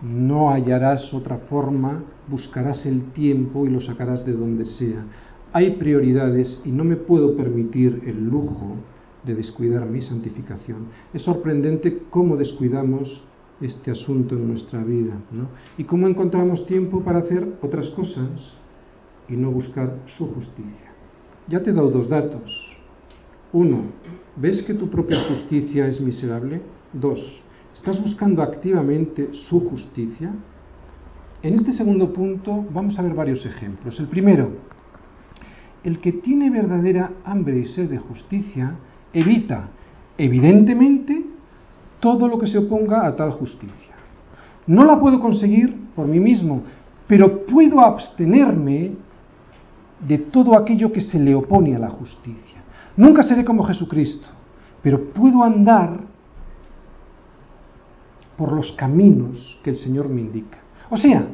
no 0.00 0.52
hallarás 0.52 1.12
otra 1.12 1.36
forma, 1.50 2.02
buscarás 2.28 2.86
el 2.86 3.12
tiempo 3.12 3.66
y 3.66 3.68
lo 3.68 3.82
sacarás 3.82 4.24
de 4.24 4.32
donde 4.32 4.64
sea. 4.64 5.04
Hay 5.52 5.72
prioridades 5.72 6.62
y 6.64 6.70
no 6.70 6.82
me 6.82 6.96
puedo 6.96 7.36
permitir 7.36 8.04
el 8.06 8.24
lujo 8.24 8.76
de 9.24 9.34
descuidar 9.34 9.86
mi 9.86 10.02
santificación. 10.02 10.86
Es 11.12 11.22
sorprendente 11.22 12.04
cómo 12.10 12.36
descuidamos 12.36 13.22
este 13.60 13.90
asunto 13.90 14.34
en 14.34 14.48
nuestra 14.48 14.82
vida 14.82 15.14
¿no? 15.30 15.48
y 15.78 15.84
cómo 15.84 16.08
encontramos 16.08 16.66
tiempo 16.66 17.00
para 17.02 17.20
hacer 17.20 17.58
otras 17.62 17.88
cosas 17.90 18.54
y 19.28 19.34
no 19.34 19.50
buscar 19.50 19.98
su 20.16 20.26
justicia. 20.26 20.90
Ya 21.48 21.62
te 21.62 21.70
he 21.70 21.72
dado 21.72 21.90
dos 21.90 22.08
datos. 22.08 22.76
Uno, 23.52 23.82
¿ves 24.36 24.62
que 24.62 24.74
tu 24.74 24.88
propia 24.88 25.22
justicia 25.28 25.86
es 25.86 26.00
miserable? 26.00 26.60
Dos, 26.92 27.20
¿estás 27.74 28.02
buscando 28.02 28.42
activamente 28.42 29.30
su 29.48 29.60
justicia? 29.68 30.32
En 31.42 31.54
este 31.54 31.72
segundo 31.72 32.12
punto 32.12 32.64
vamos 32.72 32.98
a 32.98 33.02
ver 33.02 33.14
varios 33.14 33.44
ejemplos. 33.44 33.98
El 34.00 34.06
primero, 34.06 34.50
el 35.84 35.98
que 35.98 36.12
tiene 36.12 36.50
verdadera 36.50 37.10
hambre 37.24 37.58
y 37.58 37.66
sed 37.66 37.90
de 37.90 37.98
justicia 37.98 38.76
evita, 39.12 39.68
evidentemente, 40.18 41.24
todo 42.00 42.28
lo 42.28 42.38
que 42.38 42.46
se 42.46 42.58
oponga 42.58 43.06
a 43.06 43.14
tal 43.14 43.32
justicia. 43.32 43.94
No 44.66 44.84
la 44.84 44.98
puedo 44.98 45.20
conseguir 45.20 45.76
por 45.94 46.06
mí 46.06 46.20
mismo, 46.20 46.62
pero 47.06 47.44
puedo 47.46 47.80
abstenerme 47.80 48.92
de 50.00 50.18
todo 50.18 50.56
aquello 50.56 50.92
que 50.92 51.00
se 51.00 51.18
le 51.18 51.34
opone 51.34 51.76
a 51.76 51.78
la 51.78 51.90
justicia. 51.90 52.62
Nunca 52.96 53.22
seré 53.22 53.44
como 53.44 53.64
Jesucristo, 53.64 54.26
pero 54.82 55.12
puedo 55.12 55.42
andar 55.42 56.00
por 58.36 58.52
los 58.52 58.72
caminos 58.72 59.58
que 59.62 59.70
el 59.70 59.76
Señor 59.76 60.08
me 60.08 60.20
indica. 60.20 60.58
O 60.90 60.96
sea, 60.96 61.26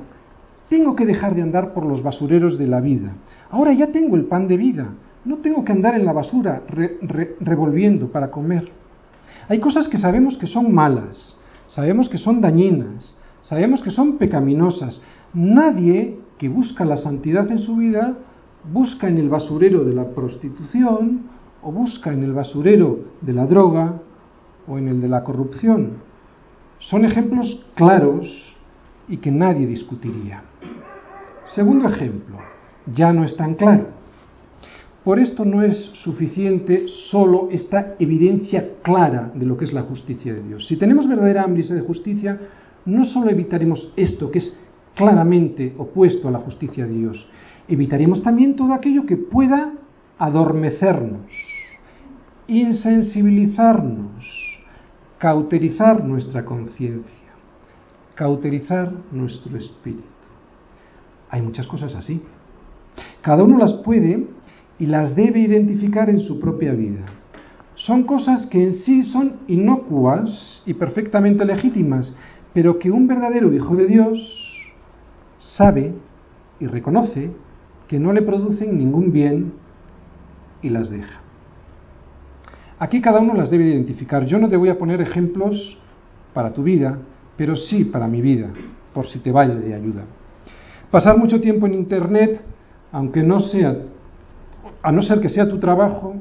tengo 0.68 0.94
que 0.94 1.06
dejar 1.06 1.34
de 1.34 1.42
andar 1.42 1.72
por 1.72 1.86
los 1.86 2.02
basureros 2.02 2.58
de 2.58 2.66
la 2.66 2.80
vida. 2.80 3.12
Ahora 3.50 3.72
ya 3.72 3.90
tengo 3.90 4.16
el 4.16 4.26
pan 4.26 4.46
de 4.46 4.56
vida. 4.56 4.88
No 5.24 5.38
tengo 5.38 5.64
que 5.64 5.72
andar 5.72 5.94
en 5.94 6.04
la 6.04 6.12
basura 6.12 6.62
revolviendo 7.40 8.08
para 8.08 8.30
comer. 8.30 8.70
Hay 9.48 9.60
cosas 9.60 9.88
que 9.88 9.98
sabemos 9.98 10.36
que 10.38 10.46
son 10.46 10.72
malas, 10.72 11.36
sabemos 11.66 12.08
que 12.08 12.18
son 12.18 12.40
dañinas, 12.40 13.14
sabemos 13.42 13.82
que 13.82 13.90
son 13.90 14.18
pecaminosas. 14.18 15.00
Nadie 15.34 16.18
que 16.38 16.48
busca 16.48 16.84
la 16.84 16.96
santidad 16.96 17.50
en 17.50 17.58
su 17.58 17.76
vida 17.76 18.16
busca 18.72 19.08
en 19.08 19.18
el 19.18 19.28
basurero 19.28 19.84
de 19.84 19.94
la 19.94 20.10
prostitución 20.10 21.22
o 21.62 21.72
busca 21.72 22.12
en 22.12 22.22
el 22.22 22.32
basurero 22.32 23.00
de 23.20 23.32
la 23.32 23.46
droga 23.46 24.00
o 24.66 24.78
en 24.78 24.88
el 24.88 25.00
de 25.00 25.08
la 25.08 25.24
corrupción. 25.24 25.98
Son 26.78 27.04
ejemplos 27.04 27.64
claros 27.74 28.56
y 29.08 29.16
que 29.16 29.30
nadie 29.30 29.66
discutiría. 29.66 30.42
Segundo 31.44 31.88
ejemplo, 31.88 32.36
ya 32.86 33.12
no 33.12 33.24
es 33.24 33.36
tan 33.36 33.54
claro. 33.54 33.97
Por 35.04 35.18
esto 35.18 35.44
no 35.44 35.62
es 35.62 35.76
suficiente 36.02 36.86
solo 37.10 37.48
esta 37.50 37.94
evidencia 37.98 38.74
clara 38.82 39.32
de 39.34 39.46
lo 39.46 39.56
que 39.56 39.64
es 39.64 39.72
la 39.72 39.82
justicia 39.82 40.34
de 40.34 40.42
Dios. 40.42 40.66
Si 40.66 40.76
tenemos 40.76 41.08
verdadera 41.08 41.44
hambre 41.44 41.62
de 41.62 41.80
justicia, 41.80 42.38
no 42.84 43.04
solo 43.04 43.30
evitaremos 43.30 43.92
esto 43.96 44.30
que 44.30 44.40
es 44.40 44.56
claramente 44.94 45.74
opuesto 45.78 46.28
a 46.28 46.32
la 46.32 46.40
justicia 46.40 46.86
de 46.86 46.94
Dios, 46.94 47.26
evitaremos 47.68 48.22
también 48.22 48.56
todo 48.56 48.72
aquello 48.72 49.06
que 49.06 49.16
pueda 49.16 49.72
adormecernos, 50.18 51.32
insensibilizarnos, 52.48 54.58
cauterizar 55.18 56.04
nuestra 56.04 56.44
conciencia, 56.44 57.14
cauterizar 58.14 58.92
nuestro 59.12 59.56
espíritu. 59.56 60.02
Hay 61.30 61.42
muchas 61.42 61.66
cosas 61.66 61.94
así. 61.94 62.20
Cada 63.22 63.44
uno 63.44 63.58
las 63.58 63.74
puede 63.74 64.26
y 64.78 64.86
las 64.86 65.14
debe 65.16 65.40
identificar 65.40 66.08
en 66.08 66.20
su 66.20 66.38
propia 66.38 66.72
vida. 66.72 67.04
Son 67.74 68.04
cosas 68.04 68.46
que 68.46 68.62
en 68.62 68.72
sí 68.72 69.02
son 69.04 69.36
inocuas 69.46 70.62
y 70.66 70.74
perfectamente 70.74 71.44
legítimas, 71.44 72.14
pero 72.52 72.78
que 72.78 72.90
un 72.90 73.06
verdadero 73.06 73.52
Hijo 73.52 73.76
de 73.76 73.86
Dios 73.86 74.72
sabe 75.38 75.94
y 76.58 76.66
reconoce 76.66 77.30
que 77.86 77.98
no 77.98 78.12
le 78.12 78.22
producen 78.22 78.76
ningún 78.76 79.12
bien 79.12 79.52
y 80.60 80.70
las 80.70 80.90
deja. 80.90 81.20
Aquí 82.78 83.00
cada 83.00 83.20
uno 83.20 83.34
las 83.34 83.50
debe 83.50 83.64
identificar. 83.64 84.24
Yo 84.26 84.38
no 84.38 84.48
te 84.48 84.56
voy 84.56 84.68
a 84.68 84.78
poner 84.78 85.00
ejemplos 85.00 85.78
para 86.32 86.52
tu 86.52 86.62
vida, 86.62 86.98
pero 87.36 87.56
sí 87.56 87.84
para 87.84 88.06
mi 88.06 88.20
vida, 88.20 88.48
por 88.92 89.06
si 89.06 89.18
te 89.18 89.32
vale 89.32 89.56
de 89.56 89.74
ayuda. 89.74 90.04
Pasar 90.90 91.18
mucho 91.18 91.40
tiempo 91.40 91.66
en 91.66 91.74
Internet, 91.74 92.40
aunque 92.92 93.22
no 93.22 93.40
sea 93.40 93.76
a 94.82 94.92
no 94.92 95.02
ser 95.02 95.20
que 95.20 95.28
sea 95.28 95.48
tu 95.48 95.58
trabajo, 95.58 96.14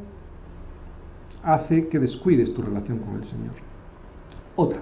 hace 1.44 1.88
que 1.88 2.00
descuides 2.00 2.54
tu 2.54 2.62
relación 2.62 3.00
con 3.00 3.16
el 3.16 3.26
Señor. 3.26 3.54
Otra, 4.56 4.80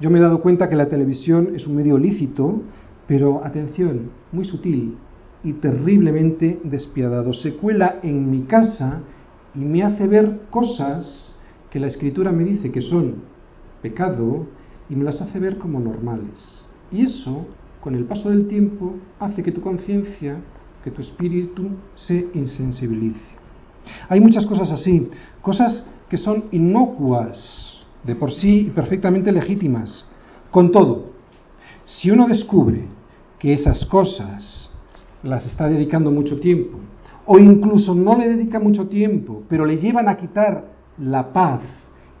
Yo 0.00 0.08
me 0.08 0.18
he 0.18 0.22
dado 0.22 0.40
cuenta 0.40 0.68
que 0.68 0.76
la 0.76 0.88
televisión 0.88 1.50
es 1.54 1.66
un 1.66 1.76
medio 1.76 1.98
lícito, 1.98 2.62
pero 3.06 3.44
atención, 3.44 4.10
muy 4.32 4.46
sutil 4.46 4.96
y 5.44 5.54
terriblemente 5.54 6.58
despiadado. 6.64 7.34
Se 7.34 7.56
cuela 7.56 8.00
en 8.02 8.30
mi 8.30 8.42
casa 8.42 9.02
y 9.54 9.58
me 9.58 9.82
hace 9.82 10.06
ver 10.06 10.40
cosas 10.50 11.36
que 11.70 11.80
la 11.80 11.88
escritura 11.88 12.32
me 12.32 12.44
dice 12.44 12.70
que 12.72 12.80
son 12.80 13.16
pecado 13.82 14.46
y 14.88 14.96
me 14.96 15.04
las 15.04 15.20
hace 15.20 15.38
ver 15.38 15.58
como 15.58 15.80
normales. 15.80 16.64
Y 16.90 17.02
eso, 17.02 17.46
con 17.82 17.94
el 17.94 18.04
paso 18.04 18.30
del 18.30 18.48
tiempo, 18.48 18.94
hace 19.18 19.42
que 19.42 19.52
tu 19.52 19.60
conciencia, 19.60 20.38
que 20.82 20.90
tu 20.90 21.02
espíritu 21.02 21.68
se 21.94 22.28
insensibilice. 22.34 23.20
Hay 24.08 24.20
muchas 24.20 24.46
cosas 24.46 24.70
así, 24.70 25.08
cosas 25.42 25.86
que 26.08 26.16
son 26.16 26.44
inocuas 26.52 27.78
de 28.04 28.14
por 28.14 28.32
sí 28.32 28.66
y 28.66 28.70
perfectamente 28.70 29.32
legítimas. 29.32 30.06
Con 30.50 30.70
todo, 30.70 31.10
si 31.84 32.10
uno 32.10 32.26
descubre 32.26 32.84
que 33.38 33.52
esas 33.52 33.84
cosas 33.86 34.70
las 35.22 35.46
está 35.46 35.68
dedicando 35.68 36.10
mucho 36.10 36.40
tiempo, 36.40 36.78
o 37.26 37.38
incluso 37.38 37.94
no 37.94 38.16
le 38.16 38.28
dedica 38.28 38.58
mucho 38.58 38.88
tiempo, 38.88 39.42
pero 39.48 39.64
le 39.64 39.76
llevan 39.78 40.08
a 40.08 40.16
quitar 40.16 40.64
la 40.98 41.32
paz 41.32 41.60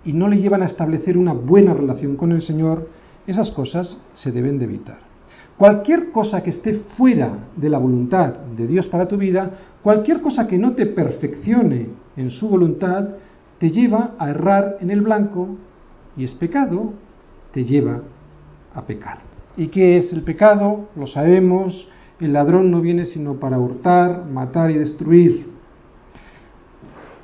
y 0.04 0.12
no 0.12 0.28
le 0.28 0.38
llevan 0.38 0.62
a 0.62 0.66
establecer 0.66 1.18
una 1.18 1.32
buena 1.32 1.74
relación 1.74 2.16
con 2.16 2.32
el 2.32 2.42
Señor, 2.42 2.88
esas 3.26 3.50
cosas 3.50 4.00
se 4.14 4.32
deben 4.32 4.58
de 4.58 4.64
evitar. 4.64 5.09
Cualquier 5.60 6.10
cosa 6.10 6.42
que 6.42 6.48
esté 6.48 6.72
fuera 6.96 7.50
de 7.54 7.68
la 7.68 7.76
voluntad 7.76 8.32
de 8.56 8.66
Dios 8.66 8.88
para 8.88 9.06
tu 9.06 9.18
vida, 9.18 9.50
cualquier 9.82 10.22
cosa 10.22 10.48
que 10.48 10.56
no 10.56 10.72
te 10.72 10.86
perfeccione 10.86 11.88
en 12.16 12.30
su 12.30 12.48
voluntad, 12.48 13.10
te 13.58 13.70
lleva 13.70 14.14
a 14.18 14.30
errar 14.30 14.78
en 14.80 14.90
el 14.90 15.02
blanco 15.02 15.58
y 16.16 16.24
es 16.24 16.32
pecado, 16.32 16.94
te 17.52 17.66
lleva 17.66 18.00
a 18.74 18.86
pecar. 18.86 19.18
¿Y 19.54 19.66
qué 19.66 19.98
es 19.98 20.10
el 20.14 20.22
pecado? 20.22 20.88
Lo 20.96 21.06
sabemos, 21.06 21.90
el 22.20 22.32
ladrón 22.32 22.70
no 22.70 22.80
viene 22.80 23.04
sino 23.04 23.34
para 23.34 23.58
hurtar, 23.58 24.24
matar 24.24 24.70
y 24.70 24.78
destruir. 24.78 25.46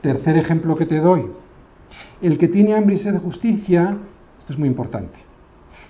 Tercer 0.02 0.36
ejemplo 0.36 0.76
que 0.76 0.84
te 0.84 0.98
doy, 0.98 1.24
el 2.20 2.36
que 2.36 2.48
tiene 2.48 2.74
hambre 2.74 2.96
y 2.96 2.98
sed 2.98 3.14
de 3.14 3.18
justicia, 3.18 3.96
esto 4.38 4.52
es 4.52 4.58
muy 4.58 4.68
importante, 4.68 5.16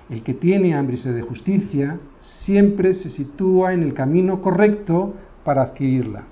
el 0.09 0.22
que 0.22 0.34
tiene 0.34 0.74
hambre 0.74 0.94
y 0.94 0.98
sed 0.98 1.14
de 1.14 1.22
justicia 1.22 1.98
siempre 2.20 2.94
se 2.94 3.11
sitúa 3.11 3.72
en 3.72 3.82
el 3.82 3.92
camino 3.94 4.40
correcto 4.40 5.14
para 5.44 5.62
adquirirla. 5.62 6.24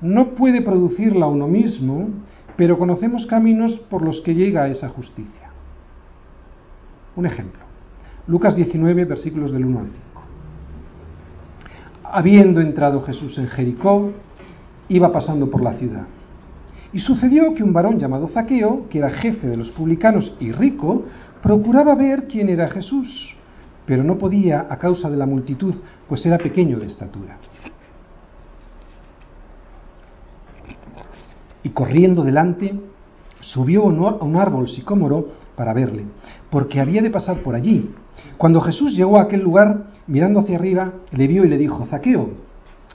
No 0.00 0.30
puede 0.30 0.60
producirla 0.60 1.26
uno 1.26 1.46
mismo, 1.46 2.08
pero 2.56 2.78
conocemos 2.78 3.26
caminos 3.26 3.78
por 3.90 4.02
los 4.02 4.20
que 4.20 4.34
llega 4.34 4.64
a 4.64 4.68
esa 4.68 4.88
justicia. 4.88 5.50
Un 7.16 7.26
ejemplo, 7.26 7.60
Lucas 8.26 8.56
19, 8.56 9.04
versículos 9.04 9.52
del 9.52 9.64
1 9.64 9.78
al 9.78 9.86
5. 9.86 9.98
Habiendo 12.04 12.60
entrado 12.60 13.02
Jesús 13.02 13.38
en 13.38 13.46
Jericó, 13.48 14.12
iba 14.88 15.12
pasando 15.12 15.48
por 15.50 15.62
la 15.62 15.74
ciudad. 15.74 16.06
Y 16.94 17.00
sucedió 17.00 17.52
que 17.54 17.64
un 17.64 17.72
varón 17.72 17.98
llamado 17.98 18.28
Zaqueo, 18.28 18.88
que 18.88 18.98
era 18.98 19.10
jefe 19.10 19.48
de 19.48 19.56
los 19.56 19.68
publicanos 19.72 20.36
y 20.38 20.52
rico, 20.52 21.02
procuraba 21.42 21.96
ver 21.96 22.28
quién 22.28 22.48
era 22.48 22.68
Jesús, 22.68 23.36
pero 23.84 24.04
no 24.04 24.16
podía 24.16 24.68
a 24.70 24.78
causa 24.78 25.10
de 25.10 25.16
la 25.16 25.26
multitud, 25.26 25.74
pues 26.08 26.24
era 26.24 26.38
pequeño 26.38 26.78
de 26.78 26.86
estatura. 26.86 27.36
Y 31.64 31.70
corriendo 31.70 32.22
delante, 32.22 32.78
subió 33.40 33.82
a 33.82 34.24
un 34.24 34.36
árbol 34.36 34.68
sicómoro 34.68 35.30
para 35.56 35.74
verle, 35.74 36.04
porque 36.48 36.78
había 36.78 37.02
de 37.02 37.10
pasar 37.10 37.38
por 37.38 37.56
allí. 37.56 37.90
Cuando 38.38 38.60
Jesús 38.60 38.94
llegó 38.94 39.18
a 39.18 39.22
aquel 39.22 39.42
lugar, 39.42 39.86
mirando 40.06 40.38
hacia 40.38 40.56
arriba, 40.56 40.92
le 41.10 41.26
vio 41.26 41.44
y 41.44 41.48
le 41.48 41.58
dijo, 41.58 41.86
Zaqueo, 41.86 42.30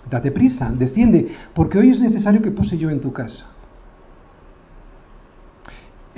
date 0.10 0.32
prisa, 0.32 0.72
desciende, 0.72 1.28
porque 1.54 1.78
hoy 1.78 1.90
es 1.90 2.00
necesario 2.00 2.42
que 2.42 2.52
pose 2.52 2.78
yo 2.78 2.90
en 2.90 3.02
tu 3.02 3.12
casa. 3.12 3.59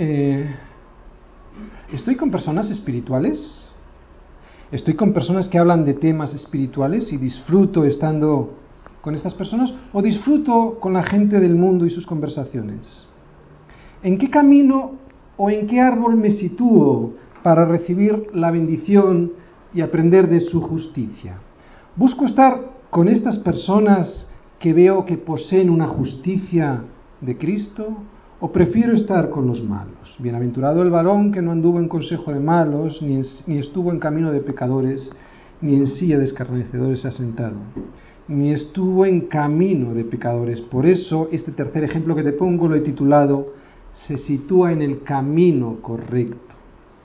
Eh, 0.04 0.43
¿Estoy 1.93 2.16
con 2.16 2.32
personas 2.32 2.72
espirituales? 2.72 3.38
¿Estoy 4.72 4.95
con 4.95 5.14
personas 5.14 5.47
que 5.47 5.60
hablan 5.60 5.86
de 5.86 5.93
temas 5.93 6.34
espirituales 6.34 7.14
y 7.14 7.18
disfruto 7.18 7.86
estando 7.86 8.56
con 9.04 9.14
estas 9.14 9.36
personas? 9.36 9.72
¿O 9.93 10.02
disfruto 10.02 10.80
con 10.80 10.93
la 10.93 11.04
gente 11.04 11.39
del 11.39 11.54
mundo 11.54 11.86
y 11.86 11.91
sus 11.91 12.08
conversaciones? 12.08 13.06
¿En 14.02 14.18
qué 14.18 14.32
camino 14.32 14.93
o 15.38 15.52
en 15.52 15.68
qué 15.68 15.80
árbol 15.80 16.16
me 16.16 16.32
sitúo 16.32 17.14
para 17.43 17.66
recibir 17.66 18.26
la 18.34 18.49
bendición 18.49 19.34
y 19.72 19.82
aprender 19.82 20.28
de 20.30 20.41
su 20.41 20.62
justicia? 20.62 21.36
¿Busco 21.95 22.26
estar 22.26 22.72
con 22.89 23.08
estas 23.08 23.38
personas 23.38 24.28
que 24.58 24.74
veo 24.74 25.06
que 25.06 25.18
poseen 25.18 25.70
una 25.70 25.86
justicia 25.86 26.86
de 27.22 27.38
Cristo? 27.38 27.97
¿O 28.44 28.52
prefiero 28.52 28.94
estar 28.94 29.30
con 29.30 29.46
los 29.46 29.64
malos? 29.64 30.16
Bienaventurado 30.18 30.82
el 30.82 30.89
varón 30.89 31.32
que 31.32 31.44
no 31.44 31.52
anduvo 31.52 31.78
en 31.78 31.88
consejo 31.88 32.34
de 32.34 32.39
malos, 32.39 33.00
ni, 33.00 33.22
ni 33.46 33.60
estuvo 33.60 33.92
en 33.92 34.00
camino 34.00 34.32
de 34.32 34.39
pecadores, 34.39 35.12
ni 35.62 35.76
en 35.76 35.86
silla 35.86 36.18
de 36.18 36.26
escarnecedores 36.26 37.06
asentado, 37.06 37.58
ni 38.28 38.52
estuvo 38.52 39.06
en 39.06 39.28
camino 39.28 39.94
de 39.94 40.06
pecadores. 40.06 40.60
Por 40.60 40.88
eso, 40.88 41.30
este 41.32 41.52
tercer 41.52 41.84
ejemplo 41.84 42.16
que 42.16 42.24
te 42.24 42.32
pongo 42.32 42.68
lo 42.68 42.74
he 42.74 42.82
titulado 42.82 43.54
Se 44.08 44.18
sitúa 44.18 44.72
en 44.72 44.82
el 44.82 45.04
camino 45.04 45.78
correcto. 45.80 46.56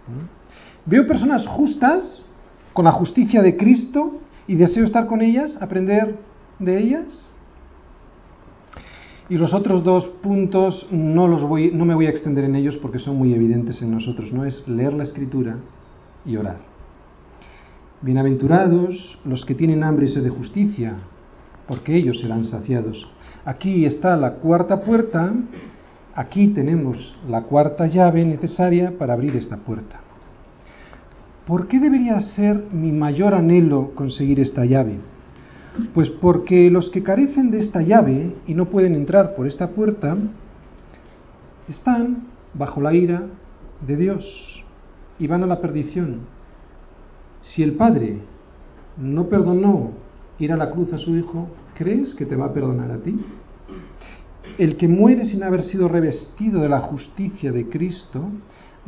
¿Mm? 0.09 0.89
Veo 0.91 1.07
personas 1.07 1.47
justas, 1.47 2.25
con 2.73 2.87
la 2.87 2.93
justicia 2.93 3.43
de 3.43 3.59
Cristo, 3.59 4.21
y 4.47 4.55
deseo 4.55 4.87
estar 4.87 5.07
con 5.07 5.21
ellas, 5.21 5.61
aprender 5.61 6.17
de 6.59 6.79
ellas. 6.79 7.27
Y 9.29 9.39
los 9.39 9.53
otros 9.55 9.83
dos 9.83 10.07
puntos 10.23 10.87
no, 10.93 11.27
los 11.27 11.43
voy, 11.43 11.73
no 11.73 11.85
me 11.85 11.95
voy 11.95 12.07
a 12.07 12.11
extender 12.11 12.45
en 12.45 12.55
ellos 12.55 12.77
porque 12.77 13.01
son 13.01 13.17
muy 13.17 13.35
evidentes 13.35 13.83
en 13.83 13.91
nosotros, 13.91 14.33
no 14.33 14.45
es 14.45 14.67
leer 14.69 14.93
la 14.93 15.03
escritura 15.03 15.57
y 16.25 16.37
orar. 16.37 16.59
Bienaventurados 18.03 19.19
los 19.25 19.45
que 19.45 19.57
tienen 19.57 19.83
hambre 19.83 20.07
y 20.07 20.11
sed 20.11 20.23
de 20.23 20.31
justicia, 20.31 20.95
porque 21.67 21.97
ellos 21.97 22.21
serán 22.21 22.45
saciados. 22.45 23.09
Aquí 23.45 23.85
está 23.85 24.17
la 24.17 24.35
cuarta 24.35 24.83
puerta, 24.83 25.33
aquí 26.15 26.49
tenemos 26.49 27.17
la 27.29 27.43
cuarta 27.43 27.89
llave 27.89 28.25
necesaria 28.25 28.97
para 28.97 29.15
abrir 29.15 29.35
esta 29.35 29.57
puerta. 29.57 30.01
¿Por 31.47 31.67
qué 31.67 31.81
debería 31.81 32.21
ser 32.21 32.67
mi 32.73 32.93
mayor 32.93 33.35
anhelo 33.35 33.93
conseguir 33.97 34.39
esta 34.39 34.65
llave? 34.65 34.99
Pues 35.93 36.11
porque 36.11 36.71
los 36.71 36.91
que 36.91 37.03
carecen 37.03 37.51
de 37.51 37.61
esta 37.61 37.83
llave 37.83 38.35
y 38.47 38.55
no 38.55 38.67
pueden 38.67 38.95
entrar 38.95 39.35
por 39.35 39.47
esta 39.47 39.71
puerta, 39.71 40.17
están 41.69 42.29
bajo 42.55 42.81
la 42.81 42.95
ira 42.95 43.25
de 43.87 43.97
Dios 43.97 44.65
y 45.19 45.27
van 45.27 45.43
a 45.43 45.47
la 45.47 45.61
perdición. 45.61 46.21
Si 47.43 47.63
el 47.63 47.73
Padre 47.73 48.21
no 48.97 49.29
perdonó 49.29 49.93
ir 50.39 50.53
a 50.53 50.57
la 50.57 50.71
cruz 50.71 50.93
a 50.93 50.99
su 50.99 51.17
Hijo, 51.17 51.49
¿crees 51.75 52.15
que 52.15 52.27
te 52.27 52.37
va 52.37 52.47
a 52.47 52.53
perdonar 52.53 52.91
a 52.91 52.99
ti? 52.99 53.19
El 54.59 54.77
que 54.77 54.89
muere 54.89 55.25
sin 55.25 55.43
haber 55.43 55.63
sido 55.63 55.89
revestido 55.89 56.61
de 56.61 56.69
la 56.69 56.81
justicia 56.81 57.53
de 57.53 57.69
Cristo 57.69 58.25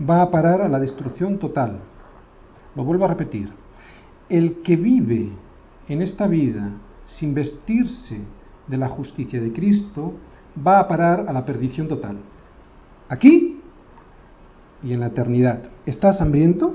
va 0.08 0.22
a 0.22 0.30
parar 0.30 0.62
a 0.62 0.68
la 0.68 0.78
destrucción 0.78 1.38
total. 1.38 1.80
Lo 2.74 2.84
vuelvo 2.84 3.04
a 3.04 3.08
repetir. 3.08 3.50
El 4.28 4.62
que 4.62 4.76
vive 4.76 5.30
en 5.88 6.02
esta 6.02 6.26
vida 6.26 6.72
sin 7.04 7.34
vestirse 7.34 8.20
de 8.66 8.76
la 8.76 8.88
justicia 8.88 9.40
de 9.40 9.52
Cristo, 9.52 10.12
va 10.66 10.78
a 10.78 10.88
parar 10.88 11.24
a 11.26 11.32
la 11.32 11.44
perdición 11.44 11.88
total. 11.88 12.18
Aquí 13.08 13.60
y 14.82 14.92
en 14.92 15.00
la 15.00 15.06
eternidad. 15.06 15.62
¿Estás 15.86 16.20
hambriento? 16.20 16.74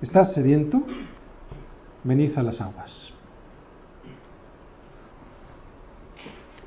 ¿Estás 0.00 0.34
sediento? 0.34 0.82
Venid 2.04 2.36
a 2.38 2.42
las 2.42 2.60
aguas. 2.60 3.11